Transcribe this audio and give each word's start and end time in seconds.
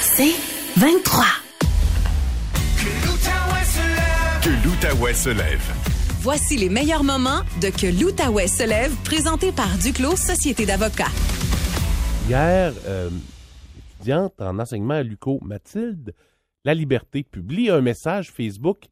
C'est 0.00 0.34
23. 0.76 1.24
Que 4.42 4.50
l'Outaouais 4.66 5.14
se 5.14 5.28
lève. 5.28 5.72
Voici 6.20 6.56
les 6.56 6.68
meilleurs 6.68 7.04
moments 7.04 7.42
de 7.62 7.68
Que 7.68 7.86
l'Outaouais 7.86 8.48
se 8.48 8.66
lève, 8.66 8.92
présenté 9.04 9.52
par 9.52 9.68
Duclos 9.78 10.16
Société 10.16 10.66
d'avocats. 10.66 11.12
Hier, 12.28 12.72
euh, 12.86 13.08
étudiante 13.94 14.40
en 14.40 14.58
enseignement 14.58 14.94
à 14.94 15.04
l'UCO, 15.04 15.38
Mathilde 15.42 16.12
La 16.64 16.74
Liberté, 16.74 17.22
publie 17.22 17.70
un 17.70 17.80
message 17.80 18.32
Facebook 18.32 18.86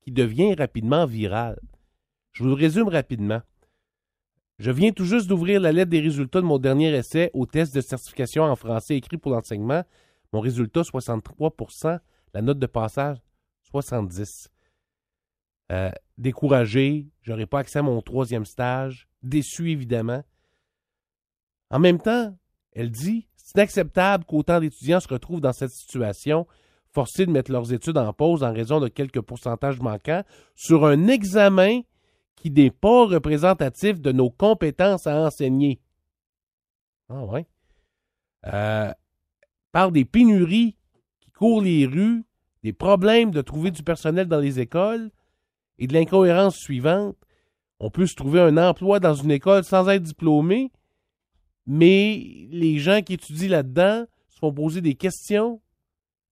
qui 0.00 0.10
devient 0.10 0.54
rapidement 0.54 1.04
viral. 1.04 1.58
Je 2.32 2.44
vous 2.44 2.48
le 2.48 2.54
résume 2.54 2.88
rapidement. 2.88 3.42
Je 4.58 4.70
viens 4.70 4.92
tout 4.92 5.04
juste 5.04 5.26
d'ouvrir 5.26 5.60
la 5.60 5.72
lettre 5.72 5.90
des 5.90 6.00
résultats 6.00 6.40
de 6.40 6.46
mon 6.46 6.58
dernier 6.58 6.94
essai 6.94 7.30
au 7.34 7.44
test 7.44 7.74
de 7.74 7.82
certification 7.82 8.44
en 8.44 8.56
français 8.56 8.96
écrit 8.96 9.18
pour 9.18 9.32
l'enseignement. 9.32 9.84
Mon 10.32 10.40
résultat, 10.40 10.82
63% 10.82 11.98
La 12.34 12.42
note 12.42 12.58
de 12.58 12.66
passage, 12.66 13.18
70 13.70 14.50
euh, 15.72 15.90
Découragé, 16.18 17.08
j'aurai 17.22 17.46
pas 17.46 17.60
accès 17.60 17.78
à 17.78 17.82
mon 17.82 18.00
troisième 18.02 18.44
stage. 18.44 19.08
Déçu, 19.22 19.70
évidemment. 19.70 20.22
En 21.70 21.78
même 21.78 22.00
temps, 22.00 22.36
elle 22.72 22.90
dit 22.90 23.28
c'est 23.36 23.58
inacceptable 23.58 24.24
qu'autant 24.24 24.60
d'étudiants 24.60 25.00
se 25.00 25.08
retrouvent 25.08 25.40
dans 25.40 25.52
cette 25.52 25.70
situation, 25.70 26.46
forcés 26.92 27.26
de 27.26 27.30
mettre 27.30 27.50
leurs 27.50 27.72
études 27.72 27.98
en 27.98 28.12
pause 28.12 28.42
en 28.42 28.52
raison 28.52 28.80
de 28.80 28.88
quelques 28.88 29.20
pourcentages 29.20 29.80
manquants 29.80 30.24
sur 30.54 30.84
un 30.84 31.08
examen 31.08 31.80
qui 32.36 32.50
n'est 32.50 32.70
pas 32.70 33.06
représentatif 33.06 34.00
de 34.00 34.12
nos 34.12 34.30
compétences 34.30 35.06
à 35.06 35.16
enseigner. 35.16 35.80
Ah 37.08 37.24
ouais. 37.24 37.46
Euh, 38.46 38.92
parle 39.72 39.92
des 39.92 40.04
pénuries 40.04 40.76
qui 41.20 41.30
courent 41.30 41.62
les 41.62 41.86
rues, 41.86 42.24
des 42.62 42.72
problèmes 42.72 43.30
de 43.30 43.40
trouver 43.40 43.70
du 43.70 43.82
personnel 43.82 44.26
dans 44.26 44.40
les 44.40 44.60
écoles 44.60 45.10
et 45.78 45.86
de 45.86 45.92
l'incohérence 45.92 46.56
suivante. 46.56 47.16
On 47.78 47.90
peut 47.90 48.06
se 48.06 48.14
trouver 48.14 48.40
un 48.40 48.56
emploi 48.58 49.00
dans 49.00 49.14
une 49.14 49.30
école 49.30 49.64
sans 49.64 49.88
être 49.88 50.02
diplômé, 50.02 50.70
mais 51.66 52.46
les 52.50 52.78
gens 52.78 53.00
qui 53.00 53.14
étudient 53.14 53.48
là-dedans 53.48 54.04
se 54.28 54.38
font 54.38 54.52
poser 54.52 54.80
des 54.80 54.94
questions 54.94 55.60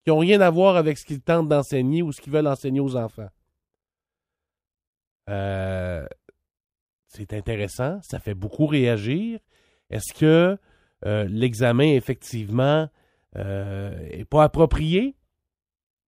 qui 0.04 0.10
n'ont 0.10 0.18
rien 0.18 0.40
à 0.40 0.50
voir 0.50 0.76
avec 0.76 0.98
ce 0.98 1.04
qu'ils 1.04 1.20
tentent 1.20 1.48
d'enseigner 1.48 2.02
ou 2.02 2.12
ce 2.12 2.20
qu'ils 2.20 2.32
veulent 2.32 2.46
enseigner 2.46 2.80
aux 2.80 2.96
enfants. 2.96 3.28
Euh, 5.28 6.06
c'est 7.08 7.32
intéressant, 7.32 8.00
ça 8.02 8.18
fait 8.18 8.34
beaucoup 8.34 8.66
réagir. 8.66 9.40
Est-ce 9.90 10.12
que 10.12 10.58
euh, 11.04 11.24
l'examen, 11.28 11.94
effectivement, 11.94 12.88
n'est 13.34 13.42
euh, 13.42 14.24
pas 14.28 14.44
approprié? 14.44 15.14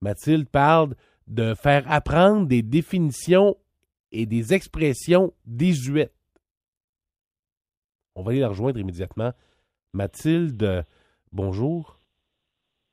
Mathilde 0.01 0.49
parle 0.49 0.95
de 1.27 1.55
faire 1.55 1.85
apprendre 1.91 2.47
des 2.47 2.63
définitions 2.63 3.57
et 4.13 4.27
des 4.27 4.55
expressions 4.55 5.33
désuètes. 5.45 6.15
On 8.17 8.23
va 8.23 8.33
aller 8.33 8.41
la 8.41 8.48
rejoindre 8.48 8.79
immédiatement. 8.79 9.33
Mathilde, 9.93 10.85
bonjour. 11.33 11.98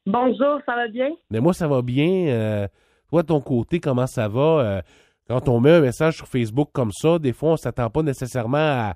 Bonjour, 0.05 0.59
ça 0.65 0.75
va 0.75 0.87
bien? 0.87 1.09
Mais 1.29 1.39
moi, 1.39 1.53
ça 1.53 1.67
va 1.67 1.81
bien. 1.81 2.27
Euh, 2.27 2.67
toi, 3.09 3.23
de 3.23 3.27
ton 3.27 3.41
côté, 3.41 3.79
comment 3.79 4.07
ça 4.07 4.27
va? 4.27 4.41
Euh, 4.41 4.81
quand 5.27 5.49
on 5.49 5.59
met 5.59 5.71
un 5.71 5.81
message 5.81 6.17
sur 6.17 6.27
Facebook 6.27 6.69
comme 6.71 6.91
ça, 6.91 7.19
des 7.19 7.33
fois, 7.33 7.49
on 7.49 7.53
ne 7.53 7.57
s'attend 7.57 7.89
pas 7.89 8.03
nécessairement 8.03 8.57
à, 8.57 8.95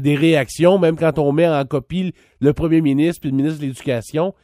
des 0.00 0.14
réactions, 0.14 0.78
même 0.78 0.96
quand 0.96 1.18
on 1.18 1.32
met 1.32 1.48
en 1.48 1.64
copie 1.64 2.12
le 2.40 2.52
premier 2.52 2.80
ministre 2.80 3.26
et 3.26 3.30
le 3.30 3.36
ministre 3.36 3.60
de 3.60 3.66
l'Éducation. 3.66 4.34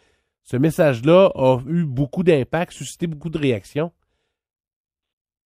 Ce 0.42 0.56
message-là 0.56 1.30
a 1.34 1.58
eu 1.66 1.84
beaucoup 1.84 2.22
d'impact, 2.22 2.72
suscité 2.72 3.06
beaucoup 3.06 3.30
de 3.30 3.38
réactions. 3.38 3.90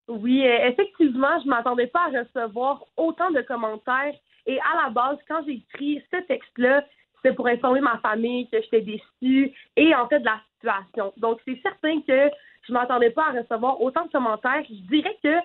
Oui, 0.07 0.45
euh, 0.45 0.69
effectivement, 0.69 1.39
je 1.41 1.45
ne 1.45 1.49
m'attendais 1.49 1.87
pas 1.87 2.05
à 2.05 2.23
recevoir 2.23 2.85
autant 2.95 3.29
de 3.31 3.41
commentaires. 3.41 4.15
Et 4.45 4.57
à 4.59 4.85
la 4.85 4.89
base, 4.89 5.17
quand 5.27 5.43
j'ai 5.45 5.55
écrit 5.55 6.01
ce 6.11 6.17
texte-là, 6.27 6.83
c'était 7.17 7.35
pour 7.35 7.47
informer 7.47 7.81
ma 7.81 7.99
famille 7.99 8.47
que 8.49 8.57
j'étais 8.61 8.81
déçue 8.81 9.51
et 9.75 9.93
en 9.93 10.07
fait 10.07 10.19
de 10.19 10.25
la 10.25 10.39
situation. 10.55 11.13
Donc, 11.17 11.39
c'est 11.45 11.59
certain 11.61 12.01
que 12.01 12.29
je 12.63 12.71
ne 12.71 12.77
m'attendais 12.77 13.09
pas 13.09 13.27
à 13.27 13.41
recevoir 13.41 13.81
autant 13.81 14.05
de 14.05 14.11
commentaires. 14.11 14.63
Je 14.69 14.87
dirais 14.89 15.17
que 15.21 15.35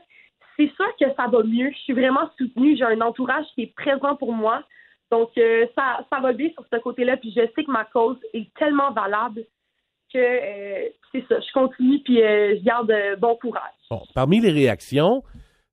c'est 0.57 0.71
sûr 0.75 0.97
que 0.99 1.07
ça 1.17 1.27
va 1.29 1.43
mieux. 1.43 1.71
Je 1.71 1.79
suis 1.79 1.93
vraiment 1.93 2.29
soutenue. 2.39 2.77
J'ai 2.77 2.85
un 2.85 3.01
entourage 3.01 3.47
qui 3.55 3.63
est 3.63 3.75
présent 3.75 4.17
pour 4.17 4.33
moi. 4.33 4.63
Donc, 5.11 5.31
euh, 5.37 5.67
ça, 5.77 6.07
ça 6.11 6.21
va 6.21 6.33
bien 6.33 6.49
sur 6.51 6.65
ce 6.73 6.79
côté-là. 6.79 7.17
Puis, 7.17 7.33
je 7.37 7.43
sais 7.55 7.65
que 7.65 7.71
ma 7.71 7.85
cause 7.85 8.19
est 8.33 8.53
tellement 8.55 8.93
valable 8.93 9.45
que 10.13 10.19
euh, 10.19 10.89
c'est 11.11 11.25
ça. 11.29 11.41
Je 11.41 11.53
continue 11.53 12.01
puis 12.01 12.23
euh, 12.23 12.57
je 12.59 12.65
garde 12.65 12.93
bon 13.19 13.37
courage. 13.37 13.73
Bon, 13.91 14.03
parmi 14.15 14.41
les 14.41 14.51
réactions, 14.51 15.23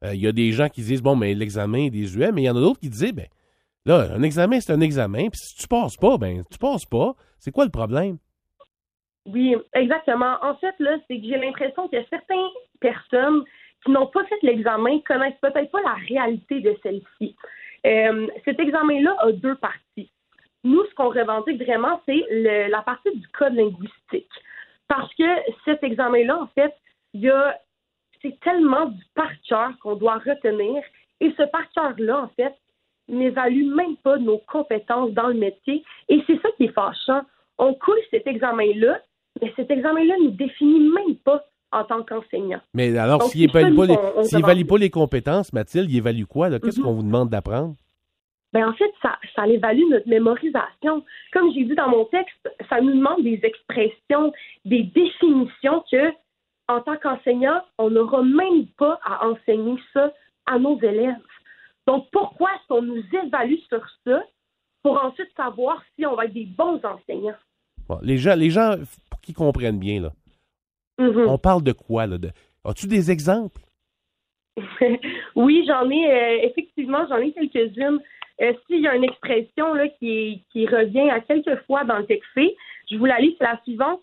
il 0.02 0.20
y 0.20 0.28
a 0.28 0.32
des 0.32 0.52
gens 0.52 0.70
qui 0.70 0.82
disent 0.82 1.02
bon, 1.02 1.16
mais 1.16 1.34
l'examen 1.34 1.86
est 1.86 1.90
désuet, 1.90 2.32
mais 2.32 2.44
il 2.44 2.46
y 2.46 2.50
en 2.50 2.56
a 2.56 2.62
d'autres 2.62 2.80
qui 2.80 2.90
disent 2.90 3.14
ben 3.14 3.28
là, 3.86 4.14
un 4.16 4.24
examen, 4.24 4.62
c'est 4.62 4.72
un 4.72 4.80
examen, 4.80 5.28
puis 5.28 5.40
si 5.42 5.58
tu 5.58 5.68
passes 5.68 5.98
pas, 5.98 6.18
ben 6.18 6.44
tu 6.50 6.58
passes 6.58 6.86
pas. 6.86 7.16
C'est 7.38 7.52
quoi 7.52 7.66
le 7.66 7.72
problème? 7.72 8.18
Oui, 9.26 9.56
exactement. 9.74 10.38
En 10.42 10.56
fait, 10.56 10.74
là, 10.80 10.98
c'est 11.08 11.20
que 11.20 11.28
j'ai 11.28 11.38
l'impression 11.38 11.88
que 11.90 11.98
certaines 12.10 12.48
personnes 12.80 13.44
qui 13.84 13.92
n'ont 13.92 14.08
pas 14.08 14.24
fait 14.26 14.42
l'examen 14.42 15.00
connaissent 15.08 15.40
peut-être 15.42 15.72
pas 15.72 15.82
la 15.82 15.96
réalité 16.08 16.60
de 16.60 16.76
celle-ci. 16.84 17.36
Euh, 17.86 18.28
cet 18.46 18.60
examen-là 18.60 19.16
a 19.20 19.32
deux 19.32 19.56
parties. 19.56 20.10
Nous, 20.64 20.84
ce 20.86 20.94
qu'on 20.96 21.10
revendique 21.10 21.64
vraiment, 21.64 22.02
c'est 22.06 22.26
la 22.70 22.82
partie 22.82 23.16
du 23.16 23.28
code 23.30 23.54
linguistique. 23.54 24.30
Parce 24.88 25.14
que 25.16 25.24
cet 25.64 25.84
examen-là, 25.84 26.42
en 26.42 26.48
fait, 26.48 26.74
il 27.14 27.22
y 27.22 27.30
a 27.30 27.56
c'est 28.22 28.40
tellement 28.42 28.88
du 28.88 29.04
par 29.16 29.32
qu'on 29.82 29.96
doit 29.96 30.18
retenir. 30.18 30.84
Et 31.22 31.34
ce 31.38 31.44
par 31.44 31.70
cœur-là, 31.72 32.24
en 32.24 32.28
fait, 32.30 32.54
n'évalue 33.08 33.74
même 33.74 33.98
pas 33.98 34.18
nos 34.18 34.40
compétences 34.40 35.12
dans 35.12 35.28
le 35.28 35.36
métier. 35.36 35.84
Et 36.10 36.22
c'est 36.28 36.40
ça 36.42 36.50
qui 36.58 36.66
est 36.66 36.74
fâchant. 36.74 37.22
On 37.58 37.74
coule 37.74 38.00
cet 38.12 38.28
examen-là, 38.28 39.00
mais 39.42 39.52
cet 39.56 39.72
examen-là 39.72 40.16
ne 40.24 40.30
définit 40.30 40.80
même 40.80 41.16
pas 41.18 41.44
en 41.72 41.84
tant 41.84 42.04
qu'enseignant. 42.04 42.62
Mais 42.74 42.98
alors, 42.98 43.24
s'il 43.24 43.42
n'évalue 43.42 43.76
pas, 43.76 43.86
les, 43.86 44.66
pas 44.66 44.78
les 44.78 44.90
compétences, 44.90 45.54
Mathilde, 45.54 45.90
il 45.90 45.98
évalue 45.98 46.24
quoi? 46.24 46.50
Qu'est-ce 46.60 46.80
mhm. 46.80 46.86
qu'on 46.86 46.94
vous 46.94 47.04
demande 47.04 47.30
d'apprendre? 47.30 47.76
Ben 48.52 48.68
en 48.68 48.74
fait, 48.74 48.92
ça, 49.02 49.18
ça 49.36 49.48
évalue 49.48 49.84
notre 49.90 50.08
mémorisation. 50.08 51.04
Comme 51.34 51.54
j'ai 51.54 51.66
dit 51.66 51.76
dans 51.76 51.90
mon 51.90 52.06
texte, 52.06 52.50
ça 52.68 52.82
nous 52.82 52.96
demande 52.96 53.24
des 53.24 53.40
expressions, 53.44 54.34
des 54.66 54.84
définitions 54.84 55.84
que, 55.92 56.12
en 56.68 56.82
tant 56.82 56.98
qu'enseignant, 56.98 57.62
on 57.78 57.92
n'aura 57.92 58.24
même 58.24 58.66
pas 58.78 59.00
à 59.04 59.28
enseigner 59.28 59.78
ça 59.94 60.12
à 60.48 60.58
nos 60.58 60.80
élèves. 60.82 61.16
Donc, 61.86 62.08
pourquoi 62.12 62.50
est-ce 62.56 62.68
qu'on 62.68 62.82
nous 62.82 63.04
évalue 63.14 63.60
sur 63.68 63.86
ça 64.06 64.24
pour 64.82 65.04
ensuite 65.04 65.30
savoir 65.36 65.84
si 65.96 66.06
on 66.06 66.16
va 66.16 66.26
être 66.26 66.34
des 66.34 66.46
bons 66.46 66.82
enseignants? 66.84 67.36
les 68.04 68.18
gens, 68.18 68.36
les 68.36 68.52
gens 68.52 68.76
pour 69.10 69.20
qu'ils 69.22 69.36
comprennent 69.36 69.80
bien, 69.80 70.02
là, 70.02 70.12
mm-hmm. 71.00 71.28
on 71.28 71.38
parle 71.38 71.64
de 71.64 71.72
quoi? 71.72 72.06
Là, 72.06 72.18
de... 72.18 72.30
As-tu 72.64 72.88
des 72.88 73.12
exemples? 73.12 73.62
oui, 75.36 75.64
j'en 75.68 75.90
ai, 75.90 76.12
euh, 76.12 76.48
effectivement, 76.48 77.06
j'en 77.08 77.18
ai 77.18 77.32
quelques-unes. 77.32 78.00
Euh, 78.42 78.54
s'il 78.68 78.82
y 78.82 78.88
a 78.88 78.96
une 78.96 79.04
expression 79.04 79.74
là, 79.74 79.88
qui, 80.00 80.44
qui 80.52 80.66
revient 80.66 81.10
à 81.10 81.20
quelques 81.20 81.62
fois 81.66 81.84
dans 81.84 81.98
le 81.98 82.06
texte, 82.06 82.30
je 82.90 82.98
vous 82.98 83.06
la 83.06 83.20
lis, 83.20 83.36
c'est 83.38 83.44
la 83.44 83.60
suivante. 83.64 84.02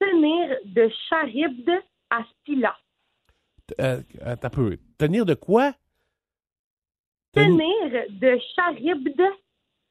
Tenir 0.00 0.56
de 0.64 0.88
charibde 1.08 1.70
à 2.10 2.24
Scylla. 2.44 2.76
Euh, 3.80 4.00
peu. 4.52 4.78
Tenir 4.98 5.26
de 5.26 5.34
quoi? 5.34 5.72
Tenir 7.32 8.06
de 8.08 8.38
charibde 8.54 9.22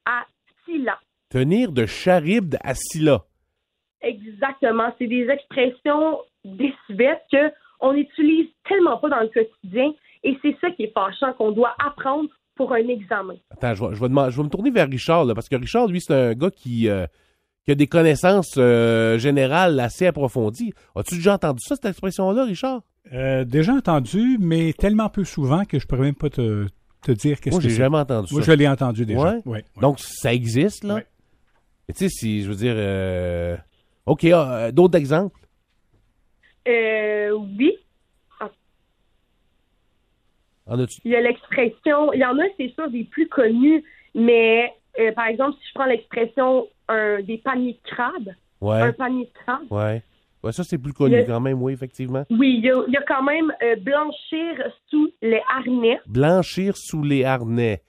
à 0.04 0.26
Scylla. 0.64 0.98
Tenir 1.30 1.72
de 1.72 1.86
charibde 1.86 2.56
à 2.62 2.74
Scylla. 2.74 3.24
Exactement. 4.02 4.92
C'est 4.98 5.06
des 5.06 5.28
expressions 5.28 6.18
désuètes 6.44 7.52
qu'on 7.80 7.92
n'utilise 7.92 8.48
tellement 8.68 8.98
pas 8.98 9.08
dans 9.08 9.20
le 9.20 9.28
quotidien 9.28 9.92
et 10.24 10.38
c'est 10.42 10.56
ça 10.60 10.70
qui 10.70 10.84
est 10.84 10.92
fâchant 10.92 11.32
qu'on 11.34 11.52
doit 11.52 11.74
apprendre 11.84 12.28
pour 12.54 12.72
un 12.72 12.88
examen. 12.88 13.34
Attends, 13.50 13.74
je 13.74 13.84
vais, 13.84 13.94
je 13.94 14.00
vais, 14.00 14.42
me 14.42 14.48
tourner 14.48 14.70
vers 14.70 14.88
Richard, 14.88 15.26
parce 15.34 15.48
que 15.48 15.56
Richard, 15.56 15.86
lui, 15.86 16.00
c'est 16.00 16.12
un 16.12 16.34
gars 16.34 16.50
qui, 16.50 16.88
euh, 16.88 17.06
qui, 17.64 17.70
a 17.70 17.74
des 17.76 17.86
connaissances 17.86 18.56
euh, 18.58 19.16
générales 19.18 19.78
assez 19.78 20.06
approfondies. 20.06 20.72
As-tu 20.96 21.16
déjà 21.16 21.34
entendu 21.34 21.60
ça, 21.62 21.76
cette 21.76 21.84
expression-là, 21.84 22.44
Richard? 22.44 22.82
Euh, 23.12 23.44
déjà 23.44 23.72
entendu, 23.74 24.38
mais 24.40 24.72
tellement 24.72 25.08
peu 25.08 25.24
souvent 25.24 25.64
que 25.64 25.78
je 25.78 25.86
pourrais 25.86 26.02
même 26.02 26.16
pas 26.16 26.30
te, 26.30 26.66
te 27.02 27.12
dire 27.12 27.40
qu'est-ce 27.40 27.56
que 27.56 27.62
c'est. 27.62 27.68
Moi, 27.68 27.70
j'ai 27.70 27.70
jamais 27.70 27.98
entendu 27.98 28.34
Moi, 28.34 28.42
ça. 28.42 28.52
je 28.52 28.56
l'ai 28.58 28.68
entendu 28.68 29.06
déjà. 29.06 29.36
Ouais? 29.46 29.64
Donc, 29.80 30.00
ça 30.00 30.34
existe, 30.34 30.82
là? 30.82 31.00
tu 31.88 31.94
sais, 31.94 32.08
si, 32.08 32.42
je 32.42 32.48
veux 32.48 32.56
dire... 32.56 32.74
OK, 34.08 34.24
ah, 34.32 34.70
d'autres 34.72 34.98
exemples? 34.98 35.38
oui. 36.66 37.76
Il 41.04 41.10
y 41.12 41.16
a 41.16 41.20
l'expression, 41.22 42.12
il 42.12 42.20
y 42.20 42.24
en 42.26 42.38
a, 42.38 42.42
c'est 42.58 42.68
sûr, 42.74 42.90
des 42.90 43.04
plus 43.04 43.26
connus, 43.26 43.82
mais 44.14 44.70
euh, 45.00 45.12
par 45.12 45.26
exemple, 45.28 45.56
si 45.62 45.68
je 45.68 45.74
prends 45.74 45.86
l'expression 45.86 46.66
des 47.22 47.38
paniers 47.38 47.72
de 47.84 47.90
crabes, 47.90 48.34
Ouais. 48.60 48.80
un 48.82 48.92
panier 48.92 49.24
de 49.26 49.30
temps. 49.46 49.60
Ouais. 49.74 50.02
Ouais, 50.42 50.52
ça, 50.52 50.62
c'est 50.64 50.78
plus 50.78 50.92
connu 50.92 51.16
Le- 51.16 51.24
quand 51.24 51.40
même, 51.40 51.62
oui, 51.62 51.72
effectivement. 51.72 52.24
Oui, 52.30 52.56
il 52.58 52.64
y 52.64 52.70
a, 52.70 52.82
il 52.86 52.92
y 52.92 52.96
a 52.96 53.02
quand 53.02 53.22
même 53.22 53.52
euh, 53.62 53.76
blanchir 53.76 54.70
sous 54.88 55.10
les 55.22 55.40
harnais. 55.48 56.00
Blanchir 56.06 56.76
sous 56.76 57.02
les 57.02 57.24
harnais. 57.24 57.82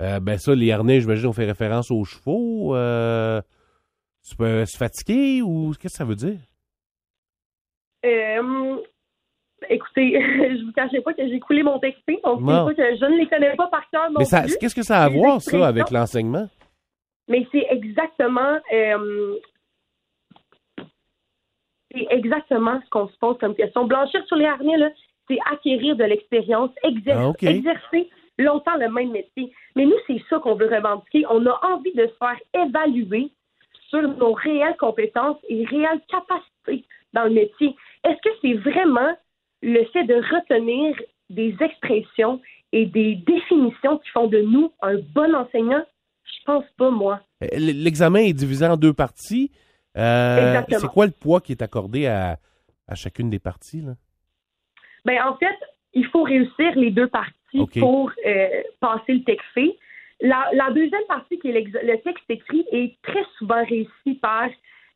Euh, 0.00 0.20
ben 0.20 0.38
ça, 0.38 0.54
les 0.54 0.70
harnais, 0.72 1.00
j'imagine, 1.00 1.28
on 1.28 1.32
fait 1.32 1.44
référence 1.44 1.90
aux 1.90 2.04
chevaux. 2.04 2.74
Euh, 2.76 3.40
tu 4.28 4.36
peux 4.36 4.64
se 4.66 4.76
fatiguer 4.76 5.42
ou 5.42 5.70
qu'est-ce 5.72 5.94
que 5.94 5.98
ça 5.98 6.04
veut 6.04 6.14
dire? 6.14 6.38
Euh, 8.04 8.76
écoutez, 9.68 10.12
je 10.58 10.64
vous 10.64 10.72
cachais 10.72 11.00
pas 11.00 11.12
que 11.14 11.26
j'ai 11.28 11.40
coulé 11.40 11.62
mon 11.62 11.78
texte, 11.78 12.02
donc 12.06 12.40
c'est 12.40 12.44
Non. 12.44 12.66
pas 12.66 12.74
que 12.74 12.96
je 12.96 13.04
ne 13.04 13.16
les 13.18 13.26
connais 13.28 13.54
pas 13.56 13.68
par 13.68 13.88
cœur 13.90 14.10
non 14.10 14.18
Mais 14.18 14.24
ça, 14.24 14.42
qu'est-ce 14.60 14.74
que 14.74 14.82
ça 14.82 15.00
a 15.00 15.04
à 15.04 15.08
voir, 15.08 15.40
ça, 15.40 15.66
avec 15.66 15.90
l'enseignement? 15.90 16.48
Mais 17.28 17.46
c'est 17.52 17.66
exactement, 17.70 18.58
euh, 18.72 19.36
c'est 21.92 22.06
exactement 22.10 22.80
ce 22.84 22.90
qu'on 22.90 23.08
se 23.08 23.16
pose 23.18 23.38
comme 23.38 23.54
question. 23.54 23.86
Blanchir 23.86 24.24
sur 24.26 24.36
les 24.36 24.46
harnais, 24.46 24.76
là, 24.76 24.90
c'est 25.28 25.38
acquérir 25.50 25.94
de 25.96 26.04
l'expérience, 26.04 26.70
Ah, 26.82 26.88
exercer 27.42 28.10
longtemps 28.38 28.76
le 28.76 28.88
même 28.90 29.12
métier. 29.12 29.52
Mais 29.76 29.84
nous, 29.84 29.96
c'est 30.06 30.20
ça 30.28 30.38
qu'on 30.40 30.56
veut 30.56 30.66
revendiquer. 30.68 31.24
On 31.30 31.46
a 31.46 31.60
envie 31.64 31.92
de 31.94 32.06
se 32.06 32.14
faire 32.18 32.38
évaluer 32.54 33.30
sur 33.92 34.02
nos 34.02 34.32
réelles 34.32 34.76
compétences 34.78 35.38
et 35.48 35.64
réelles 35.66 36.00
capacités 36.08 36.86
dans 37.12 37.24
le 37.24 37.30
métier. 37.30 37.76
Est-ce 38.04 38.20
que 38.22 38.34
c'est 38.40 38.70
vraiment 38.70 39.14
le 39.60 39.84
fait 39.92 40.04
de 40.04 40.14
retenir 40.14 40.96
des 41.30 41.54
expressions 41.60 42.40
et 42.72 42.86
des 42.86 43.16
définitions 43.16 43.98
qui 43.98 44.08
font 44.10 44.26
de 44.26 44.40
nous 44.40 44.72
un 44.80 44.96
bon 45.14 45.34
enseignant? 45.34 45.84
Je 46.24 46.44
pense 46.46 46.64
pas, 46.78 46.90
moi. 46.90 47.20
L'examen 47.52 48.20
est 48.20 48.32
divisé 48.32 48.66
en 48.66 48.76
deux 48.76 48.94
parties. 48.94 49.50
Euh, 49.96 50.48
Exactement. 50.48 50.80
c'est 50.80 50.88
quoi 50.88 51.06
le 51.06 51.12
poids 51.12 51.40
qui 51.40 51.52
est 51.52 51.62
accordé 51.62 52.06
à, 52.06 52.38
à 52.88 52.94
chacune 52.94 53.28
des 53.28 53.38
parties? 53.38 53.82
Là? 53.82 53.92
Ben, 55.04 55.18
en 55.22 55.36
fait, 55.36 55.58
il 55.92 56.06
faut 56.06 56.22
réussir 56.22 56.72
les 56.76 56.90
deux 56.90 57.08
parties 57.08 57.34
pour 57.78 58.10
euh, 58.26 58.48
passer 58.80 59.12
le 59.12 59.24
texte 59.24 59.46
fait. 59.52 59.76
La, 60.22 60.70
deuxième 60.70 61.04
partie, 61.08 61.36
qui 61.40 61.48
est 61.48 61.82
le 61.82 62.00
texte 62.02 62.24
écrit, 62.28 62.64
est 62.70 62.96
très 63.02 63.24
souvent 63.38 63.64
réussi 63.64 64.14
par 64.20 64.48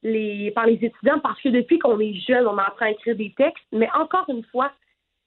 les, 0.04 0.52
par 0.52 0.66
les 0.66 0.74
étudiants 0.74 1.18
parce 1.18 1.40
que 1.42 1.48
depuis 1.48 1.80
qu'on 1.80 1.98
est 1.98 2.14
jeune, 2.14 2.46
on 2.46 2.56
apprend 2.58 2.86
à 2.86 2.90
écrire 2.90 3.16
des 3.16 3.34
textes. 3.36 3.66
Mais 3.72 3.88
encore 3.92 4.26
une 4.28 4.44
fois, 4.44 4.70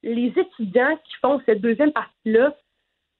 les 0.01 0.31
étudiants 0.37 0.95
qui 1.03 1.15
font 1.21 1.41
cette 1.45 1.59
deuxième 1.59 1.91
partie-là, 1.91 2.55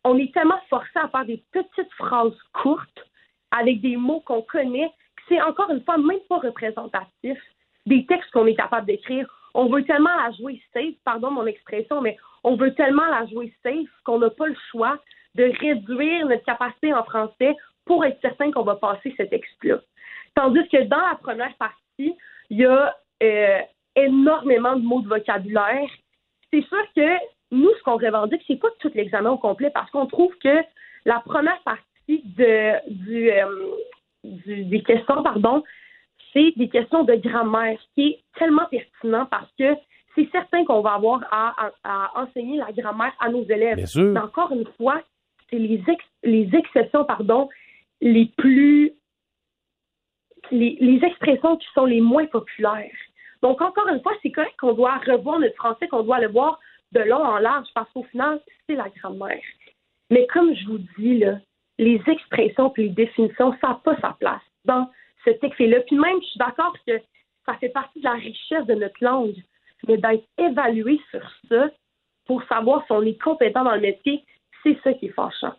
on 0.06 0.18
est 0.18 0.34
tellement 0.34 0.62
forcé 0.70 0.90
à 0.96 1.10
faire 1.10 1.26
des 1.26 1.44
petites 1.52 1.94
phrases 1.98 2.38
courtes 2.54 3.06
avec 3.52 3.82
des 3.82 3.98
mots 3.98 4.22
qu'on 4.22 4.44
connaît 4.44 4.90
que 5.18 5.24
c'est 5.28 5.42
encore 5.42 5.70
une 5.72 5.84
fois 5.84 5.98
même 5.98 6.22
pas 6.30 6.38
représentatif 6.38 7.38
des 7.86 8.06
textes 8.06 8.32
qu'on 8.32 8.46
est 8.46 8.56
capable 8.56 8.88
d'écrire. 8.88 9.28
On 9.54 9.68
veut 9.68 9.84
tellement 9.84 10.16
la 10.16 10.32
jouer 10.32 10.62
safe, 10.72 10.96
pardon 11.04 11.32
mon 11.32 11.46
expression, 11.46 12.00
mais 12.00 12.16
on 12.46 12.56
veut 12.56 12.74
tellement 12.76 13.08
la 13.08 13.26
jouer 13.26 13.54
safe 13.64 13.90
qu'on 14.06 14.20
n'a 14.20 14.30
pas 14.30 14.48
le 14.48 14.56
choix 14.72 14.98
de 15.36 15.52
réduire 15.60 16.28
notre 16.28 16.44
capacité 16.46 16.94
en 16.94 17.04
français 17.04 17.56
pour 17.86 18.06
être 18.06 18.20
certain 18.22 18.52
qu'on 18.52 18.64
va 18.64 18.76
passer 18.76 19.14
ce 19.18 19.24
texte-là. 19.24 19.78
Tandis 20.36 20.68
que 20.70 20.84
dans 20.84 20.98
la 21.10 21.16
première 21.16 21.56
partie, 21.56 22.16
il 22.50 22.58
y 22.58 22.66
a 22.66 22.96
euh, 23.24 23.60
énormément 23.96 24.76
de 24.76 24.82
mots 24.84 25.02
de 25.02 25.08
vocabulaire. 25.08 25.90
C'est 26.52 26.62
sûr 26.66 26.84
que 26.96 27.10
nous, 27.52 27.70
ce 27.78 27.84
qu'on 27.84 27.98
revendique, 27.98 28.42
c'est 28.48 28.60
pas 28.60 28.70
tout 28.80 28.92
l'examen 28.94 29.32
au 29.32 29.38
complet 29.38 29.72
parce 29.74 29.90
qu'on 29.92 30.06
trouve 30.06 30.36
que 30.44 30.58
la 31.06 31.20
première 31.22 31.60
partie 31.64 32.24
de, 32.24 32.74
du, 32.92 33.32
euh, 33.32 33.72
du- 34.24 34.66
des 34.66 34.82
questions, 34.84 35.22
pardon, 35.24 35.64
c'est 36.34 36.54
des 36.58 36.70
questions 36.70 37.04
de 37.04 37.16
grammaire, 37.16 37.78
ce 37.80 37.86
qui 37.96 38.10
est 38.10 38.20
tellement 38.38 38.66
pertinent 38.70 39.26
parce 39.26 39.52
que 39.58 39.76
c'est 40.16 40.30
certain 40.32 40.64
qu'on 40.66 40.82
va 40.82 40.94
avoir 40.94 41.22
à, 41.32 41.56
à- 41.68 41.72
à 41.84 42.22
enseigner 42.24 42.58
la 42.58 42.72
grammaire 42.72 43.14
à 43.20 43.30
nos 43.30 43.44
élèves. 43.44 43.78
Bien 43.78 43.86
sûr. 43.86 44.12
Mais 44.12 44.20
encore 44.20 44.52
une 44.52 44.66
fois, 44.78 45.02
c'est 45.50 45.60
les, 45.60 45.82
ex- 45.88 46.06
les 46.24 46.50
exceptions, 46.54 47.06
pardon, 47.06 47.50
les 48.02 48.26
plus. 48.38 48.94
Les, 50.52 50.78
les 50.80 51.04
expressions 51.06 51.58
qui 51.58 51.68
sont 51.76 51.86
les 51.86 52.02
moins 52.02 52.26
populaires. 52.26 52.90
Donc, 53.44 53.62
encore 53.62 53.88
une 53.88 54.02
fois, 54.02 54.14
c'est 54.24 54.32
correct 54.32 54.56
qu'on 54.58 54.74
doit 54.74 54.98
revoir 54.98 55.40
notre 55.40 55.56
français, 55.56 55.88
qu'on 55.88 56.04
doit 56.04 56.20
le 56.20 56.30
voir 56.30 56.60
de 56.92 57.02
long 57.02 57.24
en 57.24 57.38
large, 57.38 57.68
parce 57.76 57.92
qu'au 57.92 58.04
final, 58.04 58.42
c'est 58.66 58.76
la 58.76 58.90
grammaire. 58.90 59.44
Mais 60.10 60.26
comme 60.28 60.56
je 60.56 60.66
vous 60.66 60.80
dis, 60.98 61.20
là, 61.20 61.38
les 61.78 62.02
expressions 62.08 62.74
et 62.78 62.84
les 62.84 62.90
définitions, 62.90 63.56
ça 63.62 63.68
n'a 63.70 63.82
pas 63.84 63.96
sa 64.02 64.14
place 64.20 64.42
dans 64.66 64.90
ce 65.24 65.30
texte-là. 65.32 65.82
Puis 65.82 65.98
même, 65.98 66.20
je 66.22 66.28
suis 66.28 66.40
d'accord 66.40 66.76
que 66.88 67.00
ça 67.46 67.54
fait 67.56 67.70
partie 67.70 68.00
de 68.00 68.06
la 68.06 68.14
richesse 68.14 68.66
de 68.66 68.74
notre 68.74 69.02
langue, 69.02 69.36
mais 69.88 69.98
d'être 69.98 70.26
évalué 70.38 71.00
sur 71.12 71.22
ça 71.48 71.70
pour 72.26 72.44
savoir 72.44 72.86
si 72.86 72.92
on 72.92 73.04
est 73.04 73.22
compétent 73.22 73.64
dans 73.64 73.76
le 73.76 73.82
métier, 73.82 74.24
c'est 74.64 74.78
ça 74.84 74.94
qui 74.94 75.08
est 75.08 75.14
fâchant. 75.14 75.54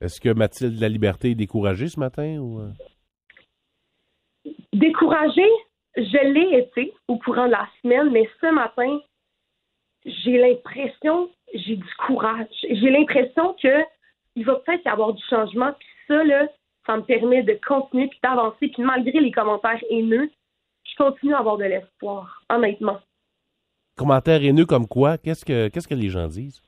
Est-ce 0.00 0.20
que 0.20 0.28
Mathilde 0.30 0.80
La 0.80 0.88
Liberté 0.88 1.30
est 1.30 1.34
découragée 1.34 1.88
ce 1.88 1.98
matin? 1.98 2.38
Ou... 2.38 2.60
euh? 2.60 2.70
Découragée, 4.72 5.50
je 5.96 6.32
l'ai 6.32 6.58
été 6.58 6.92
au 7.08 7.18
courant 7.18 7.46
de 7.46 7.52
la 7.52 7.68
semaine, 7.80 8.10
mais 8.10 8.28
ce 8.40 8.52
matin, 8.52 9.00
j'ai 10.04 10.38
l'impression, 10.38 11.30
j'ai 11.54 11.76
du 11.76 11.94
courage. 12.06 12.48
J'ai 12.62 12.90
l'impression 12.90 13.54
que 13.62 13.82
il 14.36 14.44
va 14.44 14.56
peut-être 14.56 14.84
y 14.84 14.88
avoir 14.88 15.12
du 15.12 15.22
changement, 15.30 15.72
puis 15.78 15.88
ça, 16.08 16.24
là, 16.24 16.48
ça 16.86 16.96
me 16.96 17.02
permet 17.02 17.42
de 17.42 17.58
continuer 17.66 18.08
puis 18.08 18.18
d'avancer, 18.22 18.68
puis 18.68 18.82
malgré 18.82 19.20
les 19.20 19.30
commentaires 19.30 19.82
haineux, 19.90 20.30
je 20.84 20.96
continue 20.96 21.34
à 21.34 21.38
avoir 21.38 21.56
de 21.56 21.64
l'espoir, 21.64 22.42
honnêtement. 22.50 22.98
Commentaires 23.96 24.42
haineux 24.42 24.66
comme 24.66 24.88
quoi? 24.88 25.18
Qu'est-ce 25.18 25.44
que, 25.44 25.68
qu'est-ce 25.68 25.88
que 25.88 25.94
les 25.94 26.08
gens 26.08 26.26
disent? 26.26 26.60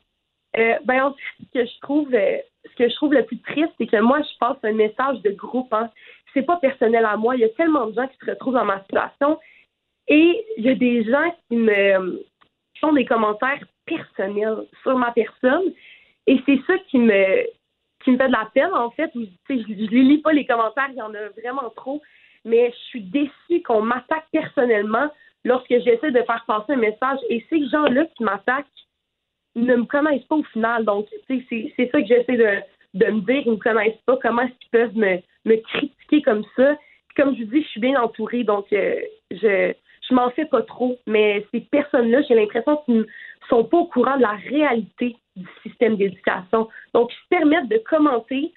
Euh, 0.59 0.77
ben, 0.85 1.05
en 1.05 1.13
fait, 1.13 1.23
ce 1.41 1.59
que 1.59 1.67
je 1.67 1.81
trouve, 1.81 2.15
euh, 2.15 2.39
ce 2.65 2.75
que 2.77 2.89
je 2.89 2.95
trouve 2.95 3.13
le 3.13 3.25
plus 3.25 3.39
triste, 3.41 3.73
c'est 3.79 3.87
que 3.87 4.01
moi, 4.01 4.21
je 4.23 4.39
passe 4.39 4.57
un 4.63 4.73
message 4.73 5.21
de 5.23 5.31
groupe. 5.31 5.73
Hein. 5.73 5.91
C'est 6.33 6.43
pas 6.43 6.57
personnel 6.57 7.05
à 7.05 7.17
moi. 7.17 7.37
Il 7.37 7.41
y 7.41 7.45
a 7.45 7.49
tellement 7.51 7.87
de 7.87 7.95
gens 7.95 8.07
qui 8.09 8.17
se 8.25 8.31
retrouvent 8.31 8.55
dans 8.55 8.65
ma 8.65 8.81
situation. 8.83 9.39
Et 10.09 10.45
il 10.57 10.65
y 10.65 10.69
a 10.69 10.75
des 10.75 11.05
gens 11.05 11.35
qui 11.49 11.57
me 11.57 12.23
font 12.81 12.93
des 12.93 13.05
commentaires 13.05 13.65
personnels 13.87 14.67
sur 14.83 14.97
ma 14.97 15.13
personne. 15.13 15.73
Et 16.27 16.41
c'est 16.47 16.61
ça 16.67 16.75
qui 16.91 16.99
me 16.99 17.45
qui 18.05 18.13
me 18.13 18.19
fait 18.19 18.29
de 18.29 18.33
la 18.33 18.49
peine, 18.55 18.73
en 18.73 18.91
fait. 18.91 19.11
Je, 19.15 19.25
je 19.49 19.91
les 19.91 20.03
lis 20.03 20.19
pas 20.19 20.33
les 20.33 20.47
commentaires, 20.47 20.89
il 20.91 20.97
y 20.97 21.03
en 21.03 21.15
a 21.15 21.29
vraiment 21.41 21.71
trop. 21.71 22.01
Mais 22.45 22.71
je 22.71 22.77
suis 22.89 23.01
déçue 23.03 23.63
qu'on 23.65 23.83
m'attaque 23.83 24.27
personnellement 24.31 25.11
lorsque 25.45 25.71
j'essaie 25.71 26.13
de 26.13 26.23
faire 26.23 26.45
passer 26.47 26.75
un 26.75 26.77
message. 26.77 27.19
Et 27.29 27.45
ces 27.51 27.67
gens-là 27.69 28.05
qui 28.17 28.23
m'attaquent 28.23 28.67
ne 29.57 29.77
me 29.77 29.85
connaissent 29.85 30.25
pas 30.25 30.37
au 30.37 30.45
final. 30.45 30.85
Donc, 30.85 31.07
c'est 31.29 31.45
ça 31.49 32.01
que 32.01 32.07
j'essaie 32.07 32.37
de, 32.37 32.61
de 32.95 33.07
me 33.11 33.21
dire. 33.21 33.43
Ils 33.45 33.51
ne 33.51 33.57
me 33.57 33.61
connaissent 33.61 34.01
pas. 34.07 34.19
Comment 34.23 34.43
est-ce 34.43 34.59
qu'ils 34.61 34.71
peuvent 34.71 34.97
me, 34.97 35.19
me 35.45 35.57
critiquer 35.57 36.23
comme 36.23 36.45
ça? 36.57 36.77
Comme 37.17 37.35
je 37.37 37.45
vous 37.45 37.51
dis, 37.51 37.63
je 37.63 37.69
suis 37.69 37.81
bien 37.81 38.01
entourée, 38.01 38.45
donc 38.45 38.67
euh, 38.73 38.97
je 39.31 39.73
je 40.09 40.15
m'en 40.15 40.31
fais 40.31 40.45
pas 40.45 40.63
trop. 40.63 40.99
Mais 41.07 41.45
ces 41.53 41.61
personnes-là, 41.61 42.23
j'ai 42.29 42.35
l'impression 42.35 42.77
qu'ils 42.85 42.99
ne 42.99 43.05
sont 43.49 43.65
pas 43.65 43.79
au 43.79 43.87
courant 43.87 44.17
de 44.17 44.23
la 44.23 44.37
réalité 44.37 45.17
du 45.35 45.47
système 45.63 45.97
d'éducation. 45.97 46.69
Donc, 46.95 47.11
ils 47.13 47.23
se 47.23 47.29
permettent 47.29 47.69
de 47.69 47.79
commenter 47.79 48.53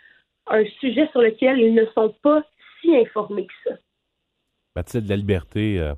un 0.48 0.63
sujet 0.79 1.08
sur 1.12 1.22
lequel 1.22 1.60
ils 1.60 1.74
ne 1.74 1.86
sont 1.96 2.13
pas 2.22 2.44
si 2.82 2.96
informés 2.96 3.48
que 3.48 3.70
ça. 3.70 3.75
Mathilde 4.75 5.10
La 5.10 5.15
Liberté, 5.15 5.79
euh, 5.79 5.94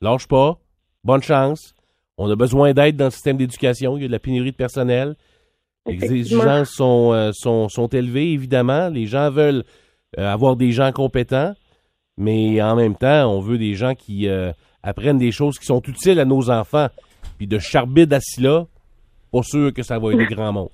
lâche 0.00 0.26
pas. 0.26 0.58
Bonne 1.04 1.22
chance. 1.22 1.75
On 2.18 2.30
a 2.30 2.36
besoin 2.36 2.72
d'aide 2.72 2.96
dans 2.96 3.06
le 3.06 3.10
système 3.10 3.36
d'éducation. 3.36 3.96
Il 3.96 4.02
y 4.02 4.04
a 4.04 4.08
de 4.08 4.12
la 4.12 4.18
pénurie 4.18 4.52
de 4.52 4.56
personnel. 4.56 5.16
Les 5.86 6.02
exigences 6.12 6.70
sont, 6.70 7.12
euh, 7.12 7.30
sont, 7.32 7.68
sont 7.68 7.88
élevées, 7.88 8.32
évidemment. 8.32 8.88
Les 8.88 9.06
gens 9.06 9.30
veulent 9.30 9.64
euh, 10.18 10.26
avoir 10.26 10.56
des 10.56 10.72
gens 10.72 10.90
compétents, 10.92 11.54
mais 12.16 12.60
en 12.62 12.74
même 12.74 12.96
temps, 12.96 13.30
on 13.30 13.40
veut 13.40 13.58
des 13.58 13.74
gens 13.74 13.94
qui 13.94 14.28
euh, 14.28 14.52
apprennent 14.82 15.18
des 15.18 15.30
choses 15.30 15.58
qui 15.58 15.66
sont 15.66 15.82
utiles 15.82 16.18
à 16.18 16.24
nos 16.24 16.50
enfants. 16.50 16.88
Puis 17.36 17.46
de 17.46 17.58
charbide 17.58 18.16
là, 18.38 18.66
pas 19.30 19.42
sûr 19.42 19.72
que 19.72 19.82
ça 19.82 19.98
va 19.98 20.12
aider 20.12 20.26
grand 20.26 20.52
monde. 20.52 20.70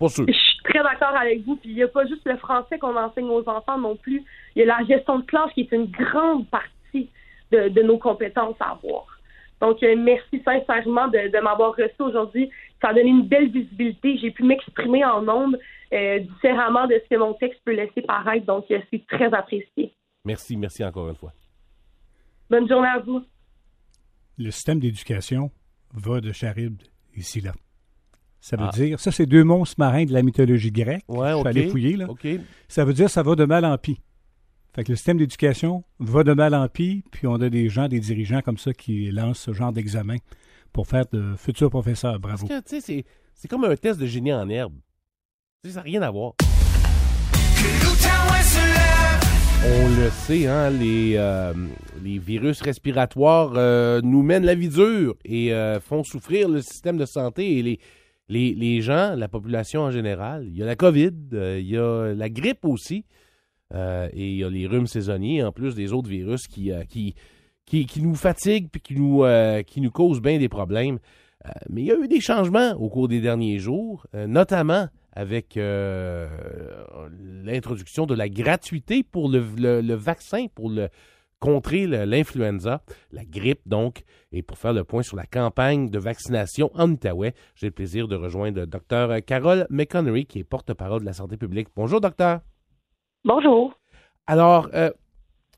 Pas 0.00 0.08
sûr. 0.08 0.24
Je 0.26 0.32
suis 0.32 0.58
très 0.64 0.82
d'accord 0.82 1.14
avec 1.20 1.44
vous. 1.44 1.56
Puis 1.56 1.70
il 1.70 1.76
n'y 1.76 1.82
a 1.82 1.88
pas 1.88 2.06
juste 2.06 2.24
le 2.24 2.36
français 2.38 2.78
qu'on 2.78 2.96
enseigne 2.96 3.28
aux 3.28 3.46
enfants 3.46 3.78
non 3.78 3.94
plus. 3.94 4.24
Il 4.56 4.60
y 4.60 4.62
a 4.62 4.78
la 4.78 4.84
gestion 4.86 5.18
de 5.18 5.24
classe 5.24 5.52
qui 5.54 5.60
est 5.60 5.72
une 5.72 5.86
grande 5.86 6.48
partie 6.48 7.10
de, 7.52 7.68
de 7.68 7.82
nos 7.82 7.98
compétences 7.98 8.56
à 8.60 8.70
avoir. 8.70 9.17
Donc, 9.60 9.82
euh, 9.82 9.96
merci 9.96 10.42
sincèrement 10.44 11.08
de, 11.08 11.32
de 11.32 11.42
m'avoir 11.42 11.74
reçu 11.76 12.00
aujourd'hui. 12.00 12.50
Ça 12.80 12.88
a 12.88 12.94
donné 12.94 13.08
une 13.10 13.26
belle 13.26 13.50
visibilité. 13.50 14.16
J'ai 14.18 14.30
pu 14.30 14.44
m'exprimer 14.44 15.04
en 15.04 15.26
ondes 15.28 15.58
euh, 15.92 16.18
différemment 16.20 16.86
de 16.86 17.00
ce 17.02 17.08
que 17.14 17.18
mon 17.18 17.34
texte 17.34 17.60
peut 17.64 17.74
laisser 17.74 18.02
paraître. 18.02 18.46
Donc, 18.46 18.64
euh, 18.70 18.78
c'est 18.92 19.04
très 19.06 19.32
apprécié. 19.34 19.92
Merci, 20.24 20.56
merci 20.56 20.84
encore 20.84 21.08
une 21.08 21.16
fois. 21.16 21.32
Bonne 22.50 22.68
journée 22.68 22.88
à 22.88 22.98
vous. 23.00 23.22
Le 24.38 24.50
système 24.50 24.78
d'éducation 24.78 25.50
va 25.92 26.20
de 26.20 26.32
Charybde 26.32 26.82
ici 27.16 27.40
là. 27.40 27.52
Ça 28.40 28.56
veut 28.56 28.66
Ah. 28.68 28.70
dire, 28.72 29.00
ça 29.00 29.10
c'est 29.10 29.26
deux 29.26 29.42
monstres 29.42 29.74
marins 29.78 30.04
de 30.04 30.12
la 30.12 30.22
mythologie 30.22 30.70
grecque. 30.70 31.02
Ouais, 31.08 31.32
Je 31.32 31.38
suis 31.38 31.48
allé 31.48 31.68
fouiller 31.68 31.96
là. 31.96 32.06
OK. 32.08 32.26
Ça 32.68 32.84
veut 32.84 32.92
dire 32.92 33.10
ça 33.10 33.22
va 33.24 33.34
de 33.34 33.44
mal 33.44 33.64
en 33.64 33.76
pis. 33.78 33.98
Fait 34.74 34.84
que 34.84 34.92
le 34.92 34.96
système 34.96 35.18
d'éducation 35.18 35.82
va 35.98 36.22
de 36.24 36.32
mal 36.34 36.54
en 36.54 36.68
pis, 36.68 37.02
puis 37.10 37.26
on 37.26 37.34
a 37.36 37.48
des 37.48 37.68
gens, 37.68 37.88
des 37.88 38.00
dirigeants 38.00 38.42
comme 38.42 38.58
ça 38.58 38.72
qui 38.72 39.10
lancent 39.10 39.40
ce 39.40 39.52
genre 39.52 39.72
d'examen 39.72 40.16
pour 40.72 40.86
faire 40.86 41.04
de 41.12 41.34
futurs 41.36 41.70
professeurs. 41.70 42.20
Bravo. 42.20 42.46
Parce 42.46 42.60
que, 42.62 42.68
tu 42.68 42.80
sais, 42.80 43.04
c'est- 43.34 43.48
comme 43.48 43.64
un 43.64 43.74
test 43.76 43.98
de 43.98 44.06
génie 44.06 44.32
en 44.32 44.48
herbe. 44.48 44.74
Ça 45.64 45.76
n'a 45.76 45.80
rien 45.82 46.02
à 46.02 46.10
voir. 46.10 46.34
On 49.70 49.88
le 50.00 50.10
sait, 50.10 50.46
hein, 50.46 50.70
les, 50.70 51.14
euh, 51.16 51.52
les 52.04 52.18
virus 52.18 52.62
respiratoires 52.62 53.52
euh, 53.56 54.00
nous 54.02 54.22
mènent 54.22 54.44
la 54.44 54.54
vie 54.54 54.68
dure 54.68 55.16
et 55.24 55.52
euh, 55.52 55.80
font 55.80 56.04
souffrir 56.04 56.48
le 56.48 56.62
système 56.62 56.96
de 56.96 57.04
santé 57.04 57.58
et 57.58 57.62
les, 57.62 57.80
les, 58.28 58.54
les 58.54 58.80
gens, 58.80 59.14
la 59.16 59.26
population 59.26 59.82
en 59.82 59.90
général. 59.90 60.46
Il 60.46 60.56
y 60.56 60.62
a 60.62 60.66
la 60.66 60.76
COVID, 60.76 61.12
euh, 61.32 61.58
il 61.60 61.66
y 61.68 61.76
a 61.76 62.14
la 62.14 62.28
grippe 62.28 62.64
aussi, 62.64 63.04
euh, 63.74 64.08
et 64.12 64.30
il 64.30 64.36
y 64.36 64.44
a 64.44 64.50
les 64.50 64.66
rhumes 64.66 64.86
saisonniers, 64.86 65.42
en 65.42 65.52
plus 65.52 65.74
des 65.74 65.92
autres 65.92 66.08
virus 66.08 66.46
qui, 66.46 66.72
euh, 66.72 66.84
qui, 66.84 67.14
qui, 67.66 68.02
nous 68.02 68.14
fatiguent 68.14 68.68
puis 68.70 68.80
qui 68.80 68.94
nous, 68.94 69.24
euh, 69.24 69.62
qui 69.62 69.80
nous 69.80 69.90
causent 69.90 70.22
bien 70.22 70.38
des 70.38 70.48
problèmes. 70.48 70.98
Mais 71.70 71.82
il 71.82 71.86
y 71.86 71.92
a 71.92 71.96
eu 71.96 72.08
des 72.08 72.20
changements 72.20 72.72
au 72.72 72.88
cours 72.90 73.08
des 73.08 73.20
derniers 73.20 73.58
jours, 73.58 74.06
notamment 74.12 74.88
avec 75.12 75.58
l'introduction 77.44 78.06
de 78.06 78.14
la 78.14 78.28
gratuité 78.28 79.02
pour 79.02 79.30
le, 79.30 79.42
le- 79.56 79.94
vaccin 79.94 80.46
pour 80.54 80.68
le, 80.68 80.88
contrer 81.38 81.86
l'influenza, 81.86 82.82
la 83.12 83.24
grippe 83.24 83.62
donc. 83.66 84.02
Et 84.32 84.42
pour 84.42 84.58
faire 84.58 84.72
le 84.72 84.84
point 84.84 85.02
sur 85.02 85.16
la 85.16 85.26
campagne 85.26 85.88
de 85.88 85.98
vaccination 85.98 86.70
en 86.74 86.90
Outaouais, 86.90 87.34
j'ai 87.54 87.68
le 87.68 87.72
plaisir 87.72 88.08
de 88.08 88.16
rejoindre 88.16 88.66
Dr 88.66 89.24
Carole 89.24 89.66
McConnery, 89.70 90.26
qui 90.26 90.40
est 90.40 90.44
porte-parole 90.44 91.00
de 91.00 91.06
la 91.06 91.12
santé 91.12 91.36
publique. 91.36 91.68
Bonjour, 91.76 92.00
docteur. 92.00 92.40
Bonjour. 93.24 93.74
Alors, 94.26 94.68
euh, 94.74 94.90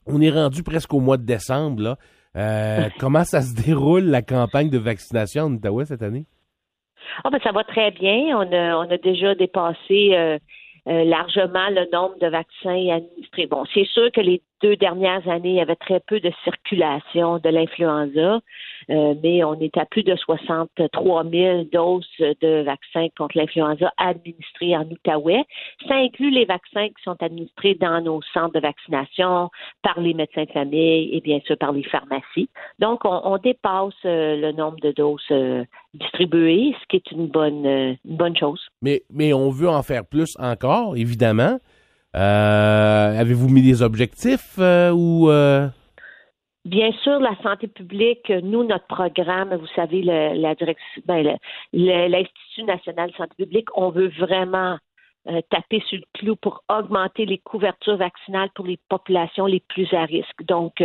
on 0.06 0.20
est 0.20 0.30
rendu 0.30 0.62
presque 0.62 0.92
au 0.94 1.00
mois 1.00 1.16
de 1.16 1.24
décembre. 1.24 1.82
Là. 1.82 1.96
Euh, 2.36 2.88
comment 2.98 3.24
ça 3.24 3.42
se 3.42 3.54
déroule, 3.54 4.04
la 4.04 4.22
campagne 4.22 4.70
de 4.70 4.78
vaccination 4.78 5.44
en 5.44 5.52
Outaouais 5.52 5.84
cette 5.84 6.02
année? 6.02 6.26
Ah 7.24 7.30
ben 7.30 7.40
ça 7.42 7.52
va 7.52 7.64
très 7.64 7.90
bien. 7.90 8.36
On 8.38 8.52
a, 8.52 8.76
on 8.76 8.90
a 8.90 8.96
déjà 8.98 9.34
dépassé 9.34 10.14
euh, 10.14 10.38
euh, 10.88 11.04
largement 11.04 11.68
le 11.70 11.90
nombre 11.92 12.18
de 12.20 12.28
vaccins 12.28 12.96
administrés. 12.96 13.46
Bon, 13.46 13.64
c'est 13.74 13.86
sûr 13.86 14.10
que 14.12 14.20
les 14.20 14.42
deux 14.62 14.76
dernières 14.76 15.26
années, 15.28 15.50
il 15.50 15.54
y 15.56 15.60
avait 15.60 15.76
très 15.76 16.00
peu 16.00 16.20
de 16.20 16.30
circulation 16.44 17.38
de 17.38 17.48
l'influenza, 17.48 18.40
euh, 18.90 19.14
mais 19.22 19.42
on 19.44 19.54
est 19.54 19.76
à 19.76 19.86
plus 19.86 20.02
de 20.02 20.14
63 20.16 21.24
000 21.24 21.64
doses 21.72 22.06
de 22.18 22.62
vaccins 22.62 23.08
contre 23.16 23.38
l'influenza 23.38 23.92
administrées 23.96 24.76
en 24.76 24.84
Outaouais. 24.84 25.44
Ça 25.88 25.94
inclut 25.94 26.30
les 26.30 26.44
vaccins 26.44 26.88
qui 26.88 27.02
sont 27.02 27.16
administrés 27.22 27.74
dans 27.74 28.00
nos 28.00 28.20
centres 28.34 28.54
de 28.54 28.60
vaccination 28.60 29.50
par 29.82 30.00
les 30.00 30.14
médecins 30.14 30.44
de 30.44 30.52
famille 30.52 31.14
et 31.14 31.20
bien 31.20 31.40
sûr 31.46 31.56
par 31.56 31.72
les 31.72 31.84
pharmacies. 31.84 32.48
Donc, 32.78 33.00
on, 33.04 33.38
dépasse 33.38 33.94
euh, 34.04 34.36
le 34.36 34.52
nombre 34.52 34.78
de 34.80 34.92
doses 34.92 35.22
euh, 35.30 35.64
distribuées, 35.94 36.74
ce 36.80 36.86
qui 36.88 36.96
est 36.96 37.10
une 37.10 37.28
bonne, 37.28 37.96
bonne 38.04 38.36
chose. 38.36 38.60
Mais, 38.82 39.02
mais 39.10 39.32
on 39.32 39.50
veut 39.50 39.68
en 39.68 39.82
faire 39.82 40.04
plus 40.04 40.36
encore, 40.38 40.96
évidemment. 40.96 41.58
Euh, 42.16 43.20
Avez-vous 43.20 43.48
mis 43.48 43.62
des 43.62 43.82
objectifs 43.82 44.56
euh, 44.58 44.90
ou... 44.90 45.30
euh, 45.30 45.68
Bien 46.64 46.92
sûr, 47.02 47.18
la 47.20 47.34
santé 47.42 47.68
publique, 47.68 48.28
nous, 48.28 48.64
notre 48.64 48.86
programme, 48.86 49.54
vous 49.56 49.66
savez, 49.74 50.02
la 50.02 50.54
ben, 51.06 51.38
l'Institut 51.72 52.64
national 52.64 53.10
de 53.10 53.16
santé 53.16 53.34
publique, 53.38 53.68
on 53.74 53.90
veut 53.90 54.12
vraiment 54.18 54.76
taper 55.50 55.82
sur 55.86 55.98
le 55.98 56.04
clou 56.18 56.36
pour 56.36 56.62
augmenter 56.68 57.24
les 57.24 57.38
couvertures 57.38 57.96
vaccinales 57.96 58.50
pour 58.54 58.66
les 58.66 58.78
populations 58.90 59.46
les 59.46 59.60
plus 59.68 59.92
à 59.94 60.04
risque. 60.04 60.42
Donc, 60.44 60.84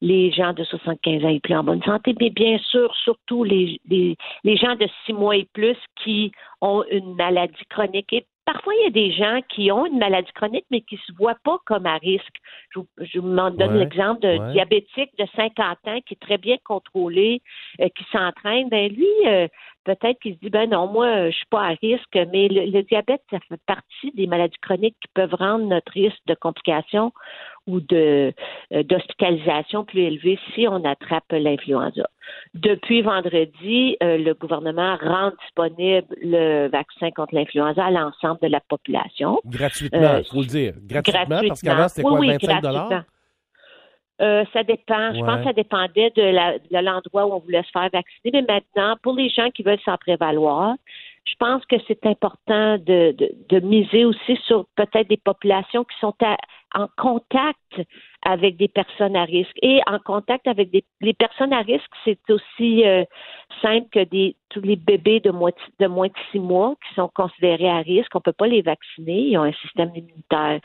les 0.00 0.32
gens 0.32 0.54
de 0.54 0.64
75 0.64 1.24
ans 1.24 1.28
et 1.28 1.40
plus 1.40 1.54
en 1.54 1.64
bonne 1.64 1.82
santé, 1.82 2.14
mais 2.18 2.30
bien 2.30 2.58
sûr, 2.58 2.94
surtout 3.04 3.44
les, 3.44 3.78
les, 3.88 4.16
les 4.44 4.56
gens 4.56 4.76
de 4.76 4.88
6 5.04 5.12
mois 5.12 5.36
et 5.36 5.48
plus 5.52 5.76
qui 6.02 6.32
ont 6.62 6.82
une 6.90 7.14
maladie 7.14 7.64
chronique. 7.68 8.12
Et 8.14 8.26
parfois, 8.52 8.74
il 8.74 8.82
y 8.84 8.86
a 8.86 8.90
des 8.90 9.12
gens 9.12 9.40
qui 9.48 9.70
ont 9.70 9.86
une 9.86 9.98
maladie 9.98 10.32
chronique, 10.32 10.64
mais 10.70 10.80
qui 10.80 10.96
ne 10.96 11.00
se 11.00 11.12
voient 11.16 11.38
pas 11.44 11.58
comme 11.66 11.86
à 11.86 11.96
risque. 11.98 12.36
Je, 12.74 12.80
vous- 12.80 12.88
je 12.98 13.20
m'en 13.20 13.50
donne 13.50 13.72
Ouais, 13.74 13.78
l'exemple 13.80 14.20
d'un 14.20 14.38
ouais. 14.46 14.52
diabétique 14.52 15.10
de 15.18 15.26
50 15.36 15.78
ans 15.86 16.00
qui 16.06 16.14
est 16.14 16.20
très 16.20 16.38
bien 16.38 16.56
contrôlé, 16.64 17.42
euh, 17.80 17.88
qui 17.96 18.04
s'entraîne. 18.12 18.68
Ben 18.68 18.90
lui, 18.92 19.06
euh, 19.26 19.46
peut-être 19.84 20.18
qu'il 20.20 20.34
se 20.34 20.40
dit, 20.40 20.50
ben 20.50 20.68
non, 20.68 20.86
moi, 20.88 21.30
je 21.30 21.36
suis 21.36 21.46
pas 21.50 21.62
à 21.62 21.74
risque, 21.80 22.16
mais 22.32 22.48
le, 22.48 22.66
le 22.70 22.82
diabète, 22.82 23.22
ça 23.30 23.38
fait 23.48 23.60
partie 23.66 24.10
des 24.14 24.26
maladies 24.26 24.58
chroniques 24.60 24.96
qui 25.00 25.08
peuvent 25.14 25.34
rendre 25.34 25.64
notre 25.66 25.92
risque 25.92 26.20
de 26.26 26.34
complications 26.34 27.12
ou 27.66 27.80
de 27.80 28.32
euh, 28.72 28.82
d'hospitalisation 28.82 29.84
plus 29.84 30.00
élevé 30.02 30.38
si 30.54 30.66
on 30.68 30.84
attrape 30.84 31.24
l'influenza. 31.32 32.08
Depuis 32.54 33.02
vendredi, 33.02 33.96
euh, 34.02 34.16
le 34.18 34.34
gouvernement 34.34 34.96
rend 35.00 35.30
disponible 35.42 36.06
le 36.22 36.68
vaccin 36.68 37.10
contre 37.10 37.34
l'influenza 37.34 37.84
à 37.84 37.90
l'ensemble 37.90 38.38
de 38.42 38.48
la 38.48 38.60
population. 38.60 39.40
gratuitement, 39.46 40.00
Euh, 40.00 40.22
faut 40.30 40.40
le 40.40 40.46
dire. 40.46 40.72
Gratuitement, 40.82 41.40
parce 41.46 41.60
qu'avant, 41.62 41.88
c'était 41.88 42.02
quoi, 42.02 42.18
oui, 42.18 42.28
25 42.28 42.60
gratuitement. 42.62 43.02
Euh, 44.20 44.44
ça 44.52 44.62
dépend. 44.64 45.14
Je 45.14 45.20
pense 45.24 45.38
que 45.38 45.44
ça 45.44 45.52
dépendait 45.54 46.10
de 46.10 46.80
l'endroit 46.82 47.26
où 47.26 47.32
on 47.32 47.38
voulait 47.38 47.62
se 47.62 47.70
faire 47.70 47.88
vacciner. 47.90 48.30
Mais 48.32 48.42
maintenant, 48.42 48.96
pour 49.02 49.14
les 49.14 49.30
gens 49.30 49.48
qui 49.50 49.62
veulent 49.62 49.80
s'en 49.82 49.96
prévaloir, 49.96 50.74
je 51.24 51.34
pense 51.38 51.64
que 51.64 51.76
c'est 51.88 52.04
important 52.04 52.76
de, 52.76 53.12
de, 53.12 53.30
de 53.48 53.60
miser 53.60 54.04
aussi 54.04 54.36
sur 54.46 54.66
peut-être 54.76 55.08
des 55.08 55.16
populations 55.16 55.84
qui 55.84 55.98
sont 56.00 56.14
à- 56.22 56.36
en 56.74 56.88
contact 56.96 57.80
avec 58.22 58.56
des 58.56 58.68
personnes 58.68 59.16
à 59.16 59.24
risque. 59.24 59.56
Et 59.62 59.80
en 59.86 59.98
contact 59.98 60.46
avec 60.46 60.70
des 60.70 60.84
les 61.00 61.14
personnes 61.14 61.52
à 61.52 61.60
risque, 61.60 61.90
c'est 62.04 62.18
aussi 62.30 62.86
euh, 62.86 63.04
simple 63.62 63.88
que 63.90 64.04
tous 64.50 64.60
les 64.60 64.76
bébés 64.76 65.20
de, 65.20 65.30
moins 65.30 65.50
de 65.80 66.12
six 66.30 66.38
mois 66.38 66.74
qui 66.86 66.94
sont 66.94 67.10
considérés 67.14 67.70
à 67.70 67.78
risque. 67.78 68.14
On 68.14 68.18
ne 68.18 68.22
peut 68.22 68.32
pas 68.32 68.46
les 68.46 68.62
vacciner. 68.62 69.20
Ils 69.20 69.38
ont 69.38 69.44
un 69.44 69.52
système 69.52 69.90
immunitaire 69.94 70.60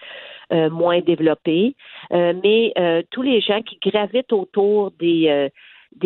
euh, 0.52 0.70
moins 0.70 1.00
développé. 1.00 1.76
Euh, 2.12 2.34
mais 2.44 2.74
tous 3.12 3.22
les 3.22 3.42
gens 3.42 3.62
qui 3.62 3.78
gravitent 3.82 4.34
autour 4.34 4.92
des, 5.00 5.52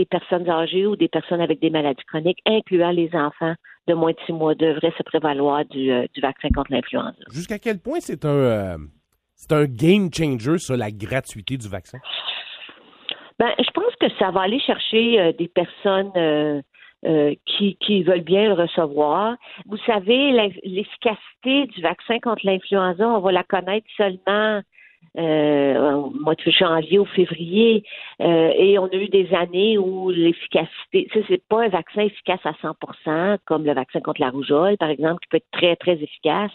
personnes 0.09 0.49
âgées 0.49 0.85
ou 0.85 0.95
des 0.95 1.07
personnes 1.07 1.41
avec 1.41 1.59
des 1.59 1.69
maladies 1.69 2.03
chroniques, 2.05 2.41
incluant 2.45 2.91
les 2.91 3.09
enfants 3.13 3.55
de 3.87 3.93
moins 3.95 4.11
de 4.11 4.19
six 4.25 4.33
mois, 4.33 4.53
devraient 4.53 4.93
se 4.97 5.03
prévaloir 5.03 5.65
du, 5.65 5.87
du 6.13 6.21
vaccin 6.21 6.49
contre 6.53 6.71
l'influenza. 6.71 7.15
Jusqu'à 7.31 7.57
quel 7.57 7.79
point 7.79 7.99
c'est 7.99 8.23
un, 8.23 8.77
c'est 9.39 9.53
un 9.53 9.65
game 9.65 10.09
changer 10.13 10.57
sur 10.57 10.75
la 10.75 10.91
gratuité 10.91 11.55
du 11.55 11.69
vaccin? 11.69 11.97
Ben, 13.39 13.51
je 13.57 13.71
pense 13.71 13.95
que 14.01 14.07
ça 14.19 14.31
va 14.31 14.41
aller 14.41 14.59
chercher 14.59 15.19
euh, 15.19 15.31
des 15.31 15.47
personnes 15.47 16.11
euh, 16.17 16.61
euh, 17.05 17.33
qui, 17.45 18.03
veulent 18.03 18.19
bien 18.19 18.49
le 18.49 18.53
recevoir. 18.53 19.37
Vous 19.65 19.77
savez, 19.85 20.33
l'efficacité 20.65 21.67
du 21.67 21.81
vaccin 21.81 22.19
contre 22.19 22.45
l'influenza, 22.45 23.07
on 23.07 23.21
va 23.21 23.31
la 23.31 23.43
connaître 23.43 23.87
seulement 23.95 24.61
au 25.15 26.09
mois 26.11 26.35
de 26.35 26.51
janvier 26.51 26.99
ou 26.99 27.05
février. 27.05 27.83
Et 28.19 28.77
on 28.77 28.87
a 28.87 28.95
eu 28.95 29.07
des 29.07 29.33
années 29.33 29.77
où 29.77 30.09
l'efficacité, 30.11 31.07
c'est 31.27 31.43
pas 31.47 31.63
un 31.63 31.69
vaccin 31.69 32.01
efficace 32.01 32.41
à 32.43 32.51
100% 32.51 33.37
comme 33.45 33.65
le 33.65 33.73
vaccin 33.73 34.01
contre 34.01 34.21
la 34.21 34.29
rougeole, 34.29 34.77
par 34.77 34.89
exemple, 34.89 35.21
qui 35.21 35.29
peut 35.29 35.37
être 35.37 35.51
très, 35.51 35.75
très 35.77 35.93
efficace. 35.93 36.51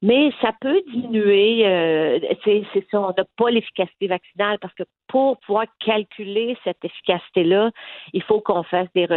Mais 0.00 0.30
ça 0.40 0.52
peut 0.60 0.80
diminuer, 0.92 1.66
euh, 1.66 2.20
c'est 2.44 2.62
c'est 2.72 2.86
ça, 2.88 3.00
on 3.00 3.08
n'a 3.08 3.24
pas 3.36 3.50
l'efficacité 3.50 4.06
vaccinale 4.06 4.58
parce 4.60 4.72
que 4.74 4.84
pour 5.08 5.38
pouvoir 5.40 5.64
calculer 5.84 6.56
cette 6.62 6.84
efficacité-là, 6.84 7.72
il 8.12 8.22
faut 8.22 8.40
qu'on 8.40 8.62
fasse 8.62 8.86
des, 8.94 9.08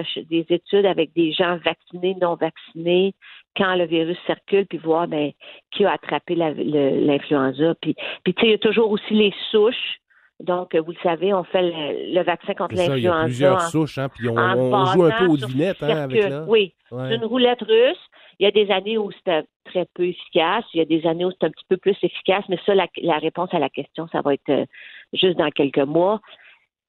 études 0.50 0.86
avec 0.88 1.14
des 1.14 1.34
gens 1.34 1.60
vaccinés, 1.64 2.16
non 2.20 2.36
vaccinés, 2.36 3.14
quand 3.56 3.76
le 3.76 3.86
virus 3.86 4.18
circule, 4.26 4.66
puis 4.66 4.80
voir 4.80 5.08
ben, 5.08 5.32
qui 5.72 5.86
a 5.86 5.92
attrapé 5.94 6.34
l'influenza. 6.36 7.76
Puis, 7.80 7.94
puis 8.24 8.34
tu 8.34 8.42
sais, 8.42 8.48
il 8.48 8.52
y 8.52 8.56
a 8.56 8.58
toujours 8.58 8.90
aussi 8.90 9.14
les 9.14 9.34
souches. 9.52 9.98
Donc, 10.40 10.76
vous 10.76 10.92
le 10.92 10.98
savez, 11.04 11.32
on 11.36 11.44
fait 11.44 11.62
le, 11.62 12.16
le 12.16 12.24
vaccin 12.24 12.56
contre 12.56 12.76
ça, 12.76 12.98
il 12.98 13.04
y 13.04 13.08
a 13.08 13.12
l'influenza. 13.12 13.26
plusieurs 13.26 13.56
en- 13.58 13.70
souches, 13.70 13.98
hein, 14.00 14.10
puis 14.10 14.28
on, 14.28 14.86
joue 14.86 15.04
un 15.04 15.12
peu 15.12 15.28
aux 15.28 15.38
devinettes 15.38 15.84
hein, 15.84 16.04
avec 16.04 16.28
là. 16.28 16.46
Oui, 16.48 16.74
Ouais. 16.92 17.04
c'est 17.10 17.16
une 17.16 17.26
roulette 17.26 17.62
russe. 17.62 18.10
Il 18.42 18.46
y 18.46 18.48
a 18.48 18.52
des 18.52 18.72
années 18.72 18.98
où 18.98 19.12
c'était 19.12 19.44
très 19.66 19.86
peu 19.94 20.08
efficace. 20.08 20.66
Il 20.74 20.80
y 20.80 20.82
a 20.82 20.86
des 20.86 21.06
années 21.06 21.26
où 21.26 21.32
c'est 21.32 21.46
un 21.46 21.52
petit 21.52 21.66
peu 21.70 21.78
plus 21.78 21.96
efficace. 22.02 22.44
Mais 22.50 22.58
ça, 22.66 22.74
la, 22.74 23.18
réponse 23.20 23.54
à 23.54 23.60
la 23.60 23.70
question, 23.70 24.08
ça 24.12 24.22
va 24.22 24.34
être 24.34 24.50
euh, 24.50 24.66
juste 25.14 25.38
dans 25.38 25.52
quelques 25.52 25.78
mois. 25.78 26.22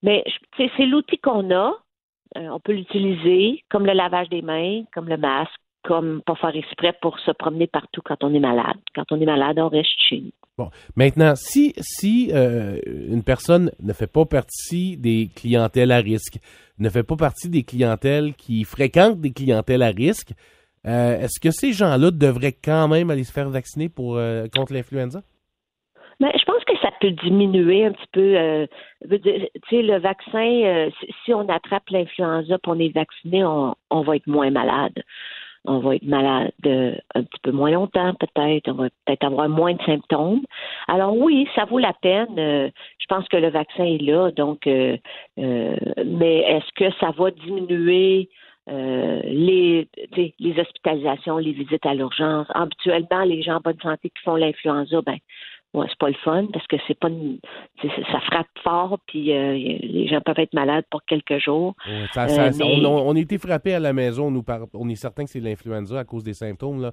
Mais 0.02 0.24
c'est 0.56 0.86
l'outil 0.86 1.18
qu'on 1.18 1.50
a. 1.50 1.74
Euh, 2.38 2.48
on 2.48 2.58
peut 2.58 2.72
l'utiliser 2.72 3.62
comme 3.68 3.84
le 3.84 3.92
lavage 3.92 4.30
des 4.30 4.40
mains, 4.40 4.84
comme 4.94 5.10
le 5.10 5.18
masque, 5.18 5.52
comme 5.84 6.22
pas 6.22 6.36
faire 6.36 6.56
exprès 6.56 6.94
pour 7.02 7.18
se 7.18 7.30
promener 7.32 7.66
partout 7.66 8.00
quand 8.02 8.24
on 8.24 8.32
est 8.32 8.40
malade. 8.40 8.78
Quand 8.94 9.12
on 9.12 9.20
est 9.20 9.26
malade, 9.26 9.58
on 9.58 9.68
reste 9.68 9.90
chez 10.08 10.20
nous. 10.20 10.70
Maintenant, 10.96 11.34
si, 11.36 11.74
si 11.80 12.30
euh, 12.32 12.80
une 12.86 13.24
personne 13.24 13.72
ne 13.82 13.92
fait 13.92 14.06
pas 14.06 14.24
partie 14.24 14.96
des 14.96 15.28
clientèles 15.34 15.92
à 15.92 15.98
risque, 15.98 16.38
ne 16.78 16.88
fait 16.88 17.02
pas 17.02 17.16
partie 17.16 17.50
des 17.50 17.62
clientèles 17.62 18.32
qui 18.34 18.64
fréquentent 18.64 19.20
des 19.20 19.32
clientèles 19.32 19.82
à 19.82 19.88
risque, 19.88 20.32
euh, 20.86 21.20
est-ce 21.20 21.38
que 21.40 21.50
ces 21.50 21.72
gens-là 21.72 22.10
devraient 22.10 22.56
quand 22.64 22.88
même 22.88 23.10
aller 23.10 23.24
se 23.24 23.32
faire 23.32 23.48
vacciner 23.48 23.88
pour 23.88 24.16
euh, 24.16 24.46
contre 24.54 24.72
l'influenza? 24.72 25.22
Mais 26.20 26.32
je 26.38 26.44
pense 26.44 26.62
que 26.64 26.76
ça 26.80 26.90
peut 27.00 27.10
diminuer 27.10 27.86
un 27.86 27.92
petit 27.92 28.08
peu. 28.12 28.36
Euh, 28.36 28.66
le 29.08 29.98
vaccin, 29.98 30.38
euh, 30.38 30.90
si 31.24 31.32
on 31.34 31.48
attrape 31.48 31.88
l'influenza, 31.90 32.58
pour 32.58 32.74
on 32.74 32.78
est 32.78 32.94
vacciné, 32.94 33.44
on, 33.44 33.74
on 33.90 34.00
va 34.02 34.16
être 34.16 34.26
moins 34.26 34.50
malade 34.50 35.02
on 35.64 35.78
va 35.78 35.94
être 35.94 36.02
malade 36.02 36.50
un 36.64 37.22
petit 37.22 37.38
peu 37.40 37.52
moins 37.52 37.70
longtemps 37.70 38.14
peut-être, 38.14 38.68
on 38.68 38.74
va 38.74 38.88
peut-être 39.04 39.22
avoir 39.22 39.48
moins 39.48 39.74
de 39.74 39.82
symptômes. 39.84 40.40
Alors 40.88 41.16
oui, 41.16 41.46
ça 41.54 41.66
vaut 41.66 41.78
la 41.78 41.92
peine. 41.92 42.34
je 42.36 43.06
pense 43.08 43.28
que 43.28 43.36
le 43.36 43.48
vaccin 43.48 43.84
est 43.84 44.02
là, 44.02 44.32
donc 44.32 44.66
mais 44.66 44.98
est-ce 45.36 46.72
que 46.74 46.92
ça 46.98 47.12
va 47.16 47.30
diminuer 47.30 48.28
euh, 48.70 49.20
les, 49.24 49.88
les 50.38 50.60
hospitalisations, 50.60 51.38
les 51.38 51.52
visites 51.52 51.84
à 51.84 51.94
l'urgence. 51.94 52.46
Habituellement, 52.50 53.24
les 53.24 53.42
gens 53.42 53.56
en 53.56 53.60
bonne 53.60 53.80
santé 53.82 54.10
qui 54.10 54.22
font 54.22 54.36
l'influenza, 54.36 55.02
ben, 55.02 55.16
ouais, 55.74 55.86
c'est 55.88 55.98
pas 55.98 56.08
le 56.08 56.14
fun 56.22 56.46
parce 56.52 56.66
que 56.68 56.76
c'est 56.86 56.98
pas 56.98 57.08
ça 57.82 58.20
frappe 58.20 58.46
fort 58.62 58.98
puis 59.08 59.32
euh, 59.32 59.54
les 59.54 60.06
gens 60.06 60.20
peuvent 60.20 60.38
être 60.38 60.54
malades 60.54 60.84
pour 60.90 61.02
quelques 61.04 61.38
jours. 61.38 61.74
Euh, 61.88 62.06
on, 62.14 63.16
a 63.16 63.18
été 63.18 63.36
frappé 63.38 63.74
à 63.74 63.80
la 63.80 63.92
maison, 63.92 64.30
nous 64.30 64.44
on 64.74 64.88
est 64.88 64.94
certain 64.94 65.24
que 65.24 65.30
c'est 65.30 65.40
l'influenza 65.40 65.98
à 65.98 66.04
cause 66.04 66.22
des 66.22 66.34
symptômes 66.34 66.82
là. 66.82 66.92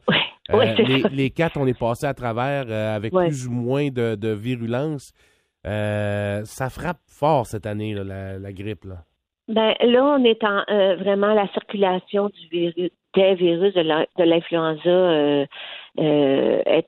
les, 1.11 1.29
quatre, 1.29 1.57
on 1.57 1.67
est 1.67 1.77
passé 1.77 2.07
à 2.07 2.15
travers 2.15 2.71
avec 2.71 3.13
plus 3.13 3.47
ou 3.47 3.51
moins 3.51 3.89
de, 3.89 4.33
virulence. 4.33 5.13
ça 5.63 6.69
frappe 6.71 7.01
fort 7.05 7.45
cette 7.45 7.67
année 7.67 7.93
la, 7.93 8.39
la 8.39 8.53
grippe 8.53 8.85
là. 8.85 9.03
Ben 9.49 9.73
là, 9.81 10.05
on 10.05 10.23
est 10.23 10.43
en 10.43 10.63
euh, 10.69 10.95
vraiment 10.97 11.33
la 11.33 11.47
circulation 11.53 12.29
du 12.29 12.47
virus, 12.49 12.91
des 13.15 13.33
virus 13.33 13.73
de 13.73 14.23
l'influenza 14.23 14.89
euh, 14.89 15.45
euh, 15.97 16.61
est 16.65 16.85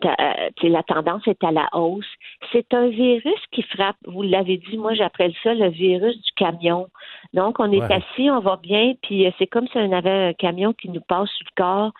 la 0.63 0.83
tendance 0.83 1.27
est 1.27 1.43
à 1.43 1.51
la 1.51 1.67
hausse. 1.73 2.05
C'est 2.51 2.71
un 2.75 2.87
virus 2.89 3.39
qui 3.51 3.63
frappe, 3.63 3.95
vous 4.05 4.21
l'avez 4.21 4.57
dit, 4.57 4.77
moi 4.77 4.93
j'appelle 4.93 5.33
ça 5.41 5.55
le 5.55 5.69
virus 5.69 6.15
du 6.21 6.31
camion. 6.35 6.87
Donc 7.33 7.59
on 7.59 7.71
est 7.71 7.81
assis, 7.81 8.29
on 8.29 8.41
va 8.41 8.57
bien, 8.57 8.93
puis 9.01 9.25
c'est 9.39 9.47
comme 9.47 9.67
si 9.67 9.77
on 9.77 9.91
avait 9.91 10.29
un 10.29 10.33
camion 10.33 10.71
qui 10.73 10.89
nous 10.89 11.01
passe 11.01 11.29
sur 11.31 11.47
le 11.57 11.63
corps. 11.63 11.91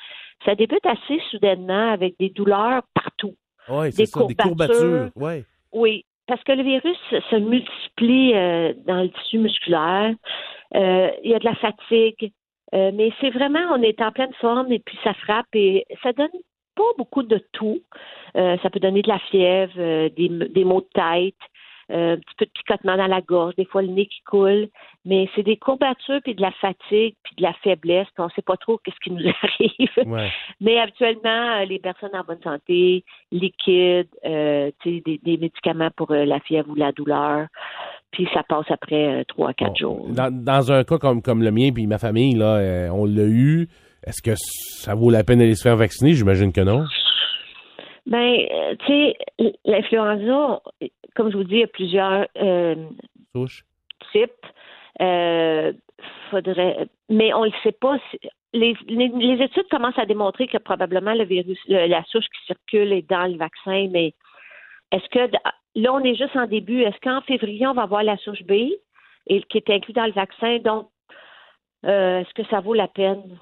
Ça 0.45 0.53
débute 0.53 0.85
assez 0.85 1.19
soudainement 1.31 1.91
avec 1.91 2.19
des 2.19 2.29
douleurs 2.29 2.83
partout. 2.93 3.33
Oui, 3.67 3.91
c'est 3.91 4.05
ça, 4.05 4.23
des 4.25 4.35
courbatures. 4.35 5.09
Ouais. 5.15 5.43
Oui, 5.73 6.05
parce 6.27 6.43
que 6.43 6.51
le 6.51 6.63
virus 6.63 6.97
se 7.09 7.35
multiplie 7.35 8.33
euh, 8.35 8.73
dans 8.85 9.01
le 9.01 9.09
tissu 9.09 9.39
musculaire. 9.39 10.13
Euh, 10.75 11.09
il 11.23 11.31
y 11.31 11.35
a 11.35 11.39
de 11.39 11.45
la 11.45 11.55
fatigue, 11.55 12.31
euh, 12.73 12.91
mais 12.93 13.11
c'est 13.19 13.31
vraiment, 13.31 13.59
on 13.71 13.81
est 13.81 14.01
en 14.01 14.11
pleine 14.11 14.33
forme 14.39 14.71
et 14.71 14.79
puis 14.79 14.97
ça 15.03 15.13
frappe 15.13 15.53
et 15.53 15.85
ça 16.03 16.13
donne 16.13 16.29
pas 16.75 16.83
beaucoup 16.97 17.23
de 17.23 17.37
tout. 17.51 17.81
ça 18.33 18.69
peut 18.71 18.79
donner 18.79 19.01
de 19.01 19.09
la 19.09 19.19
fièvre, 19.19 19.73
des, 20.15 20.29
des 20.29 20.63
maux 20.63 20.81
de 20.81 20.87
tête, 20.93 21.35
euh, 21.35 21.50
un 21.91 22.17
petit 22.17 22.35
peu 22.37 22.45
de 22.45 22.51
picotement 22.51 22.97
dans 22.97 23.07
la 23.07 23.21
gorge, 23.21 23.55
des 23.55 23.65
fois 23.65 23.81
le 23.81 23.89
nez 23.89 24.05
qui 24.05 24.21
coule, 24.25 24.67
mais 25.05 25.29
c'est 25.35 25.43
des 25.43 25.57
courbatures 25.57 26.19
puis 26.23 26.35
de 26.35 26.41
la 26.41 26.51
fatigue 26.51 27.15
puis 27.23 27.35
de 27.37 27.43
la 27.43 27.53
faiblesse, 27.63 28.07
puis 28.13 28.19
on 28.19 28.25
ne 28.25 28.31
sait 28.31 28.41
pas 28.41 28.57
trop 28.57 28.77
qu'est-ce 28.77 28.99
qui 29.03 29.11
nous 29.11 29.29
arrive. 29.43 30.29
Mais 30.59 30.79
habituellement, 30.79 31.59
euh, 31.59 31.65
les 31.65 31.79
personnes 31.79 32.11
en 32.13 32.23
bonne 32.23 32.41
santé, 32.43 33.03
liquides, 33.31 34.07
euh, 34.25 34.71
des, 34.85 35.01
des, 35.01 35.37
médicaments 35.37 35.91
pour 35.95 36.13
la 36.13 36.39
fièvre 36.39 36.69
ou 36.69 36.75
la 36.75 36.91
douleur, 36.91 37.47
puis 38.11 38.27
ça 38.33 38.43
passe 38.43 38.69
après 38.69 39.25
trois 39.25 39.49
à 39.49 39.53
quatre 39.53 39.77
jours. 39.77 40.07
Dans, 40.09 40.71
un 40.71 40.83
cas 40.83 40.97
comme, 40.97 41.21
comme 41.21 41.43
le 41.43 41.51
mien 41.51 41.71
puis 41.73 41.87
ma 41.87 41.97
famille, 41.97 42.35
là, 42.35 42.89
on 42.93 43.05
l'a 43.05 43.25
eu. 43.25 43.67
Est-ce 44.05 44.21
que 44.21 44.31
ça 44.35 44.95
vaut 44.95 45.11
la 45.11 45.23
peine 45.23 45.39
d'aller 45.39 45.55
se 45.55 45.61
faire 45.61 45.77
vacciner? 45.77 46.13
J'imagine 46.13 46.51
que 46.51 46.61
non. 46.61 46.85
Ben, 48.05 48.47
tu 48.79 48.85
sais, 48.87 49.17
l'influenza, 49.65 50.61
comme 51.15 51.31
je 51.31 51.37
vous 51.37 51.43
dis, 51.43 51.55
il 51.55 51.59
y 51.59 51.63
a 51.63 51.67
plusieurs 51.67 52.27
euh, 52.41 52.75
types. 54.11 54.45
Euh, 55.01 55.73
faudrait, 56.29 56.87
mais 57.09 57.33
on 57.33 57.41
ne 57.41 57.49
le 57.49 57.53
sait 57.63 57.71
pas. 57.71 57.97
Les, 58.53 58.75
études 58.89 59.67
commencent 59.69 59.99
à 59.99 60.05
démontrer 60.05 60.47
que 60.47 60.57
probablement 60.57 61.13
le 61.13 61.23
virus, 61.23 61.59
la 61.67 62.03
souche 62.05 62.25
qui 62.25 62.45
circule 62.47 62.91
est 62.91 63.09
dans 63.09 63.31
le 63.31 63.37
vaccin, 63.37 63.87
mais 63.91 64.13
est-ce 64.91 65.07
que 65.09 65.31
là, 65.75 65.93
on 65.93 66.03
est 66.03 66.15
juste 66.15 66.35
en 66.35 66.47
début. 66.47 66.81
Est-ce 66.81 66.99
qu'en 67.01 67.21
février, 67.21 67.65
on 67.67 67.73
va 67.73 67.83
avoir 67.83 68.03
la 68.03 68.17
souche 68.17 68.43
B 68.43 68.71
et 69.27 69.41
qui 69.43 69.57
est 69.57 69.69
inclus 69.69 69.93
dans 69.93 70.05
le 70.05 70.11
vaccin? 70.11 70.57
Donc, 70.59 70.89
euh, 71.85 72.19
est-ce 72.19 72.33
que 72.33 72.47
ça 72.49 72.59
vaut 72.59 72.73
la 72.73 72.87
peine? 72.87 73.37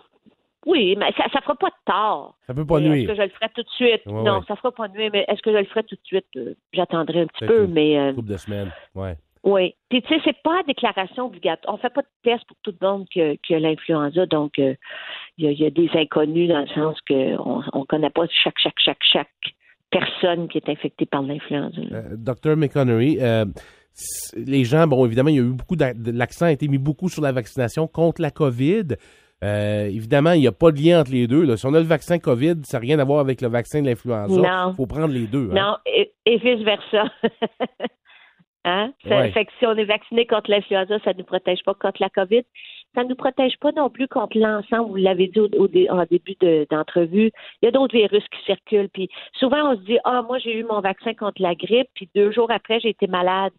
Oui, 0.65 0.95
mais 0.97 1.11
ça 1.17 1.23
ne 1.25 1.41
fera 1.41 1.55
pas 1.55 1.69
de 1.69 1.73
tort. 1.85 2.35
Ça 2.47 2.53
peut 2.53 2.65
pas 2.65 2.79
nuire. 2.79 2.93
Est-ce 2.93 3.07
que 3.07 3.15
je 3.15 3.21
le 3.21 3.29
ferai 3.29 3.49
tout 3.55 3.63
de 3.63 3.69
suite? 3.69 4.05
non, 4.05 4.43
ça 4.43 4.53
ne 4.53 4.57
fera 4.57 4.71
pas 4.71 4.87
nuire, 4.89 5.09
mais 5.13 5.25
est-ce 5.27 5.41
que 5.41 5.51
je 5.51 5.57
le 5.57 5.65
ferai 5.65 5.83
tout 5.83 5.95
de 5.95 6.05
suite? 6.05 6.25
Euh, 6.35 6.53
j'attendrai 6.73 7.21
un 7.21 7.27
petit 7.27 7.45
peu, 7.45 7.65
mais... 7.67 7.97
Euh, 7.97 8.13
couple 8.13 8.29
de 8.29 8.37
semaines, 8.37 8.71
ouais. 8.95 9.15
Oui. 9.43 9.73
Puis, 9.89 10.01
tu 10.01 10.09
sais, 10.09 10.21
c'est 10.25 10.41
pas 10.43 10.61
déclaration 10.67 11.27
obligatoire. 11.27 11.73
On 11.73 11.77
fait 11.77 11.93
pas 11.93 12.01
de 12.01 12.07
test 12.23 12.43
pour 12.45 12.57
tout 12.61 12.73
le 12.79 12.85
monde 12.85 13.07
que, 13.13 13.35
que 13.35 13.53
l'influenza. 13.53 14.25
Donc, 14.25 14.59
euh, 14.59 14.75
il 15.37 15.49
y, 15.49 15.65
a 15.65 15.69
des 15.69 15.89
inconnus 15.93 16.49
dans 16.49 16.59
le 16.59 16.67
sens 16.67 16.97
qu'on 17.07 17.79
ne 17.79 17.85
connaît 17.85 18.09
pas 18.09 18.25
chaque, 18.43 18.59
chaque, 18.61 18.73
chaque, 18.77 19.03
chaque 19.13 19.29
personne 19.89 20.49
qui 20.49 20.57
est 20.57 20.67
infectée 20.67 21.05
par 21.05 21.21
l'influenza. 21.21 21.79
Docteur 22.17 22.57
McConnery, 22.57 23.17
les 24.35 24.63
gens, 24.65 24.87
bon, 24.87 25.05
évidemment, 25.05 25.29
il 25.29 25.35
y 25.35 25.39
a 25.39 25.43
eu 25.43 25.53
beaucoup 25.53 25.75
l'accent 25.77 26.45
a 26.45 26.51
été 26.51 26.67
mis 26.67 26.77
beaucoup 26.77 27.07
sur 27.07 27.21
la 27.21 27.31
vaccination 27.31 27.87
contre 27.87 28.21
la 28.21 28.31
COVID. 28.31 28.95
Euh, 29.43 29.85
évidemment, 29.85 30.33
il 30.33 30.41
n'y 30.41 30.47
a 30.47 30.51
pas 30.51 30.71
de 30.71 30.81
lien 30.81 30.99
entre 30.99 31.11
les 31.11 31.27
deux. 31.27 31.43
Là. 31.43 31.55
Si 31.55 31.65
on 31.65 31.73
a 31.73 31.79
le 31.79 31.85
vaccin 31.85 32.19
COVID, 32.19 32.55
ça 32.63 32.77
n'a 32.77 32.81
rien 32.81 32.99
à 32.99 33.05
voir 33.05 33.19
avec 33.19 33.41
le 33.41 33.47
vaccin 33.47 33.81
de 33.81 33.87
l'influenza. 33.87 34.69
Il 34.69 34.75
faut 34.75 34.85
prendre 34.85 35.13
les 35.13 35.27
deux. 35.27 35.49
Hein. 35.51 35.55
Non, 35.55 35.77
et, 35.85 36.37
vice-versa. 36.37 37.05
hein? 38.65 38.91
Fait 39.03 39.45
que 39.45 39.51
si 39.59 39.65
on 39.65 39.75
est 39.75 39.85
vacciné 39.85 40.25
contre 40.25 40.51
l'influenza, 40.51 40.99
ça 41.05 41.13
ne 41.13 41.19
nous 41.19 41.23
protège 41.23 41.63
pas 41.63 41.73
contre 41.73 42.01
la 42.01 42.09
COVID. 42.09 42.43
Ça 42.95 43.03
ne 43.03 43.09
nous 43.09 43.15
protège 43.15 43.55
pas 43.61 43.71
non 43.71 43.89
plus 43.89 44.07
contre 44.07 44.37
l'ensemble. 44.37 44.89
Vous 44.89 44.95
l'avez 44.95 45.27
dit 45.27 45.39
au, 45.39 45.69
en 45.89 46.05
début 46.09 46.35
d'entrevue. 46.69 47.31
il 47.61 47.65
y 47.65 47.67
a 47.67 47.71
d'autres 47.71 47.95
virus 47.95 48.23
qui 48.29 48.43
circulent. 48.45 48.89
Puis 48.89 49.09
souvent, 49.33 49.71
on 49.71 49.75
se 49.77 49.81
dit, 49.83 49.99
ah, 50.03 50.21
moi, 50.23 50.39
j'ai 50.39 50.57
eu 50.57 50.63
mon 50.63 50.81
vaccin 50.81 51.13
contre 51.13 51.41
la 51.41 51.55
grippe, 51.55 51.87
puis 51.93 52.09
deux 52.13 52.31
jours 52.31 52.51
après, 52.51 52.79
j'ai 52.81 52.89
été 52.89 53.07
malade 53.07 53.53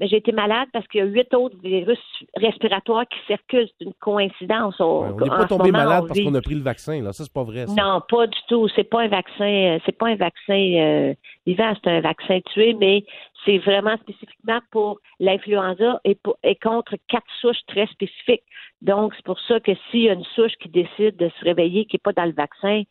mais 0.00 0.08
j'ai 0.08 0.16
été 0.16 0.32
malade 0.32 0.66
parce 0.72 0.88
qu'il 0.88 1.00
y 1.00 1.02
a 1.02 1.06
huit 1.06 1.32
autres 1.34 1.56
virus 1.62 1.98
respiratoires 2.34 3.06
qui 3.06 3.18
circulent. 3.26 3.68
C'est 3.78 3.84
une 3.84 3.92
coïncidence. 4.00 4.80
on 4.80 5.14
n'est 5.14 5.28
pas 5.28 5.44
tombé 5.44 5.70
malade 5.70 6.04
parce 6.08 6.18
qu'on 6.18 6.34
a 6.34 6.40
pris 6.40 6.54
le 6.54 6.62
vaccin. 6.62 7.02
Là, 7.02 7.12
ça 7.12 7.24
c'est 7.24 7.32
pas 7.32 7.44
vrai. 7.44 7.66
Non, 7.66 8.00
pas 8.08 8.26
du 8.26 8.38
tout. 8.48 8.66
C'est 8.74 8.88
pas 8.88 9.02
un 9.02 9.08
vaccin. 9.08 9.44
Euh, 9.44 9.78
c'est 9.84 9.96
pas 9.96 10.08
un 10.08 10.16
vaccin 10.16 10.54
euh, 10.54 11.14
vivant. 11.46 11.74
C'est 11.84 11.90
un 11.90 12.00
vaccin 12.00 12.40
tué, 12.52 12.74
mais 12.74 13.04
c'est 13.44 13.58
vraiment 13.58 13.96
spécifiquement 13.98 14.60
pour 14.70 14.98
l'influenza 15.18 16.00
et, 16.04 16.16
et 16.44 16.56
contre 16.56 16.96
quatre 17.08 17.30
souches 17.40 17.64
très 17.68 17.86
spécifiques. 17.88 18.44
Donc 18.80 19.12
c'est 19.14 19.24
pour 19.24 19.38
ça 19.40 19.60
que 19.60 19.72
s'il 19.90 20.02
y 20.02 20.08
a 20.08 20.14
une 20.14 20.24
souche 20.34 20.52
qui 20.62 20.70
décide 20.70 21.16
de 21.16 21.30
se 21.38 21.44
réveiller 21.44 21.84
qui 21.84 21.96
n'est 21.96 22.00
pas 22.02 22.12
dans 22.12 22.24
le 22.24 22.32
vaccin, 22.32 22.84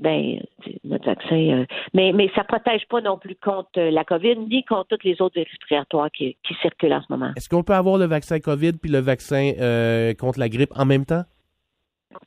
ben 0.00 0.40
notre 0.84 1.04
vaccin, 1.04 1.36
euh, 1.36 1.66
mais 1.94 2.12
mais 2.12 2.30
ça 2.34 2.42
protège 2.44 2.86
pas 2.88 3.00
non 3.00 3.18
plus 3.18 3.36
contre 3.36 3.78
euh, 3.78 3.90
la 3.90 4.04
COVID 4.04 4.36
ni 4.48 4.64
contre 4.64 4.88
toutes 4.88 5.04
les 5.04 5.20
autres 5.20 5.38
respiratoires 5.38 6.10
qui, 6.10 6.36
qui 6.42 6.54
circulent 6.62 6.94
en 6.94 7.02
ce 7.02 7.06
moment. 7.10 7.32
Est-ce 7.36 7.48
qu'on 7.48 7.62
peut 7.62 7.74
avoir 7.74 7.98
le 7.98 8.06
vaccin 8.06 8.40
COVID 8.40 8.72
puis 8.72 8.90
le 8.90 8.98
vaccin 8.98 9.52
euh, 9.60 10.14
contre 10.14 10.38
la 10.40 10.48
grippe 10.48 10.72
en 10.74 10.86
même 10.86 11.04
temps? 11.04 11.22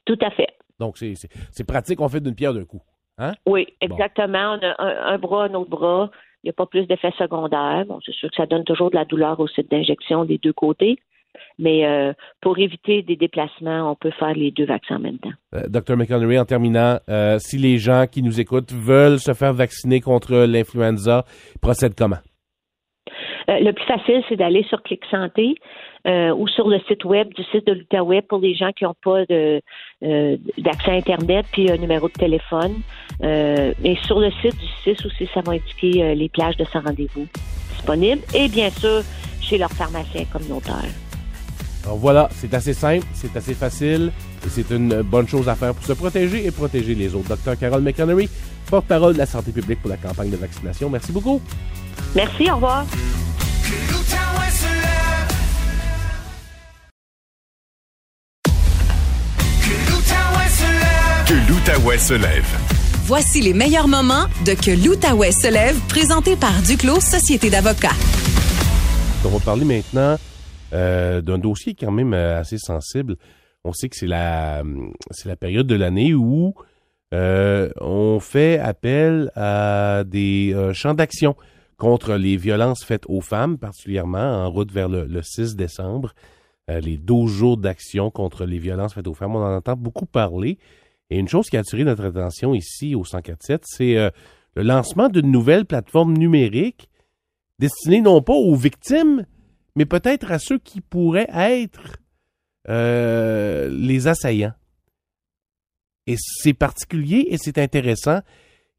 Tout 0.05 0.19
à 0.21 0.29
fait. 0.29 0.49
Donc 0.79 0.97
c'est 0.97 1.67
pratique, 1.67 1.99
on 1.99 2.07
fait 2.07 2.21
d'une 2.21 2.35
pierre 2.35 2.53
deux 2.53 2.65
coups, 2.65 2.83
hein? 3.17 3.33
Oui, 3.45 3.67
exactement. 3.81 4.57
On 4.59 4.65
a 4.65 5.11
un, 5.13 5.17
bras, 5.17 5.45
un 5.45 5.53
autre 5.55 5.69
bras. 5.69 6.11
Il 6.43 6.47
n'y 6.47 6.49
a 6.49 6.53
pas 6.53 6.65
plus 6.65 6.85
d'effets 6.87 7.13
secondaires. 7.17 7.85
Bon, 7.87 7.99
c'est 8.05 8.13
sûr 8.13 8.29
que 8.29 8.35
ça 8.35 8.45
donne 8.45 8.65
toujours 8.65 8.89
de 8.91 8.95
la 8.95 9.05
douleur 9.05 9.39
au 9.39 9.47
site 9.47 9.71
d'injection 9.71 10.25
des 10.25 10.37
deux 10.37 10.51
côtés. 10.51 10.97
Mais 11.59 11.85
euh, 11.85 12.13
pour 12.41 12.57
éviter 12.57 13.01
des 13.01 13.15
déplacements, 13.15 13.91
on 13.91 13.95
peut 13.95 14.11
faire 14.11 14.33
les 14.33 14.51
deux 14.51 14.65
vaccins 14.65 14.95
en 14.95 14.99
même 14.99 15.19
temps. 15.19 15.31
Euh, 15.55 15.67
Dr. 15.67 15.95
McConnery, 15.95 16.39
en 16.39 16.45
terminant, 16.45 16.97
euh, 17.09 17.37
si 17.39 17.57
les 17.57 17.77
gens 17.77 18.05
qui 18.11 18.23
nous 18.23 18.39
écoutent 18.39 18.71
veulent 18.71 19.19
se 19.19 19.33
faire 19.33 19.53
vacciner 19.53 20.01
contre 20.01 20.45
l'influenza, 20.45 21.25
procèdent 21.61 21.95
comment? 21.95 22.17
le 23.45 23.71
plus 23.73 23.85
facile, 23.85 24.23
c'est 24.29 24.37
d'aller 24.37 24.63
sur 24.69 24.81
Clic 24.83 25.03
Santé 25.11 25.55
ou 26.05 26.47
sur 26.47 26.69
le 26.69 26.79
site 26.87 27.03
web 27.03 27.27
du 27.33 27.43
site 27.43 27.67
de 27.67 27.73
l'UTAWeb 27.73 28.23
pour 28.25 28.39
les 28.39 28.55
gens 28.55 28.71
qui 28.71 28.85
n'ont 28.85 28.95
pas 29.03 29.25
d'accès 30.57 30.91
à 30.91 30.93
Internet 30.93 31.45
puis 31.51 31.69
un 31.69 31.75
numéro 31.75 32.07
de 32.07 32.13
téléphone. 32.13 32.73
et 33.21 33.97
sur 34.03 34.19
le 34.21 34.31
site 34.41 34.57
du 34.57 34.67
CIS 34.83 35.05
aussi, 35.05 35.27
ça 35.33 35.41
va 35.41 35.51
indiquer 35.51 36.15
les 36.15 36.29
plages 36.29 36.55
de 36.55 36.63
sans 36.63 36.79
rendez-vous 36.79 37.27
disponibles 37.73 38.21
et 38.33 38.47
bien 38.47 38.69
sûr 38.69 39.01
chez 39.41 39.57
leur 39.57 39.71
pharmacien 39.71 40.23
communautaire. 40.31 41.12
Alors 41.83 41.97
voilà, 41.97 42.29
c'est 42.39 42.53
assez 42.53 42.73
simple, 42.73 43.05
c'est 43.13 43.35
assez 43.35 43.53
facile 43.53 44.11
et 44.45 44.49
c'est 44.49 44.69
une 44.71 45.01
bonne 45.01 45.27
chose 45.27 45.49
à 45.49 45.55
faire 45.55 45.73
pour 45.73 45.85
se 45.85 45.93
protéger 45.93 46.45
et 46.45 46.51
protéger 46.51 46.95
les 46.95 47.13
autres. 47.13 47.29
Docteur 47.29 47.57
Carol 47.57 47.81
McConnery, 47.81 48.29
porte-parole 48.67 49.13
de 49.13 49.17
la 49.17 49.25
santé 49.25 49.51
publique 49.51 49.81
pour 49.81 49.89
la 49.89 49.97
campagne 49.97 50.29
de 50.29 50.37
vaccination. 50.37 50.89
Merci 50.89 51.11
beaucoup. 51.11 51.41
Merci, 52.15 52.49
au 52.49 52.55
revoir. 52.55 52.85
Que 61.27 61.51
l'Outaouais 61.51 61.97
se 61.97 62.13
lève. 62.13 62.45
Voici 63.05 63.41
les 63.41 63.53
meilleurs 63.53 63.89
moments 63.89 64.25
de 64.45 64.53
Que 64.53 64.71
l'Outaouais 64.71 65.33
se 65.33 65.51
lève, 65.51 65.77
présenté 65.89 66.37
par 66.37 66.53
Duclos 66.61 67.01
Société 67.01 67.49
d'avocats. 67.49 67.95
On 69.25 69.29
va 69.29 69.39
parler 69.39 69.65
maintenant 69.65 70.17
euh, 70.73 71.21
d'un 71.21 71.37
dossier 71.37 71.75
quand 71.75 71.91
même 71.91 72.13
euh, 72.13 72.39
assez 72.39 72.57
sensible. 72.57 73.15
On 73.63 73.73
sait 73.73 73.89
que 73.89 73.95
c'est 73.95 74.07
la, 74.07 74.63
période 75.39 75.67
de 75.67 75.75
l'année 75.75 76.13
où 76.13 76.53
euh, 77.13 77.69
on 77.79 78.19
fait 78.19 78.59
appel 78.59 79.31
à 79.35 80.03
des 80.05 80.55
champs 80.73 80.93
d'action 80.93 81.35
contre 81.77 82.15
les 82.15 82.37
violences 82.37 82.83
faites 82.83 83.05
aux 83.07 83.21
femmes, 83.21 83.57
particulièrement 83.57 84.45
en 84.45 84.49
route 84.49 84.71
vers 84.71 84.89
le, 84.89 85.05
le 85.05 85.21
6 85.21 85.55
décembre. 85.55 86.13
les 86.67 86.97
12 86.97 87.31
jours 87.31 87.57
d'action 87.57 88.09
contre 88.09 88.45
les 88.45 88.57
violences 88.57 88.95
faites 88.95 89.07
aux 89.07 89.13
femmes. 89.13 89.35
On 89.35 89.43
en 89.43 89.55
entend 89.55 89.75
beaucoup 89.75 90.05
parler. 90.05 90.57
Et 91.09 91.17
une 91.17 91.29
chose 91.29 91.49
qui 91.49 91.55
a 91.55 91.61
attiré 91.61 91.83
notre 91.83 92.03
attention 92.05 92.53
ici 92.53 92.95
au 92.95 93.05
147, 93.05 93.63
c'est 93.65 93.95
le 94.55 94.63
lancement 94.63 95.07
d'une 95.07 95.31
nouvelle 95.31 95.65
plateforme 95.65 96.17
numérique 96.17 96.89
destinée 97.59 98.01
non 98.01 98.21
pas 98.21 98.33
aux 98.33 98.55
victimes, 98.55 99.25
mais 99.75 99.85
peut-être 99.85 100.31
à 100.31 100.39
ceux 100.39 100.59
qui 100.59 100.81
pourraient 100.81 101.29
être 101.33 101.97
euh, 102.69 103.69
les 103.71 104.07
assaillants. 104.07 104.53
Et 106.07 106.15
c'est 106.17 106.53
particulier 106.53 107.27
et 107.29 107.37
c'est 107.37 107.57
intéressant. 107.57 108.19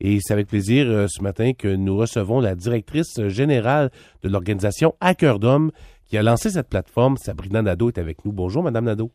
Et 0.00 0.18
c'est 0.20 0.32
avec 0.32 0.48
plaisir 0.48 0.86
euh, 0.88 1.06
ce 1.08 1.22
matin 1.22 1.52
que 1.52 1.68
nous 1.68 1.96
recevons 1.96 2.40
la 2.40 2.54
directrice 2.54 3.26
générale 3.28 3.90
de 4.22 4.28
l'organisation 4.28 4.94
Hacker 5.00 5.38
d'Homme 5.38 5.70
qui 6.04 6.18
a 6.18 6.22
lancé 6.22 6.50
cette 6.50 6.68
plateforme. 6.68 7.16
Sabrina 7.16 7.62
Nadeau 7.62 7.88
est 7.88 7.98
avec 7.98 8.24
nous. 8.24 8.32
Bonjour, 8.32 8.62
Madame 8.62 8.84
Nadeau. 8.84 9.10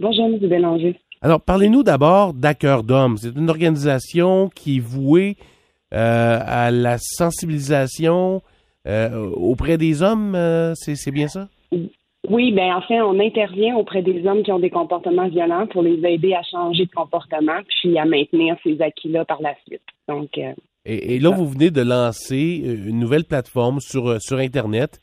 Bonjour, 0.00 0.26
M. 0.26 0.38
Bélanger. 0.38 1.00
Alors, 1.22 1.40
parlez-nous 1.40 1.82
d'abord 1.82 2.34
d'Hacker 2.34 2.82
d'Homme. 2.82 3.16
C'est 3.16 3.34
une 3.34 3.48
organisation 3.48 4.50
qui 4.50 4.76
est 4.76 4.80
vouée 4.80 5.36
euh, 5.94 6.40
à 6.44 6.70
la 6.70 6.98
sensibilisation 6.98 8.42
euh, 8.86 9.30
auprès 9.30 9.78
des 9.78 10.02
hommes, 10.02 10.34
euh, 10.34 10.74
c'est 10.74 11.10
bien 11.10 11.28
ça? 11.28 11.48
Oui, 12.28 12.52
bien, 12.52 12.76
enfin, 12.76 13.02
on 13.04 13.20
intervient 13.20 13.76
auprès 13.76 14.02
des 14.02 14.26
hommes 14.26 14.42
qui 14.42 14.52
ont 14.52 14.58
des 14.58 14.70
comportements 14.70 15.28
violents 15.28 15.66
pour 15.66 15.82
les 15.82 16.00
aider 16.06 16.34
à 16.34 16.42
changer 16.42 16.86
de 16.86 16.90
comportement 16.90 17.60
puis 17.68 17.98
à 17.98 18.04
maintenir 18.04 18.56
ces 18.62 18.80
acquis-là 18.80 19.24
par 19.24 19.42
la 19.42 19.54
suite. 19.66 19.82
Donc. 20.08 20.38
et, 20.86 21.18
là, 21.18 21.30
vous 21.30 21.46
venez 21.46 21.70
de 21.70 21.82
lancer 21.82 22.62
une 22.86 22.98
nouvelle 22.98 23.24
plateforme 23.24 23.80
sur, 23.80 24.20
sur 24.22 24.38
Internet 24.38 25.00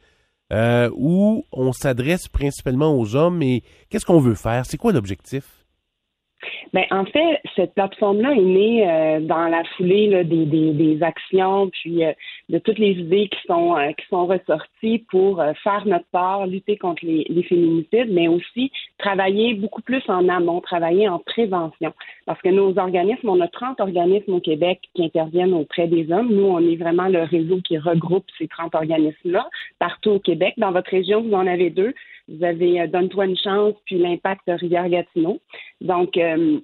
où 0.96 1.46
on 1.52 1.72
s'adresse 1.74 2.28
principalement 2.28 2.98
aux 2.98 3.16
hommes. 3.16 3.44
Et 3.44 3.62
qu'est-ce 3.90 4.06
qu'on 4.06 4.20
veut 4.20 4.36
faire? 4.36 4.66
C'est 4.66 4.78
quoi 4.78 4.92
l'objectif? 4.92 5.61
Ben, 6.74 6.86
en 6.92 7.06
fait, 7.06 7.42
cette 7.56 7.74
plateforme-là 7.74 8.32
est 8.34 8.42
née 8.42 8.90
euh, 8.90 9.20
dans 9.20 9.48
la 9.48 9.64
foulée 9.76 10.08
là, 10.08 10.24
des, 10.24 10.46
des, 10.46 10.72
des, 10.72 11.04
actions, 11.04 11.70
puis 11.70 12.04
euh, 12.04 12.14
de 12.50 12.58
toutes 12.60 12.80
les 12.80 12.92
idées 12.92 13.28
qui 13.28 13.40
sont 13.48 13.76
euh, 13.76 13.92
qui 13.92 14.06
sont 14.08 14.26
ressorties 14.26 15.06
pour 15.10 15.44
faire 15.64 15.84
notre 15.86 16.06
part, 16.12 16.48
lutter 16.48 16.78
contre 16.78 17.06
les, 17.06 17.26
les, 17.30 17.44
féminicides, 17.44 18.10
mais 18.10 18.28
aussi 18.28 18.72
travailler 18.98 19.54
beaucoup 19.54 19.82
plus 19.82 20.04
en 20.08 20.30
amont, 20.30 20.62
travailler 20.62 21.08
en 21.08 21.20
prévention. 21.20 21.94
Parce 22.26 22.42
que 22.42 22.50
nos 22.50 22.78
organismes, 22.78 23.30
on 23.30 23.42
a 23.42 23.48
30 23.48 23.80
organismes 23.82 24.34
au 24.34 24.40
Québec 24.40 24.80
qui 24.94 25.04
interviennent 25.04 25.54
auprès 25.54 25.88
des 25.88 26.12
hommes. 26.12 26.30
Nous, 26.32 26.46
on 26.46 26.60
est 26.60 26.76
vraiment 26.76 27.08
le 27.08 27.24
réseau 27.24 27.60
qui 27.62 27.78
regroupe 27.78 28.26
ces 28.38 28.48
30 28.48 28.76
organismes-là 28.76 29.48
partout 29.80 30.12
au 30.12 30.20
Québec. 30.20 30.54
Dans 30.58 30.72
votre 30.72 30.92
région, 30.92 31.22
vous 31.22 31.34
en 31.34 31.48
avez 31.48 31.70
deux. 31.70 31.94
Vous 32.28 32.44
avez 32.44 32.88
Donne-toi 32.88 33.26
une 33.26 33.38
chance, 33.38 33.76
puis 33.86 33.98
l'Impact 33.98 34.44
Rivière-Gatineau. 34.48 35.40
Donc, 35.82 36.18
euh, 36.18 36.60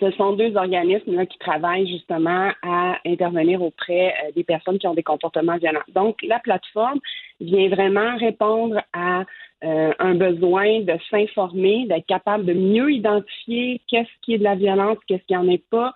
ce 0.00 0.10
sont 0.12 0.32
deux 0.32 0.56
organismes 0.56 1.14
là, 1.14 1.26
qui 1.26 1.38
travaillent 1.38 1.86
justement 1.86 2.50
à 2.62 2.98
intervenir 3.06 3.62
auprès 3.62 4.08
euh, 4.08 4.32
des 4.34 4.44
personnes 4.44 4.78
qui 4.78 4.86
ont 4.86 4.94
des 4.94 5.02
comportements 5.02 5.56
violents. 5.56 5.84
Donc, 5.94 6.16
la 6.22 6.38
plateforme 6.40 7.00
vient 7.40 7.68
vraiment 7.68 8.16
répondre 8.16 8.80
à 8.92 9.24
euh, 9.64 9.92
un 9.98 10.14
besoin 10.14 10.80
de 10.80 10.94
s'informer, 11.10 11.86
d'être 11.86 12.06
capable 12.06 12.44
de 12.44 12.52
mieux 12.52 12.92
identifier 12.92 13.80
qu'est-ce 13.88 14.10
qui 14.22 14.34
est 14.34 14.38
de 14.38 14.44
la 14.44 14.56
violence, 14.56 14.98
qu'est-ce 15.06 15.24
qui 15.24 15.36
en 15.36 15.48
est 15.48 15.64
pas, 15.70 15.92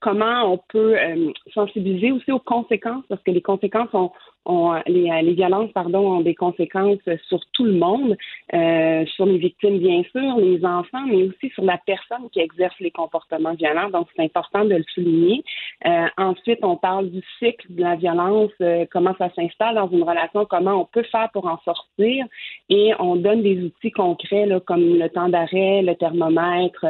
comment 0.00 0.52
on 0.52 0.58
peut 0.68 0.96
sensibiliser 1.52 2.12
aussi 2.12 2.32
aux 2.32 2.40
conséquences, 2.40 3.04
parce 3.08 3.22
que 3.22 3.30
les 3.30 3.42
conséquences 3.42 3.92
ont, 3.94 4.10
les, 4.86 5.34
violences 5.34 5.70
pardon, 5.72 6.16
ont 6.16 6.20
des 6.20 6.34
conséquences 6.34 6.98
sur 7.28 7.40
tout 7.52 7.64
le 7.64 7.74
monde, 7.74 8.16
euh, 8.54 9.04
sur 9.06 9.26
les 9.26 9.38
victimes 9.38 9.78
bien 9.78 10.02
sûr, 10.10 10.36
les 10.38 10.64
enfants, 10.64 11.04
mais 11.06 11.24
aussi 11.24 11.50
sur 11.50 11.64
la 11.64 11.78
personne 11.86 12.28
qui 12.32 12.40
exerce 12.40 12.74
les 12.80 12.90
comportements 12.90 13.54
violents. 13.54 13.90
Donc 13.90 14.08
c'est 14.16 14.22
important 14.22 14.64
de 14.64 14.76
le 14.76 14.84
souligner. 14.94 15.42
Euh, 15.86 16.06
ensuite, 16.16 16.60
on 16.62 16.76
parle 16.76 17.10
du 17.10 17.22
cycle 17.38 17.66
de 17.70 17.82
la 17.82 17.96
violence, 17.96 18.50
euh, 18.60 18.86
comment 18.90 19.14
ça 19.18 19.30
s'installe 19.34 19.74
dans 19.74 19.88
une 19.88 20.02
relation, 20.02 20.46
comment 20.46 20.82
on 20.82 20.84
peut 20.86 21.04
faire 21.10 21.28
pour 21.32 21.46
en 21.46 21.58
sortir, 21.58 22.26
et 22.68 22.92
on 22.98 23.16
donne 23.16 23.42
des 23.42 23.62
outils 23.62 23.92
concrets 23.92 24.48
comme 24.66 24.98
le 24.98 25.08
temps 25.08 25.28
d'arrêt, 25.28 25.82
le 25.82 25.94
thermomètre, 25.94 26.86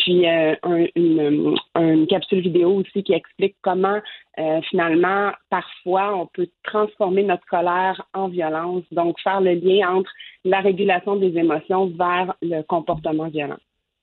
puis 0.00 0.26
euh, 0.28 0.54
une, 0.96 1.54
une, 1.76 2.06
capsule 2.06 2.40
vidéo 2.40 2.80
aussi 2.80 3.02
qui 3.02 3.12
explique 3.12 3.56
comment 3.62 4.00
euh, 4.38 4.60
finalement, 4.70 5.32
parfois, 5.50 6.16
on 6.16 6.26
peut 6.26 6.48
transformer 6.64 7.22
notre 7.22 7.44
colère 7.46 8.02
en 8.14 8.28
violence, 8.28 8.84
donc 8.90 9.20
faire 9.20 9.40
le 9.40 9.54
lien 9.54 9.90
entre 9.90 10.10
la 10.44 10.60
régulation 10.60 11.16
des 11.16 11.36
émotions 11.36 11.88
vers 11.88 12.34
le 12.40 12.62
comportement 12.62 13.28
violent. 13.28 13.58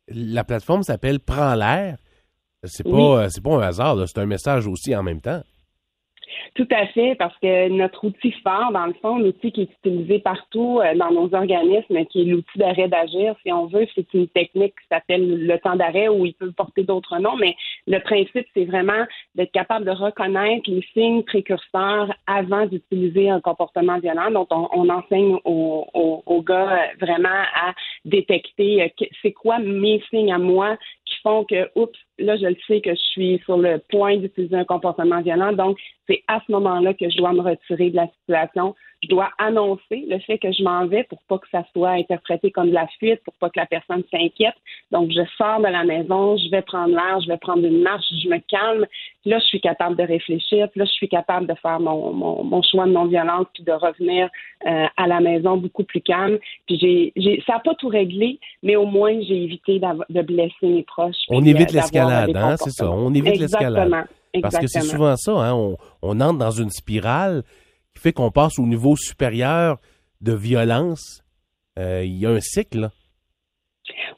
La 0.08 0.44
plateforme 0.44 0.84
s'appelle 0.84 1.20
Prends 1.20 1.56
l'air. 1.56 1.98
C'est 2.64 2.84
pas, 2.84 3.24
euh, 3.24 3.30
c'est 3.30 3.44
pas 3.44 3.56
un 3.56 3.62
hasard, 3.62 3.98
c'est 4.08 4.20
un 4.20 4.26
message 4.26 4.68
aussi 4.68 4.96
en 4.96 5.04
même 5.04 5.22
temps. 5.22 5.42
Tout 6.58 6.68
à 6.72 6.88
fait, 6.88 7.14
parce 7.14 7.38
que 7.38 7.70
notre 7.70 8.04
outil 8.04 8.32
phare, 8.44 8.72
dans 8.72 8.88
le 8.88 8.94
fond, 8.94 9.20
l'outil 9.20 9.52
qui 9.52 9.62
est 9.62 9.70
utilisé 9.86 10.18
partout 10.18 10.80
euh, 10.82 10.96
dans 10.96 11.12
nos 11.12 11.32
organismes, 11.36 12.04
qui 12.06 12.22
est 12.22 12.26
l'outil 12.26 12.58
d'arrêt 12.58 12.88
d'agir, 12.88 13.36
si 13.44 13.52
on 13.52 13.68
veut, 13.68 13.86
c'est 13.94 14.12
une 14.16 14.28
technique 14.28 14.74
qui 14.74 14.88
s'appelle 14.90 15.46
le 15.46 15.60
temps 15.60 15.76
d'arrêt 15.76 16.08
ou 16.08 16.26
il 16.26 16.34
peut 16.34 16.52
porter 16.52 16.82
d'autres 16.82 17.20
noms, 17.20 17.36
mais 17.36 17.56
le 17.86 18.00
principe, 18.00 18.48
c'est 18.56 18.66
vraiment 18.66 19.06
d'être 19.36 19.52
capable 19.52 19.86
de 19.86 19.92
reconnaître 19.92 20.64
les 20.68 20.84
signes 20.94 21.22
précurseurs 21.22 22.12
avant 22.26 22.66
d'utiliser 22.66 23.30
un 23.30 23.40
comportement 23.40 24.00
violent. 24.00 24.32
Donc, 24.32 24.48
on, 24.52 24.90
enseigne 24.90 25.38
aux, 25.46 25.86
aux, 25.94 26.42
gars 26.42 26.72
euh, 26.72 26.88
vraiment 27.00 27.30
à 27.30 27.76
détecter 28.04 28.82
euh, 28.82 29.06
c'est 29.22 29.34
quoi 29.34 29.60
mes 29.60 30.02
signes 30.10 30.34
à 30.34 30.40
moi 30.40 30.76
qui 31.06 31.18
font 31.22 31.44
que, 31.44 31.70
oups, 31.76 32.00
là, 32.20 32.36
je 32.38 32.48
le 32.48 32.56
sais 32.68 32.82
que 32.82 32.92
je 32.92 33.02
suis 33.12 33.42
sur 33.46 33.58
le 33.58 33.80
point 33.90 34.18
d'utiliser 34.18 34.56
un 34.56 34.66
comportement 34.66 35.22
violent. 35.22 35.54
Donc, 35.54 35.78
c'est 36.08 36.24
à 36.28 36.40
ce 36.46 36.52
moment-là 36.52 36.94
que 36.94 37.10
je 37.10 37.18
dois 37.18 37.34
me 37.34 37.42
retirer 37.42 37.90
de 37.90 37.96
la 37.96 38.08
situation. 38.08 38.76
Je 39.04 39.10
dois 39.10 39.30
annoncer 39.38 40.06
le 40.10 40.18
fait 40.20 40.40
que 40.40 40.52
je 40.52 40.64
m'en 40.64 40.88
vais 40.88 41.04
pour 41.04 41.22
pas 41.28 41.38
que 41.38 41.48
ça 41.52 41.64
soit 41.72 41.92
interprété 41.92 42.50
comme 42.50 42.70
de 42.70 42.74
la 42.74 42.88
fuite, 42.98 43.22
pour 43.24 43.34
pas 43.36 43.50
que 43.50 43.60
la 43.60 43.68
personne 43.68 44.04
s'inquiète. 44.10 44.56
Donc, 44.92 45.12
je 45.12 45.22
sors 45.38 45.60
de 45.60 45.68
la 45.68 45.84
maison, 45.84 46.36
je 46.38 46.50
vais 46.50 46.64
prendre 46.64 46.96
l'air, 46.96 47.20
je 47.22 47.28
vais 47.28 47.38
prendre 47.38 47.64
une 47.64 47.82
marche, 47.84 48.06
je 48.24 48.28
me 48.28 48.40
calme. 48.40 48.88
là, 49.26 49.38
je 49.38 49.46
suis 49.46 49.62
capable 49.62 49.98
de 49.98 50.04
réfléchir. 50.04 50.68
là, 50.76 50.86
je 50.86 50.92
suis 50.92 51.10
capable 51.10 51.46
de 51.46 51.54
faire 51.62 51.80
mon, 51.80 52.12
mon, 52.14 52.62
choix 52.64 52.86
de 52.86 52.92
non-violence 52.92 53.46
puis 53.54 53.64
de 53.64 53.72
revenir 53.72 54.30
euh, 54.66 54.86
à 54.98 55.08
la 55.08 55.20
maison 55.20 55.58
beaucoup 55.58 55.84
plus 55.84 56.02
calme. 56.02 56.40
Puis 56.66 56.80
j'ai, 56.80 57.14
j'ai 57.16 57.44
ça 57.46 57.54
n'a 57.54 57.60
pas 57.60 57.76
tout 57.76 57.90
réglé, 57.90 58.40
mais 58.64 58.76
au 58.76 58.86
moins, 58.86 59.14
j'ai 59.22 59.44
évité 59.44 59.80
de 59.80 60.22
blesser 60.22 60.54
mes 60.64 60.84
proches. 60.84 61.16
On 61.30 61.44
évite 61.44 61.72
l'escalade, 61.72 62.07
hein, 62.10 62.56
c'est 62.58 62.72
ça. 62.72 62.90
On 62.90 63.14
évite 63.14 63.40
l'escalade. 63.40 64.08
Parce 64.42 64.58
que 64.58 64.68
c'est 64.68 64.82
souvent 64.82 65.16
ça, 65.16 65.32
hein, 65.32 65.54
on, 65.54 65.78
on, 66.02 66.20
entre 66.22 66.38
dans 66.38 66.52
une 66.52 66.70
spirale 66.70 67.44
qui 67.96 68.02
fait 68.02 68.14
qu'on 68.14 68.32
passe 68.32 68.60
au 68.60 68.66
niveau 68.66 68.96
supérieur 68.96 69.78
de 70.22 70.34
violence. 70.34 71.24
Euh, 71.80 72.04
il 72.04 72.18
y 72.18 72.26
a 72.26 72.30
un 72.30 72.40
cycle. 72.40 72.90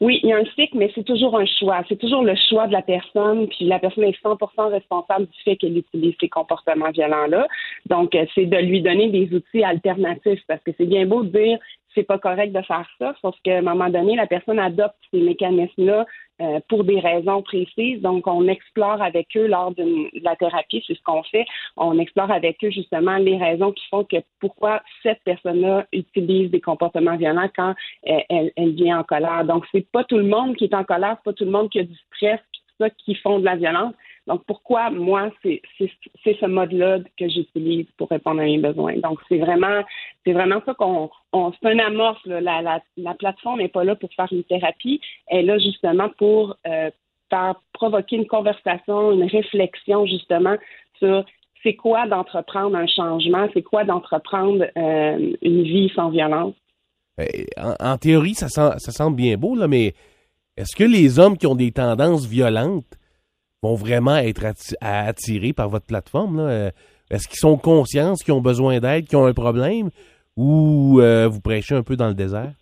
Oui, 0.00 0.18
il 0.22 0.30
y 0.30 0.32
a 0.32 0.36
un 0.36 0.44
cycle, 0.56 0.78
mais 0.78 0.90
c'est 0.94 1.04
toujours 1.04 1.38
un 1.38 1.44
choix. 1.46 1.82
C'est 1.88 1.98
toujours 1.98 2.22
le 2.22 2.34
choix 2.48 2.66
de 2.66 2.72
la 2.72 2.82
personne, 2.82 3.46
puis 3.48 3.66
la 3.66 3.78
personne 3.78 4.04
est 4.04 4.22
100% 4.22 4.70
responsable 4.70 5.26
du 5.26 5.42
fait 5.44 5.56
qu'elle 5.56 5.76
utilise 5.76 6.14
ces 6.18 6.28
comportements 6.28 6.90
violents-là. 6.90 7.46
Donc, 7.86 8.14
euh, 8.14 8.24
c'est 8.34 8.46
de 8.46 8.56
lui 8.56 8.82
donner 8.82 9.10
des 9.10 9.34
outils 9.34 9.62
alternatifs, 9.62 10.40
parce 10.48 10.62
que 10.62 10.70
c'est 10.78 10.86
bien 10.86 11.06
beau 11.06 11.22
de 11.22 11.38
dire 11.38 11.58
c'est 11.94 12.04
pas 12.04 12.18
correct 12.18 12.52
de 12.52 12.62
faire 12.62 12.88
ça, 12.98 13.14
sauf 13.20 13.34
qu'à 13.42 13.58
un 13.58 13.62
moment 13.62 13.90
donné, 13.90 14.16
la 14.16 14.26
personne 14.26 14.58
adopte 14.58 14.96
ces 15.10 15.20
mécanismes-là 15.20 16.06
euh, 16.40 16.60
pour 16.68 16.84
des 16.84 17.00
raisons 17.00 17.42
précises. 17.42 18.00
Donc, 18.00 18.26
on 18.26 18.48
explore 18.48 19.02
avec 19.02 19.28
eux 19.36 19.46
lors 19.46 19.72
de 19.74 20.08
la 20.22 20.36
thérapie, 20.36 20.82
c'est 20.86 20.94
ce 20.94 21.02
qu'on 21.02 21.22
fait. 21.22 21.46
On 21.76 21.98
explore 21.98 22.30
avec 22.30 22.62
eux 22.64 22.70
justement 22.70 23.16
les 23.16 23.36
raisons 23.36 23.72
qui 23.72 23.86
font 23.88 24.04
que 24.04 24.16
pourquoi 24.40 24.82
cette 25.02 25.22
personne-là 25.24 25.86
utilise 25.92 26.50
des 26.50 26.60
comportements 26.60 27.16
violents 27.16 27.50
quand 27.54 27.74
euh, 28.08 28.20
elle, 28.28 28.52
elle, 28.56 28.72
vient 28.72 29.00
en 29.00 29.04
colère. 29.04 29.44
Donc, 29.44 29.66
c'est 29.72 29.86
pas 29.90 30.04
tout 30.04 30.18
le 30.18 30.24
monde 30.24 30.56
qui 30.56 30.64
est 30.64 30.74
en 30.74 30.84
colère, 30.84 31.16
c'est 31.18 31.30
pas 31.30 31.34
tout 31.34 31.44
le 31.44 31.50
monde 31.50 31.70
qui 31.70 31.80
a 31.80 31.84
du 31.84 31.96
stress, 32.06 32.40
tout 32.52 32.84
ça 32.84 32.90
qui 32.90 33.14
font 33.16 33.38
de 33.38 33.44
la 33.44 33.56
violence. 33.56 33.94
Donc, 34.30 34.44
pourquoi 34.46 34.90
moi, 34.90 35.32
c'est 35.42 35.60
ce 36.24 36.46
mode-là 36.46 37.00
que 37.18 37.28
j'utilise 37.28 37.86
pour 37.96 38.08
répondre 38.08 38.40
à 38.40 38.44
mes 38.44 38.58
besoins? 38.58 38.96
Donc, 38.98 39.18
c'est 39.28 39.38
vraiment, 39.38 39.82
vraiment 40.24 40.62
ça 40.64 40.72
qu'on, 40.74 41.10
on, 41.32 41.52
c'est 41.52 41.68
un 41.68 41.80
amorce. 41.80 42.24
La, 42.26 42.62
la, 42.62 42.80
la, 42.96 43.14
plateforme 43.14 43.58
n'est 43.58 43.66
pas 43.66 43.82
là 43.82 43.96
pour 43.96 44.08
faire 44.14 44.28
une 44.30 44.44
thérapie. 44.44 45.00
Elle 45.26 45.38
est 45.40 45.42
là 45.42 45.58
justement 45.58 46.10
pour 46.16 46.56
euh, 46.68 46.90
faire 47.28 47.56
provoquer 47.72 48.16
une 48.16 48.28
conversation, 48.28 49.10
une 49.10 49.24
réflexion 49.24 50.06
justement 50.06 50.54
sur 51.00 51.24
c'est 51.64 51.74
quoi 51.74 52.06
d'entreprendre 52.06 52.76
un 52.76 52.86
changement, 52.86 53.48
c'est 53.52 53.62
quoi 53.62 53.82
d'entreprendre 53.82 54.64
euh, 54.76 55.32
une 55.42 55.62
vie 55.64 55.90
sans 55.96 56.10
violence. 56.10 56.54
Euh, 57.18 57.24
en, 57.80 57.96
théorie, 57.98 58.34
ça, 58.34 58.48
ça 58.48 58.92
semble 58.92 59.16
bien 59.16 59.36
beau, 59.36 59.56
là, 59.56 59.66
mais 59.66 59.92
est-ce 60.56 60.76
que 60.76 60.84
les 60.84 61.18
hommes 61.18 61.36
qui 61.36 61.48
ont 61.48 61.56
des 61.56 61.72
tendances 61.72 62.26
violentes 62.26 62.96
vont 63.62 63.74
vraiment 63.74 64.16
être 64.16 64.44
attirés 64.80 65.52
par 65.52 65.68
votre 65.68 65.86
plateforme? 65.86 66.38
Euh, 66.40 66.70
est-ce 67.10 67.28
qu'ils 67.28 67.38
sont 67.38 67.56
conscients 67.56 68.14
qu'ils 68.14 68.34
ont 68.34 68.40
besoin 68.40 68.78
d'aide, 68.78 69.06
qu'ils 69.06 69.18
ont 69.18 69.26
un 69.26 69.34
problème, 69.34 69.90
ou 70.36 71.00
vous 71.00 71.40
prêchez 71.40 71.74
un 71.74 71.82
peu 71.82 71.96
dans 71.96 72.08
le 72.08 72.14
désert? 72.14 72.52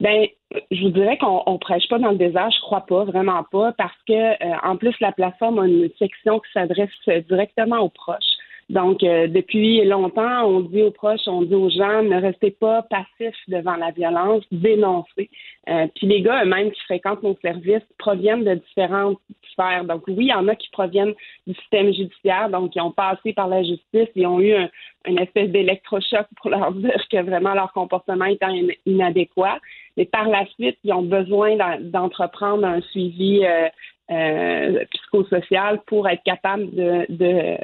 Ben, 0.00 0.26
je 0.70 0.82
vous 0.82 0.90
dirais 0.90 1.18
qu'on 1.18 1.42
on 1.46 1.58
prêche 1.58 1.88
pas 1.88 1.98
dans 1.98 2.10
le 2.10 2.16
désert, 2.16 2.50
je 2.50 2.60
crois 2.60 2.82
pas, 2.86 3.04
vraiment 3.04 3.44
pas, 3.50 3.72
parce 3.72 3.96
que 4.06 4.12
euh, 4.12 4.56
en 4.62 4.76
plus 4.76 4.94
la 5.00 5.12
plateforme 5.12 5.58
a 5.58 5.66
une 5.66 5.90
section 5.98 6.40
qui 6.40 6.50
s'adresse 6.52 6.90
directement 7.28 7.78
aux 7.78 7.88
proches. 7.88 8.31
Donc, 8.72 9.02
euh, 9.02 9.26
depuis 9.26 9.84
longtemps, 9.84 10.46
on 10.46 10.60
dit 10.60 10.82
aux 10.82 10.90
proches, 10.90 11.28
on 11.28 11.42
dit 11.42 11.54
aux 11.54 11.68
gens, 11.68 12.02
ne 12.02 12.18
restez 12.18 12.52
pas 12.52 12.80
passifs 12.80 13.36
devant 13.46 13.76
la 13.76 13.90
violence, 13.90 14.44
dénoncez. 14.50 15.28
Euh, 15.68 15.86
puis 15.94 16.06
les 16.06 16.22
gars 16.22 16.42
eux-mêmes 16.42 16.70
qui 16.70 16.80
fréquentent 16.84 17.22
nos 17.22 17.36
services 17.42 17.84
proviennent 17.98 18.44
de 18.44 18.54
différentes 18.54 19.20
sphères. 19.52 19.84
Donc, 19.84 20.04
oui, 20.08 20.16
il 20.20 20.28
y 20.28 20.32
en 20.32 20.48
a 20.48 20.56
qui 20.56 20.70
proviennent 20.70 21.12
du 21.46 21.52
système 21.52 21.92
judiciaire, 21.92 22.48
donc 22.48 22.70
qui 22.70 22.80
ont 22.80 22.92
passé 22.92 23.34
par 23.34 23.46
la 23.46 23.62
justice, 23.62 24.08
ils 24.14 24.26
ont 24.26 24.40
eu 24.40 24.54
un, 24.54 24.70
une 25.06 25.18
espèce 25.18 25.50
d'électrochoc 25.50 26.26
pour 26.40 26.48
leur 26.48 26.72
dire 26.72 27.06
que 27.10 27.20
vraiment 27.20 27.52
leur 27.52 27.74
comportement 27.74 28.24
était 28.24 28.46
inadéquat. 28.86 29.58
Mais 29.98 30.06
par 30.06 30.30
la 30.30 30.46
suite, 30.46 30.78
ils 30.82 30.94
ont 30.94 31.02
besoin 31.02 31.58
d'entreprendre 31.78 32.64
un 32.66 32.80
suivi 32.80 33.44
euh, 33.44 33.68
euh, 34.10 34.82
psychosocial 34.94 35.82
pour 35.86 36.08
être 36.08 36.22
capable 36.22 36.70
de 36.74 37.58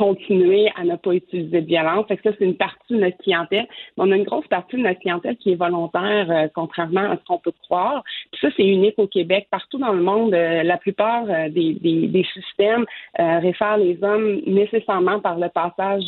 continuer 0.00 0.72
à 0.76 0.84
ne 0.84 0.96
pas 0.96 1.12
utiliser 1.12 1.60
de 1.60 1.66
violence. 1.66 2.06
Fait 2.08 2.16
que 2.16 2.22
ça, 2.22 2.34
c'est 2.38 2.44
une 2.46 2.56
partie 2.56 2.94
de 2.94 3.00
notre 3.00 3.18
clientèle. 3.18 3.66
Mais 3.98 4.04
on 4.04 4.10
a 4.10 4.16
une 4.16 4.24
grosse 4.24 4.46
partie 4.46 4.76
de 4.76 4.80
notre 4.80 4.98
clientèle 4.98 5.36
qui 5.36 5.52
est 5.52 5.56
volontaire, 5.56 6.30
euh, 6.30 6.48
contrairement 6.54 7.02
à 7.02 7.18
ce 7.18 7.24
qu'on 7.26 7.36
peut 7.36 7.52
croire. 7.64 8.02
Puis 8.32 8.40
ça, 8.40 8.48
c'est 8.56 8.66
unique 8.66 8.94
au 8.96 9.06
Québec. 9.06 9.48
Partout 9.50 9.76
dans 9.76 9.92
le 9.92 10.02
monde, 10.02 10.32
euh, 10.32 10.62
la 10.62 10.78
plupart 10.78 11.24
euh, 11.28 11.50
des, 11.50 11.74
des, 11.74 12.26
systèmes 12.32 12.86
réfèrent 13.18 13.76
les 13.76 14.02
hommes 14.02 14.40
nécessairement 14.46 15.20
par 15.20 15.38
le 15.38 15.48
passage 15.48 16.04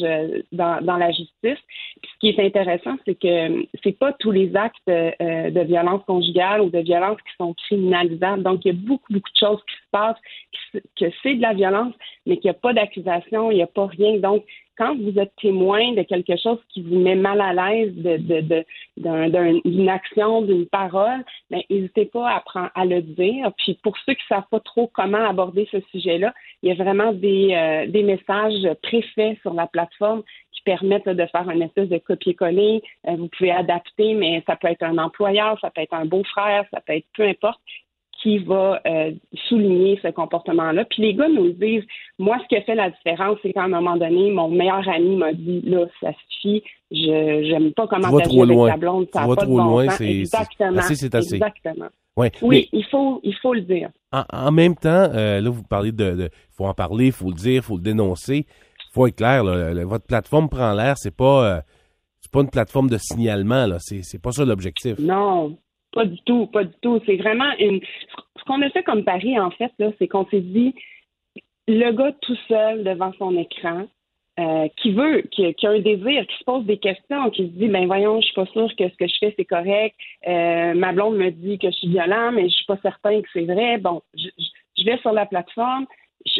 dans, 0.52 0.82
dans, 0.82 0.96
la 0.96 1.10
justice. 1.10 1.28
Puis 2.00 2.10
ce 2.14 2.18
qui 2.20 2.28
est 2.28 2.40
intéressant, 2.40 2.96
c'est 3.04 3.18
que 3.18 3.66
c'est 3.82 3.98
pas 3.98 4.12
tous 4.12 4.30
les 4.30 4.54
actes 4.56 4.86
de 4.86 5.60
violence 5.64 6.02
conjugale 6.06 6.60
ou 6.60 6.70
de 6.70 6.78
violence 6.78 7.18
qui 7.18 7.34
sont 7.38 7.54
criminalisables. 7.54 8.42
Donc, 8.42 8.64
il 8.64 8.68
y 8.68 8.70
a 8.70 8.78
beaucoup, 8.78 9.12
beaucoup 9.12 9.30
de 9.30 9.38
choses 9.38 9.60
qui 9.66 9.81
que 9.92 11.06
c'est 11.22 11.34
de 11.34 11.42
la 11.42 11.54
violence, 11.54 11.94
mais 12.26 12.36
qu'il 12.38 12.50
n'y 12.50 12.56
a 12.56 12.60
pas 12.60 12.72
d'accusation, 12.72 13.50
il 13.50 13.56
n'y 13.56 13.62
a 13.62 13.66
pas 13.66 13.86
rien. 13.86 14.18
Donc, 14.18 14.44
quand 14.78 14.96
vous 14.96 15.18
êtes 15.18 15.34
témoin 15.40 15.92
de 15.92 16.02
quelque 16.02 16.36
chose 16.36 16.58
qui 16.70 16.82
vous 16.82 16.98
met 16.98 17.14
mal 17.14 17.40
à 17.40 17.52
l'aise 17.52 17.92
d'une 18.96 19.88
action, 19.88 20.42
d'une 20.42 20.66
parole, 20.66 21.24
ben, 21.50 21.60
n'hésitez 21.68 22.06
pas 22.06 22.42
à, 22.74 22.84
le 22.84 23.02
dire. 23.02 23.52
Puis 23.58 23.78
pour 23.82 23.96
ceux 23.98 24.14
qui 24.14 24.22
ne 24.30 24.36
savent 24.36 24.48
pas 24.50 24.60
trop 24.60 24.90
comment 24.92 25.24
aborder 25.24 25.68
ce 25.70 25.78
sujet-là, 25.92 26.32
il 26.62 26.70
y 26.70 26.72
a 26.72 26.82
vraiment 26.82 27.12
des, 27.12 27.54
euh, 27.54 27.86
des 27.86 28.02
messages 28.02 28.66
préfaits 28.82 29.38
sur 29.42 29.52
la 29.52 29.66
plateforme 29.66 30.22
qui 30.52 30.62
permettent 30.62 31.08
de 31.08 31.26
faire 31.26 31.48
un 31.48 31.60
espèce 31.60 31.88
de 31.88 31.98
copier-coller. 31.98 32.82
Euh, 33.08 33.16
vous 33.16 33.28
pouvez 33.28 33.50
adapter, 33.50 34.14
mais 34.14 34.42
ça 34.46 34.56
peut 34.56 34.68
être 34.68 34.82
un 34.82 34.98
employeur, 34.98 35.58
ça 35.60 35.70
peut 35.70 35.82
être 35.82 35.94
un 35.94 36.06
beau-frère, 36.06 36.64
ça 36.72 36.80
peut 36.80 36.94
être 36.94 37.06
peu 37.14 37.24
importe 37.24 37.60
qui 38.22 38.38
va 38.38 38.80
euh, 38.86 39.10
souligner 39.48 39.98
ce 40.02 40.08
comportement-là. 40.08 40.84
Puis 40.84 41.02
les 41.02 41.14
gars 41.14 41.28
nous 41.28 41.50
disent, 41.52 41.84
moi, 42.18 42.38
ce 42.42 42.48
qui 42.48 42.56
a 42.56 42.62
fait 42.62 42.74
la 42.74 42.90
différence, 42.90 43.38
c'est 43.42 43.52
qu'à 43.52 43.64
un 43.64 43.68
moment 43.68 43.96
donné, 43.96 44.30
mon 44.30 44.48
meilleur 44.48 44.88
ami 44.88 45.16
m'a 45.16 45.32
dit, 45.32 45.60
là, 45.62 45.86
ça 46.00 46.12
suffit, 46.28 46.62
je 46.90 47.52
n'aime 47.52 47.72
pas 47.72 47.86
comment 47.88 48.08
tu 48.08 48.24
avec 48.24 48.48
loin. 48.48 48.70
ta 48.70 48.76
blonde, 48.76 49.08
ça 49.12 49.26
pas 49.26 49.36
trop 49.36 49.60
de 49.60 49.64
loin, 49.64 49.88
c'est 49.90 50.20
Exactement. 50.20 50.78
Assez, 50.78 50.94
c'est 50.94 51.14
assez. 51.14 51.34
Exactement. 51.34 51.88
Ouais, 52.16 52.30
oui, 52.42 52.68
il 52.72 52.84
faut, 52.84 53.20
il 53.24 53.34
faut 53.36 53.54
le 53.54 53.62
dire. 53.62 53.88
En, 54.12 54.52
même 54.52 54.76
temps, 54.76 55.08
euh, 55.14 55.40
là, 55.40 55.50
vous 55.50 55.62
parlez 55.62 55.92
de, 55.92 56.28
il 56.30 56.54
faut 56.54 56.66
en 56.66 56.74
parler, 56.74 57.06
il 57.06 57.12
faut 57.12 57.28
le 57.28 57.34
dire, 57.34 57.54
il 57.54 57.62
faut 57.62 57.76
le 57.76 57.82
dénoncer. 57.82 58.46
Il 58.46 58.92
faut 58.92 59.06
être 59.06 59.16
clair, 59.16 59.42
là, 59.42 59.72
votre 59.84 60.06
plateforme 60.06 60.50
prend 60.50 60.74
l'air, 60.74 60.98
c'est 60.98 61.16
pas, 61.16 61.56
euh, 61.56 61.60
c'est 62.20 62.30
pas 62.30 62.42
une 62.42 62.50
plateforme 62.50 62.90
de 62.90 62.98
signalement, 62.98 63.66
là. 63.66 63.78
C'est 63.80 64.20
pas 64.20 64.32
ça 64.32 64.44
l'objectif. 64.44 64.98
Non, 64.98 65.56
pas 65.92 66.04
du 66.06 66.18
tout, 66.22 66.46
pas 66.46 66.64
du 66.64 66.74
tout. 66.80 67.00
C'est 67.06 67.16
vraiment 67.16 67.50
une. 67.58 67.80
Ce 68.38 68.44
qu'on 68.44 68.62
a 68.62 68.70
fait 68.70 68.82
comme 68.82 69.04
pari, 69.04 69.38
en 69.38 69.50
fait, 69.50 69.72
là, 69.78 69.90
c'est 69.98 70.08
qu'on 70.08 70.26
s'est 70.26 70.40
dit 70.40 70.74
le 71.68 71.92
gars 71.92 72.12
tout 72.22 72.36
seul 72.48 72.82
devant 72.82 73.12
son 73.18 73.36
écran, 73.36 73.86
euh, 74.40 74.68
qui 74.78 74.92
veut, 74.92 75.22
qui, 75.30 75.44
a 75.44 75.70
un 75.70 75.78
désir, 75.78 76.26
qui 76.26 76.38
se 76.38 76.44
pose 76.44 76.64
des 76.64 76.78
questions, 76.78 77.30
qui 77.30 77.44
se 77.44 77.52
dit 77.52 77.68
ben 77.68 77.86
voyons, 77.86 78.20
je 78.20 78.26
suis 78.26 78.34
pas 78.34 78.46
sûre 78.46 78.68
que 78.76 78.88
ce 78.88 78.96
que 78.96 79.06
je 79.06 79.14
fais 79.20 79.34
c'est 79.36 79.44
correct. 79.44 79.94
Euh, 80.26 80.74
ma 80.74 80.92
blonde 80.92 81.16
me 81.16 81.30
dit 81.30 81.58
que 81.58 81.70
je 81.70 81.76
suis 81.76 81.88
violent, 81.88 82.32
mais 82.32 82.48
je 82.48 82.54
suis 82.54 82.64
pas 82.64 82.78
certain 82.82 83.20
que 83.20 83.28
c'est 83.32 83.44
vrai. 83.44 83.78
Bon, 83.78 84.02
je, 84.14 84.28
je 84.78 84.84
vais 84.84 84.98
sur 84.98 85.12
la 85.12 85.26
plateforme, 85.26 85.86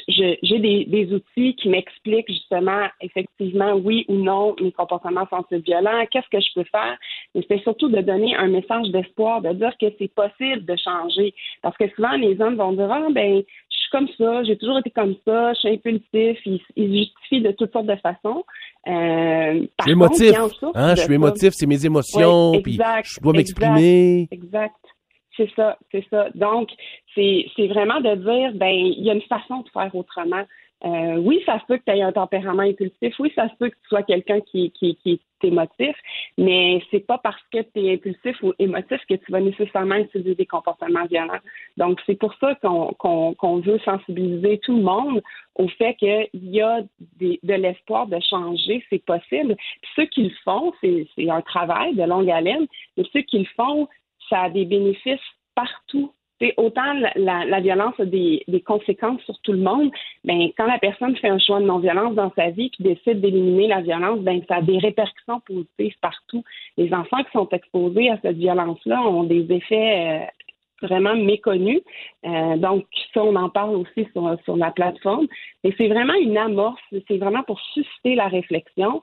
j'ai 0.09 0.59
des, 0.87 1.13
outils 1.13 1.55
qui 1.57 1.69
m'expliquent 1.69 2.29
justement 2.29 2.87
effectivement 3.01 3.75
oui 3.75 4.05
ou 4.09 4.15
non 4.15 4.55
mes 4.61 4.73
comportements 4.73 5.27
sont 5.29 5.45
violents, 5.51 6.07
qu'est-ce 6.11 6.29
que 6.29 6.41
je 6.41 6.53
peux 6.55 6.65
faire, 6.71 6.97
mais 7.35 7.45
c'est 7.49 7.63
surtout 7.63 7.89
de 7.89 8.01
donner 8.01 8.35
un 8.37 8.49
message 8.49 8.89
d'espoir, 8.91 9.41
de 9.41 9.53
dire 9.53 9.73
que 9.81 9.87
c'est 9.99 10.13
possible 10.13 10.65
de 10.65 10.77
changer. 10.77 11.35
Parce 11.63 11.77
que 11.77 11.89
souvent 11.91 12.13
les 12.13 12.41
hommes 12.41 12.57
vont 12.57 12.73
dire 12.73 12.91
Ah 12.91 13.09
ben 13.11 13.43
je 13.71 13.77
suis 13.77 13.91
comme 13.91 14.09
ça, 14.19 14.45
j'ai 14.45 14.57
toujours 14.57 14.79
été 14.79 14.91
comme 14.91 15.15
ça, 15.27 15.53
je 15.55 15.61
suis 15.61 15.69
impulsif, 15.71 16.39
ils, 16.47 16.61
justifient 16.77 17.43
de 17.43 17.53
toutes 17.53 17.73
sortes 17.73 17.87
de 17.87 17.97
façons. 17.97 18.45
Euh, 18.89 19.67
par 19.77 19.89
émotif, 19.89 20.35
hein, 20.75 20.95
je 20.97 21.03
suis 21.03 21.15
émotif, 21.15 21.53
c'est 21.53 21.67
mes 21.67 21.85
émotions, 21.87 22.61
puis 22.63 22.75
je 22.75 23.21
dois 23.21 23.33
m'exprimer. 23.33 24.29
Exact. 24.31 24.75
C'est 25.37 25.51
ça, 25.57 25.79
c'est 25.91 26.05
ça. 26.11 26.29
Donc, 26.35 26.69
c'est 27.15 27.67
vraiment 27.69 28.01
de 28.01 28.15
dire, 28.17 28.53
ben, 28.55 28.69
il 28.69 29.03
y 29.03 29.11
a 29.11 29.15
une 29.15 29.23
façon 29.23 29.61
de 29.61 29.69
faire 29.71 29.95
autrement. 29.95 30.45
Euh, 30.85 31.17
oui, 31.17 31.43
ça 31.47 31.61
se 31.61 31.67
peut 31.67 31.77
que 31.79 31.85
tu 31.87 31.93
aies 31.93 32.03
un 32.03 32.13
tempérament 32.13 32.63
impulsif. 32.63 33.15
Oui, 33.21 33.33
ça 33.37 33.49
se 33.49 33.55
peut 33.55 33.69
que 33.69 33.77
tu 33.77 33.89
sois 33.89 34.03
quelqu'un 34.03 34.41
qui, 34.41 34.73
qui, 34.73 34.97
qui 34.97 35.13
est 35.13 35.47
émotif, 35.47 35.95
mais 36.39 36.83
c'est 36.91 37.07
pas 37.07 37.19
parce 37.19 37.41
que 37.53 37.59
tu 37.63 37.87
es 37.87 37.95
impulsif 37.95 38.41
ou 38.43 38.53
émotif 38.59 38.99
que 39.09 39.15
tu 39.15 39.33
vas 39.33 39.41
nécessairement 39.41 39.97
utiliser 39.97 40.35
des 40.35 40.47
comportements 40.47 41.07
violents. 41.07 41.41
Donc, 41.77 42.01
c'est 42.07 42.19
pour 42.19 42.35
ça 42.35 42.55
qu'on 42.57 42.95
qu'on 42.95 43.61
veut 43.61 43.79
sensibiliser 43.81 44.59
tout 44.59 44.77
le 44.77 44.83
monde 44.83 45.23
au 45.55 45.69
fait 45.69 45.95
qu'il 45.95 46.29
y 46.35 46.61
a 46.61 46.81
des, 47.19 47.39
de 47.43 47.55
l'espoir 47.55 48.07
de 48.07 48.19
changer, 48.21 48.85
c'est 48.91 49.05
possible. 49.05 49.57
Puis 49.83 49.91
ceux 49.97 50.07
qui 50.07 50.25
le 50.25 50.35
font, 50.45 50.73
c'est 50.81 51.07
un 51.29 51.43
travail 51.43 51.95
de 51.95 52.03
longue 52.03 52.31
haleine, 52.31 52.67
mais 52.97 53.05
ceux 53.13 53.23
qui 53.23 53.39
le 53.41 53.49
font, 53.57 53.89
ça 54.29 54.43
a 54.43 54.51
des 54.51 54.65
bénéfices 54.65 55.21
partout. 55.55 56.13
Autant 56.57 56.93
la, 57.17 57.61
violence 57.61 57.95
a 57.99 58.05
des, 58.05 58.45
conséquences 58.67 59.21
sur 59.23 59.39
tout 59.41 59.53
le 59.53 59.59
monde, 59.59 59.91
ben, 60.25 60.49
quand 60.57 60.67
la 60.67 60.79
personne 60.79 61.17
fait 61.17 61.29
un 61.29 61.39
choix 61.39 61.61
de 61.61 61.67
non-violence 61.67 62.15
dans 62.15 62.33
sa 62.37 62.51
vie 62.51 62.71
et 62.79 62.83
décide 62.83 63.21
d'éliminer 63.21 63.69
la 63.69 63.81
violence, 63.81 64.21
ben, 64.21 64.43
ça 64.49 64.57
a 64.57 64.63
des 64.63 64.79
répercussions 64.79 65.41
positives 65.41 65.95
partout. 66.01 66.43
Les 66.77 66.93
enfants 66.93 67.23
qui 67.25 67.33
sont 67.33 67.49
exposés 67.51 68.11
à 68.11 68.19
cette 68.23 68.37
violence-là 68.37 69.03
ont 69.03 69.25
des 69.25 69.47
effets 69.53 70.23
euh, 70.23 70.87
vraiment 70.87 71.15
méconnus. 71.15 71.81
Euh, 72.27 72.57
donc, 72.57 72.85
ça, 73.15 73.23
on 73.23 73.37
en 73.37 73.49
parle 73.49 73.77
aussi 73.77 74.07
sur, 74.13 74.37
sur 74.45 74.57
la 74.57 74.71
plateforme. 74.71 75.27
Et 75.65 75.75
c'est 75.79 75.89
vraiment 75.89 76.15
une 76.15 76.37
amorce, 76.37 76.83
c'est 76.91 77.19
vraiment 77.19 77.43
pour 77.45 77.61
susciter 77.73 78.15
la 78.15 78.29
réflexion 78.29 79.01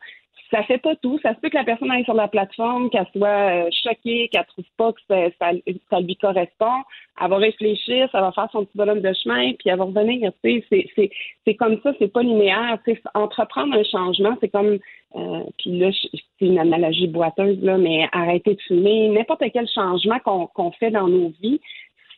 ça 0.51 0.63
fait 0.63 0.77
pas 0.77 0.95
tout. 0.95 1.19
Ça 1.21 1.35
se 1.35 1.39
peut 1.39 1.49
que 1.49 1.57
la 1.57 1.63
personne 1.63 1.91
aille 1.91 2.03
sur 2.05 2.13
la 2.13 2.27
plateforme, 2.27 2.89
qu'elle 2.89 3.07
soit 3.15 3.67
euh, 3.67 3.69
choquée, 3.83 4.29
qu'elle 4.29 4.45
trouve 4.45 4.65
pas 4.77 4.93
que 4.93 5.01
ça, 5.07 5.51
ça, 5.89 5.99
lui 5.99 6.15
correspond. 6.15 6.83
Elle 7.21 7.29
va 7.29 7.37
réfléchir, 7.37 8.09
ça 8.11 8.21
va 8.21 8.31
faire 8.31 8.49
son 8.51 8.65
petit 8.65 8.77
bonhomme 8.77 9.01
de 9.01 9.13
chemin, 9.13 9.53
puis 9.53 9.69
elle 9.69 9.77
va 9.77 9.85
revenir. 9.85 10.31
C'est, 10.43 10.63
c'est, 10.69 11.11
c'est 11.45 11.55
comme 11.55 11.79
ça, 11.81 11.93
c'est 11.99 12.11
pas 12.11 12.23
linéaire. 12.23 12.79
entreprendre 13.13 13.75
un 13.75 13.83
changement, 13.83 14.37
c'est 14.41 14.49
comme 14.49 14.79
euh, 15.15 15.43
puis 15.57 15.79
là, 15.79 15.89
c'est 15.91 16.45
une 16.45 16.59
analogie 16.59 17.07
boiteuse, 17.07 17.61
là, 17.63 17.77
mais 17.77 18.07
arrêter 18.11 18.55
de 18.55 18.61
fumer, 18.61 19.09
n'importe 19.09 19.43
quel 19.51 19.67
changement 19.67 20.19
qu'on, 20.19 20.47
qu'on 20.47 20.71
fait 20.73 20.91
dans 20.91 21.07
nos 21.07 21.31
vies, 21.41 21.59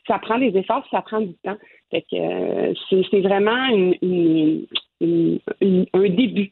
ça 0.07 0.19
prend 0.19 0.37
des 0.37 0.55
efforts, 0.57 0.85
ça 0.91 1.01
prend 1.01 1.21
du 1.21 1.33
temps. 1.43 1.57
Fait 1.89 2.01
que 2.01 2.15
euh, 2.15 2.73
c'est, 2.89 3.01
c'est 3.09 3.21
vraiment 3.21 3.67
une, 4.01 4.67
un 5.93 6.09
début 6.09 6.51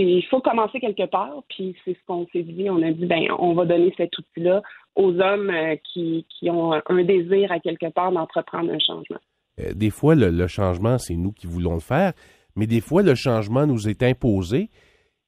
il 0.00 0.24
faut 0.26 0.40
commencer 0.40 0.80
quelque 0.80 1.06
part, 1.06 1.42
puis 1.48 1.74
c'est 1.84 1.94
ce 1.94 1.98
qu'on 2.06 2.26
s'est 2.32 2.42
dit. 2.42 2.68
On 2.70 2.82
a 2.82 2.90
dit, 2.90 3.06
ben, 3.06 3.26
on 3.38 3.54
va 3.54 3.64
donner 3.64 3.92
cet 3.96 4.16
outil-là 4.18 4.62
aux 4.94 5.12
hommes 5.20 5.50
euh, 5.50 5.76
qui, 5.92 6.24
ont 6.44 6.72
un 6.72 7.04
désir 7.04 7.50
à 7.52 7.60
quelque 7.60 7.90
part 7.90 8.12
d'entreprendre 8.12 8.72
un 8.72 8.78
changement. 8.78 9.18
Euh, 9.60 9.72
des 9.74 9.90
fois, 9.90 10.14
le, 10.14 10.46
changement, 10.46 10.98
c'est 10.98 11.16
nous 11.16 11.32
qui 11.32 11.46
voulons 11.46 11.74
le 11.74 11.80
faire, 11.80 12.12
mais 12.54 12.66
des 12.66 12.80
fois, 12.80 13.02
le 13.02 13.14
changement 13.14 13.66
nous 13.66 13.88
est 13.88 14.02
imposé. 14.02 14.70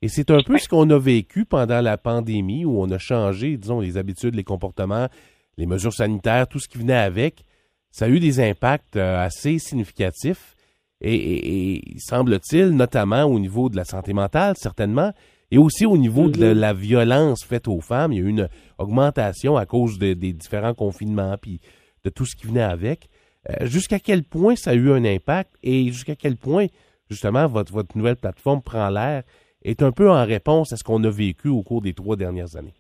Et 0.01 0.09
c'est 0.09 0.31
un 0.31 0.43
peu 0.43 0.59
ce 0.59 0.69
qu'on 0.69 0.89
a 0.91 0.99
vécu 0.99 1.45
pendant 1.45 1.81
la 1.81 1.99
pandémie 1.99 2.65
où 2.65 2.81
on 2.81 2.91
a 2.91 2.99
changé, 2.99 3.57
disons, 3.57 3.81
les 3.81 3.97
habitudes, 3.97 4.35
les 4.35 4.45
comportements, 4.45 5.09
les 5.57 5.67
mesures 5.67 5.93
sanitaires, 5.93 6.47
tout 6.47 6.61
ce 6.61 6.69
qui 6.69 6.79
venait 6.79 6.95
avec. 6.95 7.45
ça 7.91 8.05
a 8.05 8.09
eu 8.09 8.21
des 8.21 8.39
impacts 8.41 8.97
euh, 8.97 9.19
assez 9.19 9.59
significatifs 9.59 10.55
et, 11.01 11.15
et- 11.15 11.75
et 11.95 11.99
semble-t-il, 11.99 12.71
notamment 12.71 13.25
au 13.25 13.39
niveau 13.39 13.69
de 13.69 13.77
la 13.77 13.85
santé 13.85 14.13
mentale, 14.13 14.55
certainement, 14.57 15.13
et 15.51 15.59
aussi 15.59 15.87
au 15.87 15.97
niveau 15.97 16.29
de 16.29 16.41
la, 16.41 16.55
la 16.55 16.73
violence 16.75 17.45
faite 17.45 17.69
aux 17.69 17.81
femmes. 17.81 18.13
Il 18.13 18.19
y 18.19 18.23
a 18.23 18.25
eu 18.25 18.29
une 18.29 18.49
augmentation 18.79 19.57
à 19.57 19.65
cause 19.67 19.99
de- 19.99 20.15
des 20.15 20.33
différents 20.33 20.75
confinements 20.75 21.37
puis 21.41 21.61
de 22.05 22.11
tout 22.11 22.27
ce 22.27 22.37
qui 22.37 22.47
venait 22.47 22.63
avec. 22.63 23.09
Euh, 23.49 23.67
jusqu'à 23.67 23.99
quel 23.99 24.25
point 24.25 24.57
ça 24.57 24.71
a 24.71 24.75
eu 24.75 24.91
un 24.91 25.05
impact 25.05 25.51
et 25.63 25.87
jusqu'à 25.87 26.17
quel 26.17 26.37
point, 26.37 26.67
justement, 27.09 27.47
votre, 27.47 27.73
votre 27.73 27.97
nouvelle 27.97 28.17
plateforme 28.17 28.61
prend 28.63 28.91
l'air 28.91 29.23
est 29.65 29.83
un 29.83 29.91
peu 29.93 30.11
en 30.11 30.25
réponse 30.25 30.73
à 30.73 30.77
ce 30.77 30.85
qu'on 30.85 31.03
a 31.05 31.11
vécu 31.11 31.49
au 31.49 31.63
cours 31.63 31.81
des 31.81 31.95
trois 31.95 32.17
dernières 32.17 32.57
années? 32.57 32.75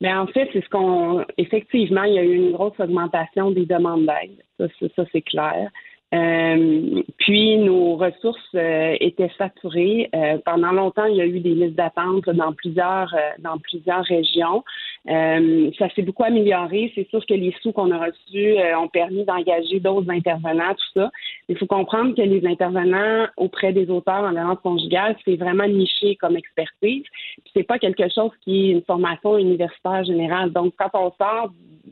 Mais 0.00 0.12
en 0.12 0.26
fait, 0.26 0.48
c'est 0.52 0.62
ce 0.62 0.68
qu'on. 0.68 1.24
Effectivement, 1.38 2.02
il 2.02 2.14
y 2.14 2.18
a 2.18 2.22
eu 2.24 2.34
une 2.34 2.52
grosse 2.52 2.78
augmentation 2.78 3.52
des 3.52 3.64
demandes 3.64 4.04
d'aide. 4.06 4.68
Ça, 4.96 5.04
c'est 5.12 5.22
clair. 5.22 5.70
Euh, 6.12 7.02
puis 7.16 7.56
nos 7.56 7.96
ressources 7.96 8.38
euh, 8.54 8.96
étaient 9.00 9.30
saturées. 9.36 10.10
Euh, 10.14 10.38
pendant 10.44 10.70
longtemps, 10.70 11.06
il 11.06 11.16
y 11.16 11.20
a 11.20 11.26
eu 11.26 11.40
des 11.40 11.54
listes 11.54 11.74
d'attente 11.74 12.28
dans 12.28 12.52
plusieurs 12.52 13.12
euh, 13.14 13.30
dans 13.38 13.58
plusieurs 13.58 14.04
régions. 14.04 14.62
Euh, 15.08 15.70
ça 15.78 15.88
s'est 15.90 16.02
beaucoup 16.02 16.24
amélioré. 16.24 16.92
C'est 16.94 17.08
sûr 17.08 17.24
que 17.26 17.34
les 17.34 17.52
sous 17.62 17.72
qu'on 17.72 17.90
a 17.90 17.98
reçus 17.98 18.56
ont 18.76 18.88
permis 18.88 19.24
d'engager 19.24 19.80
d'autres 19.80 20.10
intervenants, 20.10 20.74
tout 20.74 21.00
ça. 21.00 21.10
Il 21.48 21.58
faut 21.58 21.66
comprendre 21.66 22.14
que 22.14 22.22
les 22.22 22.46
intervenants 22.46 23.26
auprès 23.36 23.72
des 23.72 23.90
auteurs 23.90 24.24
en 24.24 24.30
violence 24.30 24.60
conjugale, 24.62 25.16
c'est 25.24 25.36
vraiment 25.36 25.66
niché 25.66 26.16
comme 26.16 26.36
expertise. 26.36 27.04
C'est 27.54 27.64
pas 27.64 27.78
quelque 27.78 28.08
chose 28.14 28.30
qui 28.42 28.70
est 28.70 28.72
une 28.72 28.82
formation 28.82 29.36
universitaire 29.36 30.04
générale. 30.04 30.52
Donc, 30.52 30.74
quand 30.78 30.90
on 30.94 31.12
sort 31.18 31.50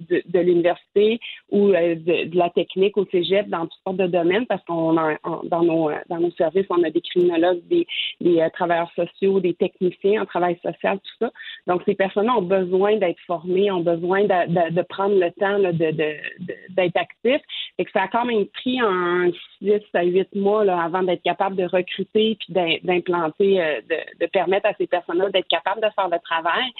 de, 0.08 0.38
l'université 0.40 1.20
ou 1.50 1.68
euh, 1.68 1.94
de, 1.94 2.28
de 2.28 2.36
la 2.36 2.50
technique 2.50 2.96
au 2.96 3.06
cégep 3.06 3.48
dans 3.48 3.66
toutes 3.66 3.80
sortes 3.84 3.96
de 3.96 4.06
domaines, 4.06 4.46
parce 4.46 4.64
qu'on 4.64 4.96
a 4.96 5.16
dans 5.44 5.62
nos 5.62 5.90
euh, 5.90 5.96
dans 6.08 6.18
nos 6.20 6.30
services, 6.32 6.66
on 6.70 6.82
a 6.82 6.90
des 6.90 7.00
criminologues, 7.00 7.60
des, 7.68 7.86
des 8.20 8.40
euh, 8.40 8.48
travailleurs 8.50 8.90
sociaux, 8.94 9.40
des 9.40 9.54
techniciens 9.54 10.22
en 10.22 10.26
travail 10.26 10.58
social, 10.62 10.98
tout 10.98 11.26
ça. 11.26 11.30
Donc, 11.66 11.82
ces 11.86 11.94
personnes-là 11.94 12.36
ont 12.36 12.42
besoin 12.42 12.96
d'être 12.96 13.20
formées, 13.26 13.70
ont 13.70 13.80
besoin 13.80 14.22
de, 14.24 14.70
de- 14.70 14.82
prendre 14.82 15.14
le 15.18 15.30
temps 15.32 15.58
là, 15.58 15.72
de, 15.72 15.90
d'être 15.90 16.96
actifs. 16.96 17.42
Et 17.78 17.84
que 17.84 17.90
ça 17.92 18.02
a 18.02 18.08
quand 18.08 18.24
même 18.24 18.46
pris 18.46 18.80
un 18.80 19.30
6 19.58 19.72
à 19.94 20.02
8 20.04 20.34
mois 20.34 20.64
là, 20.64 20.80
avant 20.82 21.02
d'être 21.02 21.22
capable 21.22 21.56
de 21.56 21.64
recruter 21.64 22.36
puis 22.38 22.52
d'im- 22.52 22.78
d'implanter, 22.82 23.56
de, 23.88 24.24
de 24.24 24.26
permettre 24.30 24.66
à 24.66 24.74
ces 24.74 24.86
personnes-là 24.86 25.30
d'être 25.30 25.48
capables 25.48 25.80
de 25.80 25.88
faire 25.94 26.08
le 26.08 26.18
travail. 26.18 26.70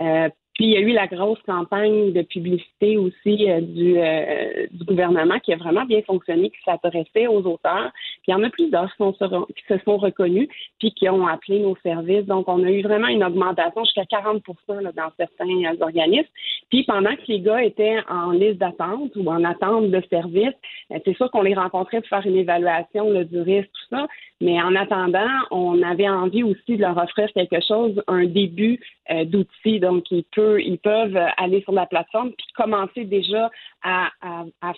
Euh, 0.00 0.28
puis 0.54 0.66
il 0.66 0.70
y 0.72 0.76
a 0.76 0.80
eu 0.80 0.92
la 0.92 1.06
grosse 1.06 1.40
campagne 1.46 2.12
de 2.12 2.22
publicité 2.22 2.98
aussi 2.98 3.50
euh, 3.50 3.60
du, 3.60 3.98
euh, 3.98 4.66
du 4.70 4.84
gouvernement 4.84 5.38
qui 5.40 5.52
a 5.52 5.56
vraiment 5.56 5.86
bien 5.86 6.02
fonctionné, 6.02 6.50
qui 6.50 6.58
s'adressait 6.64 7.26
aux 7.26 7.40
auteurs. 7.46 7.90
Puis 8.22 8.28
il 8.28 8.30
y 8.32 8.34
en 8.34 8.42
a 8.42 8.50
plusieurs 8.50 8.94
qui, 8.94 9.02
qui 9.02 9.64
se 9.66 9.78
sont 9.84 9.96
reconnus 9.96 10.48
puis 10.78 10.92
qui 10.92 11.08
ont 11.08 11.26
appelé 11.26 11.60
nos 11.60 11.76
services. 11.82 12.26
Donc 12.26 12.48
on 12.48 12.62
a 12.64 12.70
eu 12.70 12.82
vraiment 12.82 13.08
une 13.08 13.24
augmentation 13.24 13.84
jusqu'à 13.84 14.04
40 14.04 14.42
là, 14.68 14.92
dans 14.92 15.10
certains 15.16 15.72
euh, 15.72 15.76
organismes. 15.80 16.28
Puis 16.68 16.84
pendant 16.84 17.14
que 17.16 17.22
les 17.28 17.40
gars 17.40 17.62
étaient 17.62 17.98
en 18.08 18.32
liste 18.32 18.58
d'attente 18.58 19.12
ou 19.16 19.30
en 19.30 19.44
attente 19.44 19.90
de 19.90 20.02
service, 20.10 20.54
euh, 20.90 20.98
c'est 21.04 21.16
sûr 21.16 21.30
qu'on 21.30 21.42
les 21.42 21.54
rencontrait 21.54 22.00
pour 22.00 22.08
faire 22.08 22.26
une 22.26 22.36
évaluation 22.36 23.22
du 23.24 23.40
risque, 23.40 23.70
tout 23.72 23.96
ça. 23.96 24.06
Mais 24.42 24.60
en 24.60 24.74
attendant, 24.74 25.30
on 25.50 25.82
avait 25.82 26.08
envie 26.08 26.42
aussi 26.42 26.76
de 26.76 26.80
leur 26.82 26.96
offrir 26.96 27.28
quelque 27.32 27.60
chose, 27.66 28.02
un 28.08 28.26
début 28.26 28.80
euh, 29.10 29.24
d'outils. 29.24 29.78
Donc, 29.78 30.10
ils, 30.10 30.24
ils 30.58 30.78
peuvent 30.78 31.18
aller 31.36 31.60
sur 31.62 31.72
la 31.72 31.86
plateforme 31.86 32.30
puis 32.32 32.46
commencer 32.56 33.04
déjà 33.04 33.50
à, 33.82 34.10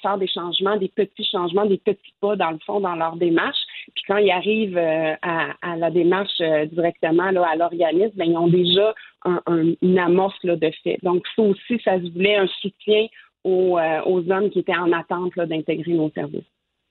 faire 0.02 0.18
des 0.18 0.28
changements, 0.28 0.76
des 0.76 0.88
petits 0.88 1.24
changements, 1.30 1.66
des 1.66 1.78
petits 1.78 2.14
pas 2.20 2.36
dans 2.36 2.50
le 2.50 2.58
fond 2.64 2.80
dans 2.80 2.94
leur 2.94 3.16
démarche. 3.16 3.58
Puis 3.94 4.04
quand 4.06 4.16
ils 4.18 4.30
arrivent 4.30 4.76
euh, 4.78 5.14
à, 5.22 5.76
la 5.76 5.90
démarche 5.90 6.40
euh, 6.40 6.66
directement 6.66 7.24
à 7.24 7.56
l'organisme, 7.56 8.12
ben, 8.16 8.24
ils 8.30 8.36
ont 8.36 8.48
déjà 8.48 8.94
un- 9.24 9.42
un- 9.46 9.72
une 9.82 9.98
amorce 9.98 10.42
là, 10.44 10.56
de 10.56 10.70
fait. 10.82 10.98
Donc, 11.02 11.22
ça 11.36 11.42
aussi, 11.42 11.80
ça 11.84 11.98
se 12.00 12.10
voulait 12.12 12.36
un 12.36 12.46
soutien 12.60 13.06
aux, 13.44 13.78
euh, 13.78 14.00
hommes 14.06 14.50
qui 14.50 14.60
étaient 14.60 14.76
en 14.76 14.92
attente 14.92 15.34
d'intégrer 15.36 15.92
nos 15.92 16.10
services. 16.10 16.44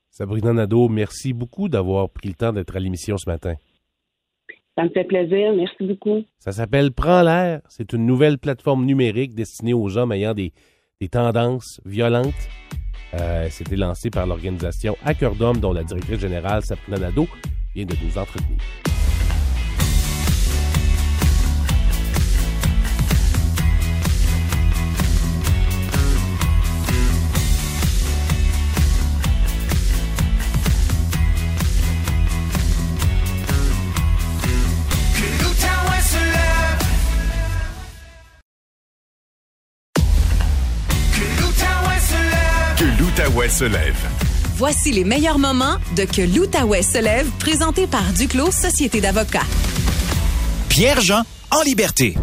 Sabrina 0.10 0.54
Nadeau, 0.54 0.90
merci 0.90 1.34
beaucoup 1.34 1.68
d'avoir 1.70 2.10
pris 2.10 2.30
le 2.30 2.36
temps 2.36 2.54
d'être 2.54 2.76
à 2.76 2.80
l'émission 2.80 3.18
ce 3.18 3.28
matin. 3.30 3.56
Ça 4.78 4.84
me 4.84 4.90
fait 4.90 5.04
plaisir. 5.04 5.54
Merci 5.54 5.76
beaucoup. 5.82 6.24
Ça 6.40 6.52
s'appelle 6.52 6.92
Prends 6.92 7.22
l'air. 7.22 7.62
C'est 7.70 7.94
une 7.94 8.06
nouvelle 8.06 8.38
plateforme 8.40 8.86
numérique 8.86 9.36
destinée 9.36 9.74
aux 9.74 9.98
hommes 9.98 10.12
ayant 10.12 10.34
des, 10.34 10.54
tendances 11.12 11.82
violentes. 11.86 12.34
Euh, 13.14 13.48
C'était 13.50 13.76
lancé 13.76 14.10
par 14.10 14.26
l'organisation 14.26 14.96
Hacker 15.04 15.36
d'Hommes, 15.36 15.60
dont 15.60 15.74
la 15.74 15.84
directrice 15.84 16.20
générale, 16.20 16.64
Sabrina 16.64 16.98
Nadeau, 16.98 17.28
vient 17.76 17.86
de 17.86 17.96
nous 18.04 18.18
entretenir. 18.18 18.58
l'Outaouais 43.44 43.50
se 43.50 43.64
lève. 43.66 44.10
Voici 44.56 44.92
les 44.92 45.04
meilleurs 45.04 45.40
moments 45.40 45.76
de 45.96 46.04
Que 46.04 46.22
l'Outaouais 46.22 46.82
se 46.82 46.98
lève, 46.98 47.28
présenté 47.40 47.88
par 47.88 48.04
Duclos 48.18 48.52
Société 48.52 49.02
d'avocats. 49.02 49.46
Pierre-Jean 50.70 51.24
en 51.52 51.62
liberté. 51.64 52.16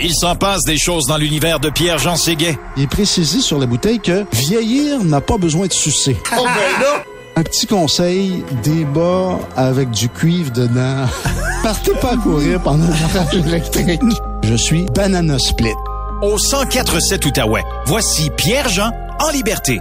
Il 0.00 0.14
s'en 0.14 0.34
passe 0.34 0.64
des 0.64 0.78
choses 0.78 1.06
dans 1.06 1.18
l'univers 1.18 1.60
de 1.60 1.68
Pierre-Jean 1.68 2.16
Séguet. 2.16 2.58
Il 2.76 2.84
est 2.84 2.86
précisé 2.86 3.40
sur 3.40 3.58
la 3.58 3.66
bouteille 3.66 4.00
que 4.00 4.24
vieillir 4.32 5.04
n'a 5.04 5.20
pas 5.20 5.36
besoin 5.36 5.66
de 5.66 5.72
sucer. 5.72 6.16
Un 7.36 7.42
petit 7.42 7.66
conseil, 7.66 8.42
débat 8.62 9.38
avec 9.56 9.90
du 9.90 10.08
cuivre 10.08 10.52
dedans. 10.52 11.06
Partez 11.62 11.92
pas 12.00 12.12
à 12.12 12.16
courir 12.16 12.62
pendant 12.62 12.88
orage 12.88 13.34
électrique. 13.34 14.00
Je 14.42 14.54
suis 14.54 14.86
Banana 14.94 15.38
Split. 15.38 15.74
Au 16.22 16.36
104.7 16.36 17.26
Outaouais, 17.26 17.64
voici 17.86 18.30
Pierre-Jean 18.36 18.90
en 19.22 19.30
liberté. 19.30 19.78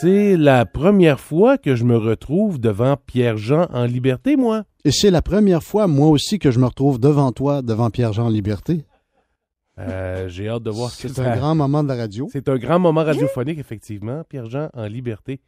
C'est 0.00 0.36
la 0.36 0.64
première 0.64 1.18
fois 1.18 1.58
que 1.58 1.74
je 1.74 1.84
me 1.84 1.96
retrouve 1.96 2.60
devant 2.60 2.96
Pierre-Jean 2.96 3.66
en 3.72 3.84
liberté, 3.84 4.36
moi. 4.36 4.64
Et 4.84 4.92
c'est 4.92 5.10
la 5.10 5.22
première 5.22 5.62
fois, 5.62 5.88
moi 5.88 6.08
aussi, 6.08 6.38
que 6.38 6.50
je 6.52 6.60
me 6.60 6.66
retrouve 6.66 7.00
devant 7.00 7.32
toi, 7.32 7.62
devant 7.62 7.90
Pierre-Jean 7.90 8.28
Liberté. 8.28 8.84
Euh, 9.80 10.28
J'ai 10.28 10.48
hâte 10.48 10.62
de 10.62 10.70
voir 10.70 10.90
ce 10.90 11.02
que 11.02 11.08
C'est 11.12 11.20
un 11.20 11.36
grand 11.36 11.54
moment 11.54 11.82
de 11.82 11.88
la 11.88 11.96
radio. 11.96 12.28
C'est 12.32 12.48
un 12.48 12.56
grand 12.56 12.78
moment 12.78 13.02
radiophonique, 13.02 13.58
effectivement. 13.58 14.22
Pierre-Jean 14.28 14.68
en 14.74 14.86
liberté. 14.86 15.40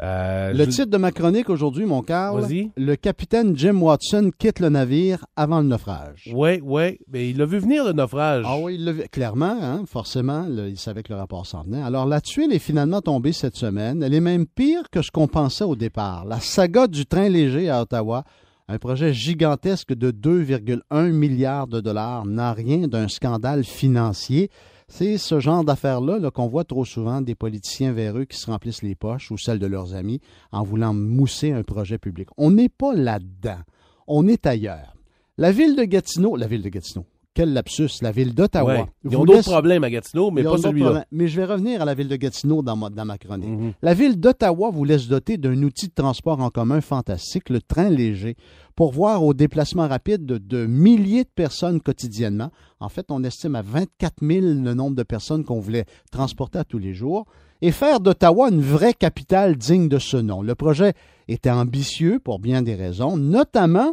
Euh, 0.00 0.52
Le 0.52 0.64
je- 0.64 0.70
titre 0.70 0.86
de 0.90 0.96
ma 0.96 1.12
chronique 1.12 1.48
aujourd'hui, 1.48 1.84
mon 1.84 2.02
Carl, 2.02 2.44
le 2.76 2.96
capitaine 2.96 3.56
Jim 3.56 3.80
Watson 3.80 4.30
quitte 4.36 4.58
le 4.58 4.68
navire 4.68 5.24
avant 5.36 5.60
le 5.60 5.66
naufrage. 5.68 6.28
Ouais, 6.34 6.60
ouais. 6.60 6.98
Mais 7.12 7.30
il 7.30 7.40
a 7.40 7.46
vu 7.46 7.58
venir 7.58 7.84
le 7.84 7.92
naufrage. 7.92 8.44
Ah 8.48 8.56
oui, 8.58 8.74
il 8.76 8.84
l'a 8.84 8.92
vu- 8.92 9.08
clairement, 9.12 9.56
hein, 9.60 9.84
forcément, 9.86 10.46
il 10.48 10.76
savait 10.78 11.04
que 11.04 11.12
le 11.12 11.18
rapport 11.20 11.46
s'en 11.46 11.62
venait. 11.62 11.82
Alors, 11.82 12.06
la 12.06 12.20
tuile 12.20 12.52
est 12.52 12.58
finalement 12.58 13.00
tombée 13.00 13.32
cette 13.32 13.54
semaine. 13.54 14.02
Elle 14.02 14.14
est 14.14 14.20
même 14.20 14.46
pire 14.46 14.90
que 14.90 15.02
ce 15.02 15.10
qu'on 15.12 15.28
pensait 15.28 15.64
au 15.64 15.76
départ. 15.76 16.24
La 16.24 16.40
saga 16.40 16.88
du 16.88 17.06
train 17.06 17.28
léger 17.28 17.70
à 17.70 17.82
Ottawa, 17.82 18.24
un 18.68 18.78
projet 18.78 19.12
gigantesque 19.12 19.92
de 19.94 20.10
2,1 20.10 21.10
milliards 21.12 21.68
de 21.68 21.80
dollars, 21.80 22.24
n'a 22.26 22.52
rien 22.52 22.88
d'un 22.88 23.06
scandale 23.06 23.62
financier. 23.62 24.50
C'est 24.94 25.16
ce 25.16 25.40
genre 25.40 25.64
d'affaires-là 25.64 26.18
là, 26.18 26.30
qu'on 26.30 26.48
voit 26.48 26.64
trop 26.64 26.84
souvent 26.84 27.22
des 27.22 27.34
politiciens 27.34 27.94
véreux 27.94 28.26
qui 28.26 28.36
se 28.36 28.50
remplissent 28.50 28.82
les 28.82 28.94
poches 28.94 29.30
ou 29.30 29.38
celles 29.38 29.58
de 29.58 29.66
leurs 29.66 29.94
amis 29.94 30.20
en 30.52 30.64
voulant 30.64 30.92
mousser 30.92 31.50
un 31.50 31.62
projet 31.62 31.96
public. 31.96 32.28
On 32.36 32.50
n'est 32.50 32.68
pas 32.68 32.92
là-dedans. 32.92 33.60
On 34.06 34.28
est 34.28 34.44
ailleurs. 34.44 34.94
La 35.38 35.50
ville 35.50 35.76
de 35.76 35.84
Gatineau, 35.84 36.36
la 36.36 36.46
ville 36.46 36.60
de 36.60 36.68
Gatineau, 36.68 37.06
quel 37.34 37.52
lapsus, 37.54 37.88
la 38.02 38.12
ville 38.12 38.34
d'Ottawa. 38.34 38.74
Ouais. 38.74 38.84
Ils 39.04 39.16
ont 39.16 39.20
d'autres 39.24 39.36
laisse- 39.38 39.46
problèmes 39.48 39.84
à 39.84 39.90
Gatineau, 39.90 40.30
mais 40.30 40.42
pas 40.42 40.58
celui-là. 40.58 41.06
Mais 41.10 41.28
je 41.28 41.36
vais 41.40 41.46
revenir 41.46 41.80
à 41.80 41.84
la 41.84 41.94
ville 41.94 42.08
de 42.08 42.16
Gatineau 42.16 42.62
dans 42.62 42.76
ma, 42.76 42.90
dans 42.90 43.04
ma 43.04 43.16
chronique. 43.18 43.48
Mhm. 43.48 43.72
La 43.82 43.94
ville 43.94 44.20
d'Ottawa 44.20 44.70
vous 44.70 44.84
laisse 44.84 45.08
doter 45.08 45.38
d'un 45.38 45.62
outil 45.62 45.88
de 45.88 45.94
transport 45.94 46.40
en 46.40 46.50
commun 46.50 46.80
fantastique, 46.80 47.48
le 47.48 47.60
train 47.62 47.88
léger, 47.88 48.36
pour 48.76 48.92
voir 48.92 49.24
au 49.24 49.32
déplacement 49.34 49.88
rapide 49.88 50.26
de, 50.26 50.38
de 50.38 50.66
milliers 50.66 51.24
de 51.24 51.30
personnes 51.34 51.80
quotidiennement. 51.80 52.50
En 52.80 52.88
fait, 52.88 53.06
on 53.10 53.22
estime 53.24 53.54
à 53.54 53.62
24 53.62 54.14
000 54.22 54.40
le 54.62 54.74
nombre 54.74 54.96
de 54.96 55.02
personnes 55.02 55.44
qu'on 55.44 55.60
voulait 55.60 55.84
transporter 56.10 56.58
à 56.58 56.64
tous 56.64 56.78
les 56.78 56.92
jours 56.94 57.24
et 57.62 57.70
faire 57.70 58.00
d'Ottawa 58.00 58.48
une 58.50 58.60
vraie 58.60 58.92
capitale 58.94 59.56
digne 59.56 59.88
de 59.88 59.98
ce 59.98 60.16
nom. 60.16 60.42
Le 60.42 60.54
projet 60.54 60.94
était 61.28 61.50
ambitieux 61.50 62.18
pour 62.18 62.40
bien 62.40 62.60
des 62.62 62.74
raisons, 62.74 63.16
notamment 63.16 63.92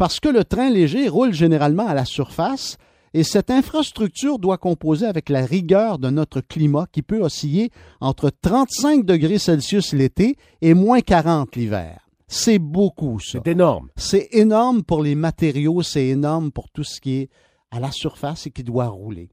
parce 0.00 0.18
que 0.18 0.30
le 0.30 0.44
train 0.44 0.70
léger 0.70 1.10
roule 1.10 1.34
généralement 1.34 1.86
à 1.86 1.92
la 1.92 2.06
surface 2.06 2.78
et 3.12 3.22
cette 3.22 3.50
infrastructure 3.50 4.38
doit 4.38 4.56
composer 4.56 5.04
avec 5.04 5.28
la 5.28 5.44
rigueur 5.44 5.98
de 5.98 6.08
notre 6.08 6.40
climat 6.40 6.86
qui 6.90 7.02
peut 7.02 7.20
osciller 7.20 7.68
entre 8.00 8.30
35 8.30 9.04
degrés 9.04 9.38
Celsius 9.38 9.92
l'été 9.92 10.36
et 10.62 10.72
moins 10.72 11.02
40 11.02 11.54
l'hiver. 11.54 12.08
C'est 12.28 12.58
beaucoup, 12.58 13.20
ça. 13.20 13.40
C'est 13.44 13.50
énorme. 13.50 13.90
C'est 13.94 14.28
énorme 14.32 14.84
pour 14.84 15.02
les 15.02 15.14
matériaux, 15.14 15.82
c'est 15.82 16.06
énorme 16.06 16.50
pour 16.50 16.70
tout 16.70 16.84
ce 16.84 16.98
qui 16.98 17.16
est 17.16 17.28
à 17.70 17.78
la 17.78 17.92
surface 17.92 18.46
et 18.46 18.50
qui 18.50 18.64
doit 18.64 18.88
rouler. 18.88 19.28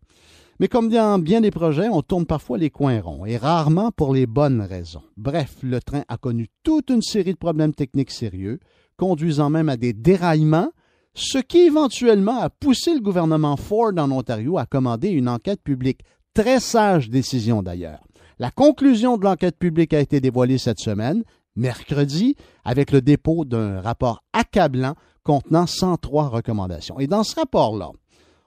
Mais 0.60 0.68
comme 0.68 0.90
dans 0.90 1.18
bien 1.18 1.40
des 1.40 1.52
projets, 1.52 1.88
on 1.88 2.02
tourne 2.02 2.26
parfois 2.26 2.58
les 2.58 2.72
coins 2.72 3.00
ronds 3.00 3.26
et 3.26 3.38
rarement 3.38 3.92
pour 3.92 4.14
les 4.14 4.26
bonnes 4.26 4.60
raisons. 4.60 5.04
Bref, 5.16 5.56
le 5.62 5.80
train 5.80 6.04
a 6.10 6.18
connu 6.18 6.50
toute 6.64 6.90
une 6.90 7.02
série 7.02 7.32
de 7.32 7.38
problèmes 7.38 7.74
techniques 7.74 8.12
sérieux, 8.12 8.60
conduisant 8.98 9.50
même 9.50 9.70
à 9.70 9.78
des 9.78 9.94
déraillements, 9.94 10.72
ce 11.14 11.38
qui 11.38 11.60
éventuellement 11.60 12.40
a 12.40 12.50
poussé 12.50 12.94
le 12.94 13.00
gouvernement 13.00 13.58
Ford 13.58 13.94
en 13.98 14.12
Ontario 14.12 14.58
à 14.58 14.66
commander 14.66 15.10
une 15.10 15.30
enquête 15.30 15.62
publique. 15.64 16.02
Très 16.34 16.60
sage 16.60 17.10
décision 17.10 17.64
d'ailleurs. 17.64 18.04
La 18.40 18.52
conclusion 18.52 19.18
de 19.18 19.24
l'enquête 19.24 19.58
publique 19.58 19.94
a 19.94 20.00
été 20.00 20.22
dévoilée 20.22 20.60
cette 20.60 20.80
semaine, 20.80 21.24
mercredi, 21.56 22.36
avec 22.64 22.92
le 22.92 23.02
dépôt 23.02 23.46
d'un 23.46 23.82
rapport 23.82 24.24
accablant 24.34 24.94
contenant 25.24 25.66
103 25.66 26.30
recommandations. 26.30 27.00
Et 27.00 27.08
dans 27.08 27.24
ce 27.24 27.36
rapport-là, 27.36 27.90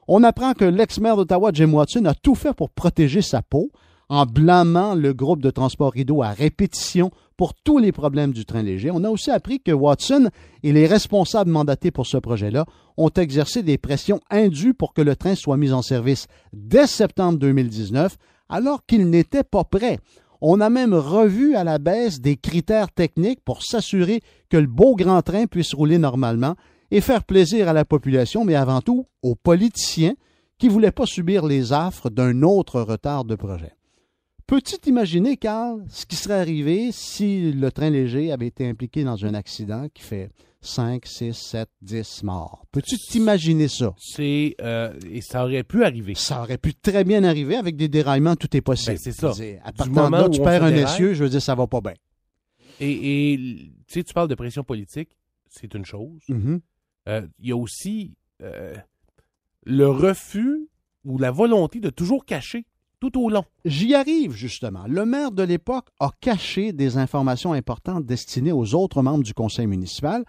on 0.07 0.23
apprend 0.23 0.55
que 0.55 0.65
l'ex-maire 0.65 1.17
d'Ottawa, 1.17 1.51
Jim 1.53 1.73
Watson, 1.73 2.05
a 2.05 2.15
tout 2.15 2.35
fait 2.35 2.55
pour 2.55 2.71
protéger 2.71 3.23
sa 3.23 3.43
peau 3.43 3.71
en 4.11 4.27
blâmant 4.27 4.95
le 4.97 5.15
groupe 5.15 5.41
de 5.41 5.51
transport 5.51 5.93
Rideau 5.93 6.23
à 6.23 6.31
répétition 6.31 7.13
pour 7.37 7.55
tous 7.55 7.79
les 7.79 7.93
problèmes 7.93 8.33
du 8.33 8.45
train 8.45 8.63
léger. 8.63 8.91
On 8.93 9.05
a 9.05 9.09
aussi 9.09 9.31
appris 9.31 9.61
que 9.61 9.71
Watson 9.71 10.29
et 10.65 10.73
les 10.73 10.87
responsables 10.87 11.51
mandatés 11.51 11.93
pour 11.93 12.07
ce 12.07 12.19
projet-là 12.19 12.67
ont 12.97 13.09
exercé 13.09 13.63
des 13.63 13.79
pressions 13.79 14.21
indues 14.29 14.75
pour 14.75 14.93
que 14.95 15.01
le 15.01 15.15
train 15.15 15.37
soit 15.37 15.57
mis 15.57 15.73
en 15.73 15.81
service 15.81 16.27
dès 16.53 16.89
septembre 16.89 17.39
2019, 17.39 18.17
alors 18.49 18.85
qu'il 18.85 19.09
n'était 19.09 19.45
pas 19.45 19.63
prêt. 19.65 20.01
On 20.41 20.61
a 20.61 20.71
même 20.71 20.93
revu 20.93 21.55
à 21.55 21.63
la 21.63 21.79
baisse 21.79 22.21
des 22.21 22.37
critères 22.37 22.91
techniques 22.91 23.41
pour 23.45 23.63
s'assurer 23.63 24.23
que 24.49 24.57
le 24.57 24.67
beau 24.67 24.97
grand 24.97 25.23
train 25.23 25.47
puisse 25.47 25.73
rouler 25.73 25.99
normalement 25.99 26.57
et 26.91 27.01
faire 27.01 27.23
plaisir 27.23 27.69
à 27.69 27.73
la 27.73 27.85
population, 27.85 28.45
mais 28.45 28.57
avant 28.57 28.81
tout 28.81 29.07
aux 29.23 29.37
politiciens 29.37 30.15
qui 30.59 30.67
ne 30.67 30.73
voulaient 30.73 30.91
pas 30.91 31.07
subir 31.07 31.47
les 31.47 31.73
affres 31.73 32.11
d'un 32.11 32.43
autre 32.43 32.81
retard 32.81 33.25
de 33.25 33.37
projet. 33.37 33.73
Peux-tu 34.51 34.79
t'imaginer, 34.79 35.37
Carl, 35.37 35.85
ce 35.89 36.05
qui 36.05 36.17
serait 36.17 36.41
arrivé 36.41 36.91
si 36.91 37.53
le 37.53 37.71
train 37.71 37.89
léger 37.89 38.33
avait 38.33 38.49
été 38.49 38.69
impliqué 38.69 39.05
dans 39.05 39.25
un 39.25 39.35
accident 39.35 39.87
qui 39.95 40.03
fait 40.03 40.29
5, 40.61 41.07
6, 41.07 41.33
7, 41.35 41.69
10 41.83 42.25
morts? 42.25 42.67
Peux-tu 42.73 42.97
t'imaginer 42.99 43.69
ça? 43.69 43.95
C'est 43.97 44.57
euh, 44.61 44.93
et 45.09 45.21
ça 45.21 45.45
aurait 45.45 45.63
pu 45.63 45.85
arriver. 45.85 46.17
Ça 46.17 46.43
aurait 46.43 46.59
pu 46.59 46.75
très 46.75 47.05
bien 47.05 47.23
arriver 47.23 47.55
avec 47.55 47.77
des 47.77 47.87
déraillements, 47.87 48.35
tout 48.35 48.57
est 48.57 48.61
possible. 48.61 48.97
Ben, 48.97 48.99
c'est 49.01 49.13
ça. 49.13 49.31
Dire, 49.31 49.61
À 49.63 49.71
partir 49.71 49.95
de 49.95 50.01
moment 50.01 50.17
là, 50.17 50.27
où 50.27 50.31
tu 50.31 50.43
perds 50.43 50.65
un 50.65 50.75
essieu, 50.75 51.15
je 51.15 51.23
veux 51.23 51.31
dire, 51.31 51.41
ça 51.41 51.55
va 51.55 51.69
pas 51.69 51.81
bien. 51.81 51.95
Et, 52.81 53.35
et, 53.35 53.37
tu 53.37 53.73
sais, 53.87 54.03
tu 54.03 54.13
parles 54.13 54.27
de 54.27 54.35
pression 54.35 54.65
politique, 54.65 55.17
c'est 55.49 55.73
une 55.75 55.85
chose. 55.85 56.25
Mhm. 56.27 56.61
Euh, 57.09 57.25
Il 57.39 57.51
y 57.51 57.53
a 57.53 57.57
aussi 57.57 58.17
euh, 58.43 58.75
le 59.65 59.89
refus 59.89 60.67
ou 61.05 61.19
la 61.19 61.31
volonté 61.31 61.79
de 61.79 61.91
toujours 61.91 62.25
cacher 62.25 62.67
tout 63.01 63.19
au 63.19 63.31
long. 63.31 63.45
J'y 63.65 63.95
arrive, 63.95 64.33
justement. 64.33 64.85
Le 64.87 65.05
maire 65.05 65.33
de 65.33 65.43
l'époque 65.43 65.87
a 65.99 66.11
caché 66.21 66.73
des 66.73 66.99
informations 66.99 67.53
importantes 67.53 68.05
destinées 68.05 68.53
aux 68.53 68.75
autres 68.75 69.03
membres 69.03 69.25
du 69.25 69.35
conseil 69.35 69.67
municipal 69.67 70.25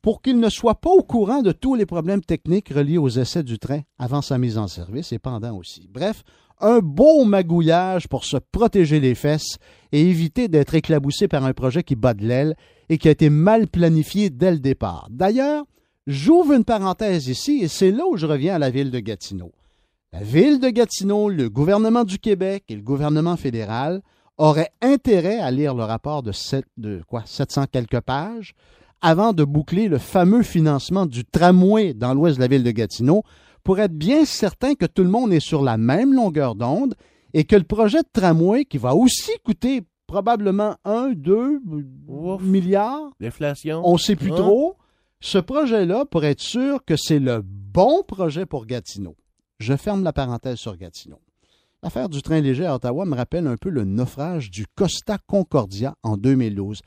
pour 0.00 0.20
qu'ils 0.20 0.38
ne 0.38 0.50
soient 0.50 0.80
pas 0.80 0.90
au 0.90 1.02
courant 1.02 1.42
de 1.42 1.52
tous 1.52 1.74
les 1.74 1.86
problèmes 1.86 2.22
techniques 2.22 2.70
reliés 2.70 2.98
aux 2.98 3.08
essais 3.08 3.42
du 3.42 3.58
train 3.58 3.80
avant 3.98 4.20
sa 4.20 4.38
mise 4.38 4.58
en 4.58 4.68
service 4.68 5.12
et 5.12 5.18
pendant 5.18 5.56
aussi. 5.56 5.88
Bref, 5.90 6.24
un 6.60 6.80
beau 6.80 7.24
magouillage 7.24 8.08
pour 8.08 8.24
se 8.24 8.36
protéger 8.36 9.00
les 9.00 9.14
fesses 9.14 9.58
et 9.92 10.00
éviter 10.02 10.48
d'être 10.48 10.74
éclaboussé 10.74 11.28
par 11.28 11.44
un 11.44 11.52
projet 11.52 11.82
qui 11.82 11.96
bat 11.96 12.14
de 12.14 12.26
l'aile 12.26 12.54
et 12.88 12.98
qui 12.98 13.08
a 13.08 13.12
été 13.12 13.30
mal 13.30 13.66
planifié 13.66 14.30
dès 14.30 14.50
le 14.50 14.58
départ. 14.58 15.08
D'ailleurs, 15.10 15.64
j'ouvre 16.06 16.52
une 16.52 16.64
parenthèse 16.64 17.28
ici 17.28 17.60
et 17.62 17.68
c'est 17.68 17.90
là 17.90 18.04
où 18.06 18.16
je 18.16 18.26
reviens 18.26 18.56
à 18.56 18.58
la 18.58 18.70
ville 18.70 18.90
de 18.90 19.00
Gatineau. 19.00 19.52
La 20.14 20.22
ville 20.22 20.60
de 20.60 20.68
Gatineau, 20.68 21.28
le 21.28 21.50
gouvernement 21.50 22.04
du 22.04 22.18
Québec 22.20 22.64
et 22.68 22.76
le 22.76 22.82
gouvernement 22.82 23.36
fédéral 23.36 24.00
auraient 24.38 24.70
intérêt 24.80 25.40
à 25.40 25.50
lire 25.50 25.74
le 25.74 25.82
rapport 25.82 26.22
de, 26.22 26.30
sept- 26.30 26.68
de 26.76 27.02
quoi, 27.08 27.22
700 27.26 27.64
quelques 27.70 28.00
pages 28.00 28.54
avant 29.00 29.32
de 29.32 29.42
boucler 29.42 29.88
le 29.88 29.98
fameux 29.98 30.42
financement 30.44 31.06
du 31.06 31.24
tramway 31.24 31.94
dans 31.94 32.14
l'ouest 32.14 32.36
de 32.36 32.42
la 32.42 32.46
ville 32.46 32.62
de 32.62 32.70
Gatineau 32.70 33.24
pour 33.64 33.80
être 33.80 33.92
bien 33.92 34.24
certain 34.24 34.74
que 34.76 34.86
tout 34.86 35.02
le 35.02 35.10
monde 35.10 35.32
est 35.32 35.40
sur 35.40 35.62
la 35.62 35.76
même 35.76 36.14
longueur 36.14 36.54
d'onde 36.54 36.94
et 37.32 37.42
que 37.44 37.56
le 37.56 37.64
projet 37.64 38.02
de 38.02 38.08
tramway, 38.12 38.64
qui 38.66 38.78
va 38.78 38.94
aussi 38.94 39.32
coûter 39.44 39.82
probablement 40.06 40.76
1, 40.84 41.10
2 41.16 41.60
Ouf. 42.06 42.40
milliards, 42.42 43.10
L'inflation. 43.18 43.82
on 43.84 43.94
ne 43.94 43.98
sait 43.98 44.14
plus 44.14 44.30
Hein? 44.30 44.36
trop. 44.36 44.76
Ce 45.20 45.38
projet-là, 45.38 46.04
pour 46.04 46.24
être 46.24 46.40
sûr 46.40 46.84
que 46.84 46.94
c'est 46.96 47.18
le 47.18 47.42
bon 47.42 48.04
projet 48.06 48.46
pour 48.46 48.66
Gatineau, 48.66 49.16
je 49.64 49.76
ferme 49.76 50.04
la 50.04 50.12
parenthèse 50.12 50.58
sur 50.58 50.76
Gatineau. 50.76 51.18
L'affaire 51.82 52.08
du 52.08 52.22
train 52.22 52.40
léger 52.40 52.66
à 52.66 52.74
Ottawa 52.74 53.04
me 53.04 53.14
rappelle 53.16 53.46
un 53.46 53.56
peu 53.56 53.68
le 53.70 53.84
naufrage 53.84 54.50
du 54.50 54.66
Costa 54.74 55.18
Concordia 55.26 55.94
en 56.02 56.16
2012. 56.16 56.80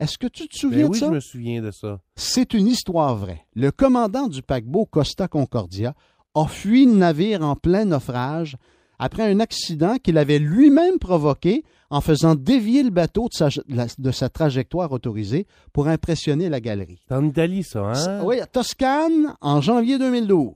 Est-ce 0.00 0.18
que 0.18 0.26
tu 0.26 0.48
te 0.48 0.56
souviens 0.56 0.82
Ben 0.82 0.88
de 0.88 0.92
oui, 0.92 0.98
ça? 0.98 1.06
je 1.06 1.12
me 1.12 1.20
souviens 1.20 1.62
de 1.62 1.70
ça. 1.70 2.00
C'est 2.16 2.54
une 2.54 2.66
histoire 2.66 3.16
vraie. 3.16 3.46
Le 3.54 3.70
commandant 3.70 4.26
du 4.28 4.42
paquebot 4.42 4.86
Costa 4.86 5.28
Concordia 5.28 5.94
a 6.34 6.46
fui 6.46 6.84
le 6.86 6.94
navire 6.94 7.42
en 7.42 7.54
plein 7.56 7.84
naufrage 7.84 8.56
après 8.98 9.22
un 9.30 9.40
accident 9.40 9.96
qu'il 10.02 10.18
avait 10.18 10.38
lui-même 10.38 10.98
provoqué 10.98 11.64
en 11.90 12.00
faisant 12.00 12.34
dévier 12.34 12.82
le 12.82 12.90
bateau 12.90 13.28
de 13.28 13.34
sa, 13.34 13.48
de 13.98 14.10
sa 14.10 14.28
trajectoire 14.28 14.90
autorisée 14.92 15.46
pour 15.72 15.86
impressionner 15.88 16.48
la 16.48 16.60
galerie. 16.60 17.00
C'est 17.08 17.14
en 17.14 17.24
Italie, 17.24 17.62
ça, 17.62 17.92
hein? 17.94 18.22
Oui, 18.24 18.40
à 18.40 18.46
Toscane, 18.46 19.34
en 19.40 19.60
janvier 19.60 19.98
2012. 19.98 20.52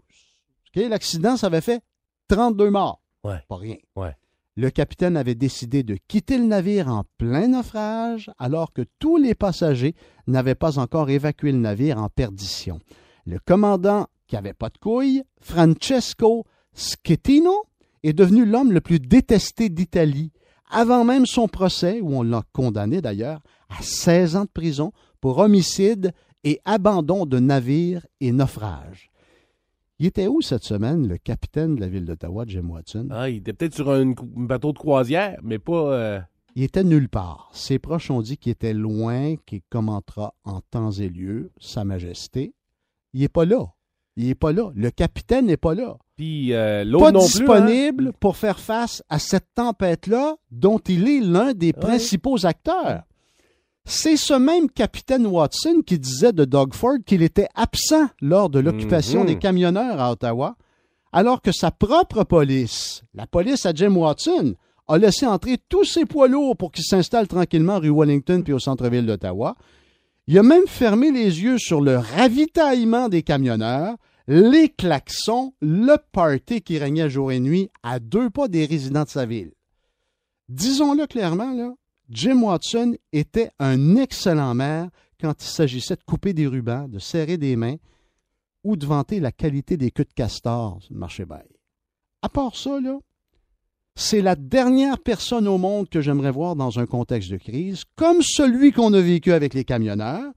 L'accident, 0.75 1.37
ça 1.37 1.49
avait 1.49 1.61
fait 1.61 1.83
32 2.29 2.71
morts. 2.71 3.01
Ouais. 3.25 3.41
Pas 3.49 3.57
rien. 3.57 3.77
Ouais. 3.97 4.15
Le 4.57 4.71
capitaine 4.71 5.17
avait 5.17 5.37
décidé 5.37 5.83
de 5.85 5.97
quitter 6.09 6.37
le 6.37 6.45
navire 6.45 6.89
en 6.89 7.05
plein 7.17 7.47
naufrage 7.47 8.31
alors 8.39 8.73
que 8.73 8.83
tous 8.99 9.17
les 9.17 9.35
passagers 9.35 9.95
n'avaient 10.27 10.57
pas 10.57 10.79
encore 10.79 11.11
évacué 11.11 11.53
le 11.53 11.59
navire 11.59 11.99
en 11.99 12.09
perdition. 12.09 12.81
Le 13.25 13.39
commandant, 13.39 14.09
qui 14.27 14.37
avait 14.37 14.55
pas 14.55 14.69
de 14.69 14.79
couilles, 14.79 15.23
Francesco 15.41 16.45
Schettino, 16.75 17.55
est 18.03 18.13
devenu 18.13 18.45
l'homme 18.45 18.73
le 18.73 18.81
plus 18.81 18.99
détesté 18.99 19.69
d'Italie, 19.69 20.33
avant 20.71 21.05
même 21.05 21.27
son 21.27 21.47
procès, 21.49 22.01
où 22.01 22.17
on 22.17 22.23
l'a 22.23 22.43
condamné 22.53 23.01
d'ailleurs 23.01 23.41
à 23.69 23.81
16 23.81 24.37
ans 24.37 24.45
de 24.45 24.51
prison 24.51 24.93
pour 25.21 25.39
homicide 25.39 26.13
et 26.45 26.61
abandon 26.65 27.27
de 27.27 27.39
navire 27.39 28.07
et 28.21 28.33
naufrage. 28.33 29.11
Il 29.99 30.07
était 30.07 30.29
où 30.29 30.41
cette 30.41 30.63
semaine, 30.65 31.09
le 31.09 31.19
capitaine 31.19 31.75
de 31.75 31.81
la 31.81 31.89
ville 31.89 32.05
d'Ottawa, 32.05 32.45
Jim 32.47 32.69
Watson? 32.69 33.09
Ah, 33.11 33.29
il 33.29 33.39
était 33.39 33.53
peut-être 33.53 33.75
sur 33.75 33.91
un, 33.91 34.13
bateau 34.37 34.73
de 34.73 34.79
croisière, 34.79 35.39
mais 35.43 35.59
pas. 35.59 35.93
euh, 35.93 36.21
Il 36.55 36.63
était 36.63 36.85
nulle 36.85 37.09
part. 37.09 37.51
Ses 37.53 37.79
proches 37.81 38.11
ont 38.11 38.23
dit 38.23 38.37
qu'il 38.37 38.53
était 38.53 38.75
loin, 38.75 39.35
qu'il 39.45 39.61
commentera 39.71 40.35
en 40.45 40.61
temps 40.61 40.93
et 40.93 41.09
lieu 41.09 41.51
Sa 41.59 41.85
Majesté. 41.85 42.55
Il 43.13 43.21
n'est 43.23 43.29
pas 43.29 43.45
là. 43.45 43.73
Il 44.17 44.27
n'est 44.27 44.35
pas 44.37 44.53
là. 44.53 44.71
Le 44.75 44.91
capitaine 44.91 45.47
n'est 45.47 45.57
pas 45.57 45.75
là. 45.75 45.97
Puis 46.17 46.53
euh, 46.53 46.85
l'autre 46.85 47.05
Pas 47.07 47.13
non 47.13 47.21
disponible 47.21 48.05
plus. 48.05 48.09
hein? 48.09 48.17
pour 48.21 48.37
faire 48.37 48.59
face 48.61 49.03
à 49.09 49.19
cette 49.19 49.47
tempête-là 49.55 50.37
dont 50.51 50.79
il 50.79 51.09
est 51.09 51.21
l'un 51.21 51.55
des 51.55 51.73
principaux 51.73 52.45
acteurs. 52.47 53.03
C'est 53.91 54.19
ce 54.19 54.35
même 54.35 54.69
capitaine 54.71 55.27
Watson 55.27 55.81
qui 55.85 55.99
disait 55.99 56.35
de 56.35 56.45
Doug 56.45 56.75
Ford 56.75 56.99
qu'il 57.07 57.23
était 57.23 57.49
absent 57.55 58.09
lors 58.21 58.51
de 58.51 58.59
l'occupation 58.59 59.21
Mhm. 59.21 59.27
des 59.27 59.39
camionneurs 59.39 59.99
à 59.99 60.13
Ottawa, 60.13 60.57
alors 61.11 61.41
que 61.41 61.53
sa 61.53 61.71
propre 61.71 62.23
police, 62.25 63.03
la 63.15 63.27
police 63.27 63.65
à 63.65 63.73
Jim 63.73 63.97
Watson, 63.97 64.55
a 64.89 64.99
laissé 64.99 65.27
entrer 65.27 65.57
tous 65.71 65.85
ses 65.85 66.05
poids 66.05 66.29
lourds 66.29 66.57
pour 66.57 66.71
qu'ils 66.71 66.85
s'installent 66.85 67.29
tranquillement 67.29 67.79
rue 67.79 67.91
Wellington 67.91 68.43
puis 68.43 68.53
au 68.53 68.59
centre-ville 68.59 69.07
d'Ottawa. 69.07 69.55
Il 70.27 70.39
a 70.39 70.43
même 70.43 70.67
fermé 70.67 71.11
les 71.11 71.41
yeux 71.43 71.57
sur 71.59 71.81
le 71.81 71.97
ravitaillement 71.97 73.09
des 73.09 73.23
camionneurs, 73.23 73.97
les 74.27 74.69
klaxons, 74.69 75.55
le 75.63 75.97
party 76.13 76.61
qui 76.61 76.77
régnait 76.77 77.09
jour 77.09 77.33
et 77.33 77.41
nuit 77.41 77.71
à 77.83 77.99
deux 78.01 78.29
pas 78.29 78.49
des 78.49 78.67
résidents 78.67 79.05
de 79.05 79.09
sa 79.09 79.25
ville. 79.25 79.53
Disons-le 80.51 81.07
clairement, 81.07 81.53
là, 81.55 81.73
Jim 82.09 82.43
Watson 82.43 82.97
était 83.13 83.51
un 83.59 83.97
excellent 83.97 84.55
maire 84.55 84.89
quand 85.21 85.43
il 85.43 85.47
s'agissait 85.47 85.97
de 85.97 86.05
couper 86.05 86.33
des 86.33 86.47
rubans, 86.47 86.89
de 86.89 86.99
serrer 86.99 87.37
des 87.37 87.57
mains 87.57 87.77
ou 88.65 88.77
de 88.77 88.87
vanter 88.87 89.21
la 89.21 89.33
qualité 89.33 89.77
des 89.77 89.91
queues 89.91 90.05
de 90.05 90.15
castor 90.15 90.79
sur 90.81 90.95
le 90.95 91.01
marché 91.01 91.25
bail. 91.25 91.49
À 92.23 92.29
part 92.29 92.57
ça, 92.57 92.81
là, 92.81 92.99
c'est 93.95 94.23
la 94.23 94.37
dernière 94.37 94.99
personne 94.99 95.49
au 95.49 95.59
monde 95.59 95.89
que 95.89 96.01
j'aimerais 96.01 96.31
voir 96.31 96.57
dans 96.57 96.79
un 96.79 96.87
contexte 96.87 97.31
de 97.31 97.37
crise, 97.37 97.85
comme 97.97 98.23
celui 98.23 98.73
qu'on 98.73 98.93
a 98.95 99.01
vécu 99.01 99.33
avec 99.33 99.55
les 99.55 99.65
camionneurs, 99.65 100.33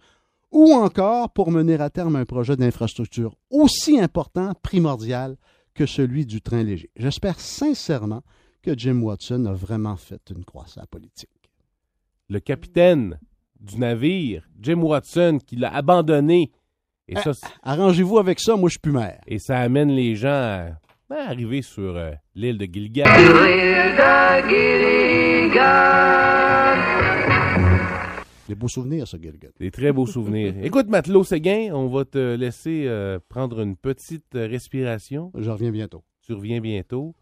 ou 0.51 0.73
encore 0.73 1.31
pour 1.31 1.51
mener 1.51 1.75
à 1.75 1.89
terme 1.89 2.15
un 2.15 2.25
projet 2.25 2.57
d'infrastructure 2.57 3.35
aussi 3.49 3.99
important, 3.99 4.53
primordial, 4.61 5.35
que 5.35 5.51
que 5.73 5.85
celui 5.85 6.25
du 6.25 6.41
train 6.41 6.63
léger. 6.63 6.89
J'espère 6.95 7.39
sincèrement 7.39 8.21
que 8.61 8.77
Jim 8.77 9.01
Watson 9.01 9.45
a 9.45 9.53
vraiment 9.53 9.95
fait 9.95 10.21
une 10.29 10.45
croissance 10.45 10.85
politique. 10.87 11.40
Le 12.31 12.39
capitaine 12.39 13.19
du 13.59 13.77
navire, 13.77 14.47
Jim 14.61 14.81
Watson, 14.83 15.37
qui 15.45 15.57
l'a 15.57 15.75
abandonné. 15.75 16.49
Et 17.09 17.15
ça, 17.15 17.33
c'est- 17.33 17.45
Arrangez-vous 17.61 18.19
avec 18.19 18.39
ça, 18.39 18.55
moi 18.55 18.69
je 18.69 18.75
suis 18.75 18.79
plus 18.79 18.93
maire. 18.93 19.19
et 19.27 19.37
ça 19.37 19.57
amène 19.59 19.89
les 19.91 20.15
gens 20.15 20.29
à, 20.29 20.67
à 21.09 21.27
arriver 21.27 21.61
sur 21.61 21.97
euh, 21.97 22.11
l'île 22.35 22.57
de 22.57 22.65
Gilgal. 22.71 23.09
Des 28.47 28.55
beaux 28.55 28.67
souvenirs, 28.69 29.07
ça, 29.09 29.17
Gilgal. 29.21 29.51
Des 29.59 29.71
très 29.71 29.91
beaux 29.91 30.05
souvenirs. 30.05 30.53
Écoute, 30.63 30.87
Matelot 30.87 31.25
Séguin, 31.25 31.71
on 31.73 31.87
va 31.87 32.05
te 32.05 32.35
laisser 32.35 32.85
euh, 32.87 33.19
prendre 33.29 33.59
une 33.59 33.75
petite 33.75 34.35
euh, 34.35 34.47
respiration. 34.47 35.31
Je 35.37 35.49
reviens 35.49 35.71
bientôt. 35.71 36.03
Tu 36.25 36.31
reviens 36.33 36.61
bientôt. 36.61 37.13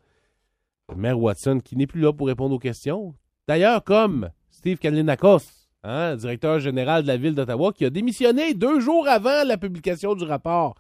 Maire 0.96 1.20
Watson, 1.20 1.60
qui 1.64 1.76
n'est 1.76 1.88
plus 1.88 2.02
là 2.02 2.14
pour 2.14 2.28
répondre 2.28 2.54
aux 2.56 2.60
questions. 2.60 3.16
D'ailleurs, 3.48 3.84
comme 3.84 4.30
Steve 4.60 4.78
Kalinakos, 4.78 5.44
hein, 5.86 6.18
directeur 6.18 6.60
général 6.60 7.04
de 7.04 7.08
la 7.08 7.16
ville 7.16 7.34
d'Ottawa, 7.34 7.72
qui 7.72 7.86
a 7.86 7.90
démissionné 7.90 8.54
deux 8.54 8.82
jours 8.82 9.08
avant 9.08 9.46
la 9.46 9.56
publication 9.58 10.16
du 10.16 10.26
rapport. 10.26 10.76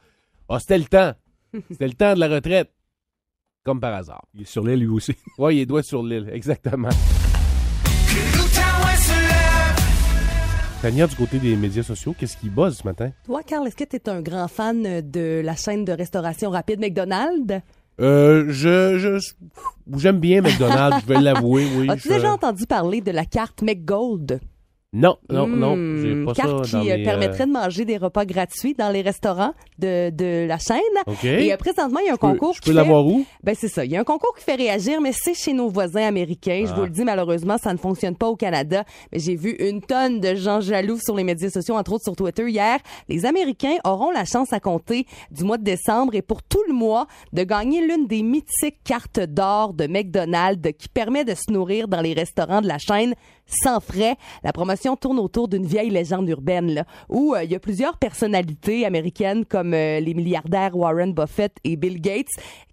Ah, 0.49 0.59
c'était 0.59 0.80
le 0.80 0.84
temps. 0.84 1.13
C'était 1.71 1.88
le 1.88 1.93
temps 1.93 2.13
de 2.13 2.19
la 2.19 2.27
retraite. 2.27 2.69
Comme 3.63 3.80
par 3.80 3.93
hasard. 3.93 4.25
Il 4.34 4.41
est 4.41 4.45
sur 4.45 4.65
l'île 4.65 4.80
lui 4.82 4.88
aussi. 4.88 5.15
Oui, 5.38 5.55
il 5.55 5.59
est 5.61 5.65
doigt 5.65 5.82
sur 5.82 6.03
l'île, 6.03 6.30
exactement. 6.34 6.89
Tania, 10.82 11.07
du 11.07 11.15
côté 11.15 11.39
des 11.39 11.55
médias 11.55 11.84
sociaux, 11.84 12.13
qu'est-ce 12.19 12.36
qui 12.36 12.49
buzz 12.49 12.80
ce 12.80 12.84
matin? 12.86 13.11
Toi, 13.25 13.43
Carl, 13.43 13.65
est-ce 13.65 13.77
que 13.77 13.86
tu 13.86 13.95
es 13.95 14.09
un 14.09 14.21
grand 14.21 14.49
fan 14.49 15.09
de 15.09 15.41
la 15.41 15.55
chaîne 15.55 15.86
de 15.86 15.93
restauration 15.93 16.49
rapide 16.49 16.82
McDonald's? 16.82 17.61
Euh, 18.00 18.45
je, 18.50 18.97
je, 18.97 19.34
j'aime 19.97 20.20
bien 20.20 20.41
McDonald's, 20.41 21.02
je 21.02 21.14
vais 21.14 21.20
l'avouer, 21.20 21.68
oui. 21.78 21.89
As-tu 21.89 22.08
déjà 22.10 22.32
entendu 22.32 22.66
parler 22.66 23.02
de 23.02 23.12
la 23.12 23.26
carte 23.26 23.62
McGold? 23.62 24.39
Non, 24.92 25.18
non, 25.30 25.46
non, 25.46 25.76
Hmm, 25.76 26.02
j'ai 26.02 26.26
pas 26.26 26.34
carte 26.34 26.66
ça 26.66 26.78
dans 26.80 26.84
qui 26.84 26.92
euh, 26.92 26.98
mes, 26.98 27.04
permettrait 27.04 27.44
euh, 27.44 27.46
de 27.46 27.52
manger 27.52 27.86
des 27.86 27.98
repas 27.98 28.26
gratuits 28.26 28.74
dans 28.74 28.90
les 28.90 29.04
restaurants 29.04 29.54
de, 29.78 30.10
de 30.10 30.48
la 30.48 30.58
chaîne. 30.58 30.80
OK. 31.06 31.24
Et 31.26 31.54
euh, 31.54 31.58
présentement, 31.58 32.00
il 32.00 32.08
y 32.08 32.10
a 32.10 32.14
un 32.14 32.16
Je 32.16 32.20
peux- 32.20 32.28
concours 32.28 32.54
Je 32.56 32.62
qui 32.62 32.70
peux 32.70 32.76
fait- 32.76 32.82
l'avoir 32.82 33.06
où? 33.06 33.24
Ben 33.44 33.54
c'est 33.56 33.68
ça. 33.68 33.86
Il 33.86 33.92
y 33.92 33.98
a 33.98 34.00
un 34.00 34.04
concours 34.04 34.34
qui 34.36 34.44
fait 34.44 34.56
réagir, 34.56 35.00
mais 35.00 35.12
c'est 35.14 35.36
chez 35.36 35.54
nos 35.54 35.70
voisins 35.70 36.02
américains. 36.08 36.64
Je 36.66 36.72
Ah. 36.72 36.76
vous 36.76 36.84
le 36.86 36.90
dis, 36.90 37.04
malheureusement, 37.04 37.60
ça 37.60 37.72
ne 37.72 37.78
fonctionne 37.78 38.16
pas 38.16 38.30
au 38.30 38.36
Canada. 38.36 38.84
Mais 39.14 39.20
j'ai 39.20 39.36
vu 39.36 39.52
une 39.60 39.80
tonne 39.82 40.20
de 40.22 40.34
gens 40.34 40.60
jaloux 40.60 40.98
sur 40.98 41.16
les 41.16 41.24
médias 41.24 41.52
sociaux, 41.52 41.76
entre 41.76 41.94
autres 41.94 42.06
sur 42.06 42.16
Twitter 42.16 42.50
hier. 42.50 42.80
Les 43.10 43.28
Américains 43.28 43.76
auront 43.86 44.10
la 44.10 44.26
chance 44.26 44.52
à 44.54 44.60
compter 44.60 45.06
du 45.30 45.44
mois 45.44 45.60
de 45.60 45.64
décembre 45.64 46.16
et 46.16 46.24
pour 46.24 46.42
tout 46.42 46.64
le 46.68 46.74
mois 46.74 47.06
de 47.32 47.44
gagner 47.44 47.86
l'une 47.86 48.08
des 48.08 48.24
mythiques 48.24 48.80
cartes 48.84 49.20
d'or 49.20 49.74
de 49.76 49.86
McDonald's 49.86 50.68
qui 50.80 50.90
permet 50.90 51.26
de 51.26 51.36
se 51.36 51.52
nourrir 51.52 51.88
dans 51.88 52.02
les 52.02 52.14
restaurants 52.14 52.62
de 52.62 52.68
la 52.68 52.80
chaîne 52.80 53.14
sans 53.50 53.80
frais. 53.80 54.16
La 54.43 54.54
promotion 54.54 54.95
tourne 54.95 55.20
autour 55.20 55.47
d'une 55.47 55.66
vieille 55.66 55.89
légende 55.89 56.30
urbaine 56.30 56.74
là, 56.74 56.86
où 57.10 57.34
euh, 57.36 57.43
il 57.43 57.52
y 57.52 57.56
a 57.56 57.60
plusieurs 57.60 57.97
personnalités 57.97 58.86
américaines 58.86 59.45
comme 59.45 59.74
euh, 59.74 60.00
les 60.00 60.14
milliardaires 60.14 60.76
Warren 60.76 61.14
Buffett 61.14 61.56
et 61.64 61.76
Bill 61.76 62.00
Gates 62.02 62.28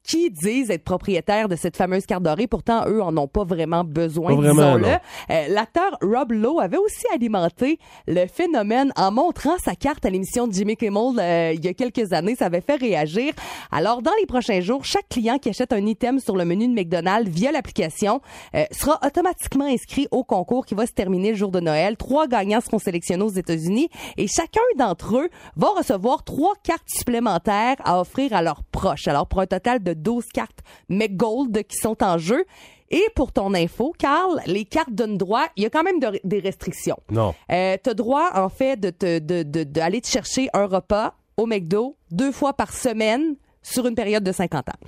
qui 0.06 0.30
disent 0.30 0.70
être 0.70 0.84
propriétaires 0.84 1.48
de 1.48 1.56
cette 1.56 1.76
fameuse 1.76 2.06
carte 2.06 2.22
dorée. 2.22 2.46
Pourtant, 2.46 2.84
eux 2.86 3.02
en 3.02 3.16
ont 3.16 3.28
pas 3.28 3.44
vraiment 3.44 3.84
besoin, 3.84 4.30
Pas 4.30 4.36
vraiment, 4.36 4.76
disons-le. 4.76 4.96
Euh, 5.30 5.48
L'acteur 5.48 5.98
Rob 6.02 6.32
Lowe 6.32 6.60
avait 6.60 6.78
aussi 6.78 7.04
alimenté 7.12 7.78
le 8.06 8.26
phénomène 8.26 8.92
en 8.96 9.10
montrant 9.10 9.56
sa 9.58 9.74
carte 9.74 10.04
à 10.04 10.10
l'émission 10.10 10.46
de 10.46 10.52
Jimmy 10.52 10.76
Kimmel 10.76 11.18
euh, 11.18 11.52
il 11.54 11.64
y 11.64 11.68
a 11.68 11.74
quelques 11.74 12.12
années. 12.12 12.36
Ça 12.36 12.46
avait 12.46 12.60
fait 12.60 12.76
réagir. 12.76 13.32
Alors, 13.72 14.02
dans 14.02 14.12
les 14.20 14.26
prochains 14.26 14.60
jours, 14.60 14.84
chaque 14.84 15.08
client 15.08 15.38
qui 15.38 15.48
achète 15.48 15.72
un 15.72 15.84
item 15.84 16.20
sur 16.20 16.36
le 16.36 16.44
menu 16.44 16.68
de 16.68 16.72
McDonald's 16.72 17.28
via 17.28 17.50
l'application 17.50 18.20
euh, 18.54 18.64
sera 18.70 18.98
automatiquement 19.04 19.66
inscrit 19.66 20.06
au 20.10 20.24
concours 20.24 20.66
qui 20.66 20.74
va 20.74 20.86
se 20.86 20.92
terminer 20.92 21.30
le 21.30 21.36
jour 21.36 21.50
de 21.50 21.60
Noël. 21.60 21.96
Trois 21.96 22.28
gagnants 22.28 22.60
seront 22.60 22.78
sélectionnés 22.78 23.24
aux 23.24 23.28
États-Unis 23.28 23.88
et 24.16 24.26
chacun 24.28 24.60
d'entre 24.78 25.16
eux 25.16 25.28
va 25.56 25.68
recevoir 25.76 26.22
trois 26.24 26.54
cartes 26.62 26.88
supplémentaires 26.88 27.76
à 27.84 28.00
offrir 28.00 28.32
à 28.32 28.42
leurs 28.42 28.62
proches. 28.62 29.08
Alors, 29.08 29.26
pour 29.26 29.40
un 29.40 29.46
total 29.46 29.82
de 29.82 29.95
12 30.02 30.26
cartes 30.32 30.60
McGold 30.88 31.62
qui 31.66 31.76
sont 31.76 32.02
en 32.02 32.18
jeu. 32.18 32.44
Et 32.90 33.02
pour 33.16 33.32
ton 33.32 33.52
info, 33.54 33.92
Carl, 33.98 34.40
les 34.46 34.64
cartes 34.64 34.92
donnent 34.92 35.18
droit, 35.18 35.46
il 35.56 35.64
y 35.64 35.66
a 35.66 35.70
quand 35.70 35.82
même 35.82 35.98
de- 35.98 36.20
des 36.22 36.38
restrictions. 36.38 36.98
Non. 37.10 37.34
Euh, 37.50 37.76
tu 37.82 37.90
as 37.90 37.94
droit, 37.94 38.30
en 38.34 38.48
fait, 38.48 38.76
de 38.78 38.90
te- 38.90 39.18
de- 39.18 39.42
de- 39.42 39.64
d'aller 39.64 40.00
te 40.00 40.06
chercher 40.06 40.48
un 40.52 40.66
repas 40.66 41.14
au 41.36 41.46
McDo 41.46 41.96
deux 42.12 42.30
fois 42.30 42.52
par 42.52 42.72
semaine 42.72 43.34
sur 43.62 43.86
une 43.88 43.96
période 43.96 44.22
de 44.22 44.30
50 44.32 44.68
ans. 44.68 44.78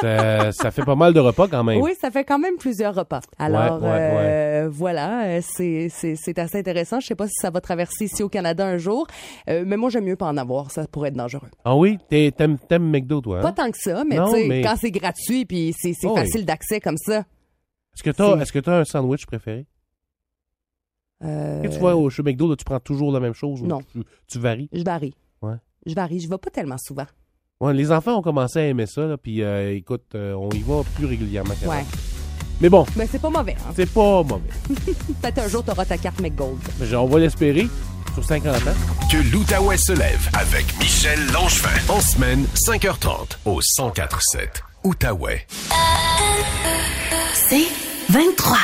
Ça, 0.00 0.52
ça 0.52 0.70
fait 0.70 0.84
pas 0.84 0.94
mal 0.94 1.12
de 1.12 1.20
repas 1.20 1.48
quand 1.48 1.64
même. 1.64 1.80
Oui, 1.80 1.92
ça 2.00 2.10
fait 2.10 2.24
quand 2.24 2.38
même 2.38 2.56
plusieurs 2.56 2.94
repas. 2.94 3.20
Alors, 3.38 3.82
Ouais, 3.82 3.88
ouais, 3.88 3.96
euh, 4.00 4.68
voilà, 4.70 5.24
euh, 5.26 5.40
c'est 5.42 5.88
c'est- 5.88 6.14
c'est 6.16 6.38
assez 6.38 6.58
intéressant. 6.58 7.00
Je 7.00 7.06
sais 7.08 7.14
pas 7.14 7.26
si 7.26 7.34
ça 7.40 7.50
va 7.50 7.60
traverser 7.60 8.04
ici 8.04 8.22
au 8.22 8.28
Canada 8.28 8.64
un 8.66 8.78
jour, 8.78 9.06
euh, 9.48 9.64
mais 9.66 9.76
moi, 9.76 9.90
j'aime 9.90 10.04
mieux 10.04 10.16
pas 10.16 10.26
en 10.26 10.36
avoir. 10.36 10.70
Ça 10.70 10.86
pourrait 10.86 11.08
être 11.08 11.16
dangereux. 11.16 11.48
Ah 11.64 11.74
oui? 11.76 11.98
T'es- 12.08 12.30
T'aimes, 12.36 12.58
t'aimes 12.58 12.88
McDo, 12.90 13.20
toi? 13.20 13.38
hein? 13.38 13.42
Pas 13.42 13.52
tant 13.52 13.70
que 13.70 13.78
ça, 13.78 14.04
mais 14.04 14.16
tu 14.16 14.30
sais, 14.30 14.46
mais- 14.48 14.62
quand 14.62 14.76
c'est 14.80 14.90
gratuit 14.90 15.44
puis 15.44 15.74
c'est 15.78 15.92
c'est 15.98 16.06
Oh 16.06 16.12
oui. 16.14 16.20
facile 16.20 16.44
d'accès 16.46 16.80
comme 16.80 16.96
ça. 16.98 17.18
Est-ce 17.94 18.02
que 18.04 18.10
t'as, 18.10 18.36
c'est- 18.36 18.42
est-ce 18.42 18.52
que 18.52 18.58
t'as 18.60 18.78
un 18.78 18.84
sandwich 18.84 19.26
préféré? 19.26 19.66
euh, 21.24 21.62
Quand 21.62 21.70
tu 21.70 21.78
vas 21.80 21.96
au 21.96 22.08
chez 22.10 22.22
McDo, 22.22 22.48
là, 22.48 22.56
tu 22.56 22.64
prends 22.64 22.78
toujours 22.80 23.10
la 23.12 23.18
même 23.20 23.34
chose? 23.34 23.60
ou 23.62 23.66
Non. 23.66 23.80
Tu, 23.92 24.02
tu 24.28 24.38
varies? 24.38 24.68
Je 24.72 24.84
varie. 24.84 25.14
Ouais. 25.42 25.56
Je 25.86 25.94
varie. 25.94 26.20
Je 26.20 26.28
vais 26.28 26.38
pas 26.38 26.50
tellement 26.50 26.78
souvent. 26.78 27.06
Ouais, 27.60 27.74
les 27.74 27.90
enfants 27.90 28.18
ont 28.18 28.22
commencé 28.22 28.60
à 28.60 28.66
aimer 28.66 28.86
ça, 28.86 29.00
là, 29.02 29.16
puis 29.16 29.42
euh, 29.42 29.74
écoute, 29.74 30.04
euh, 30.14 30.32
on 30.34 30.48
y 30.50 30.60
va 30.60 30.82
plus 30.94 31.06
régulièrement 31.06 31.54
qu'avant. 31.60 31.72
Ouais. 31.72 31.84
Mais 32.60 32.68
bon, 32.68 32.86
Mais 32.94 33.08
c'est 33.10 33.20
pas 33.20 33.30
mauvais. 33.30 33.56
Hein? 33.58 33.72
c'est 33.74 33.90
pas 33.90 34.22
mauvais. 34.22 34.50
Peut-être 35.20 35.38
un 35.38 35.48
jour, 35.48 35.64
tu 35.64 35.72
auras 35.72 35.84
ta 35.84 35.98
carte 35.98 36.20
McGold. 36.20 36.58
Mais 36.78 36.94
on 36.94 37.06
va 37.06 37.18
l'espérer 37.18 37.66
sur 38.14 38.22
50 38.24 38.54
ans. 38.54 38.60
Que 39.10 39.16
l'Outaouais 39.32 39.76
se 39.76 39.92
lève 39.92 40.30
avec 40.34 40.66
Michel 40.78 41.18
Langevin. 41.32 41.68
En 41.88 42.00
semaine, 42.00 42.46
5h30 42.54 43.38
au 43.44 43.54
1047 43.78 44.62
Outaouais. 44.84 45.44
C'est 47.34 47.66
23. 48.10 48.56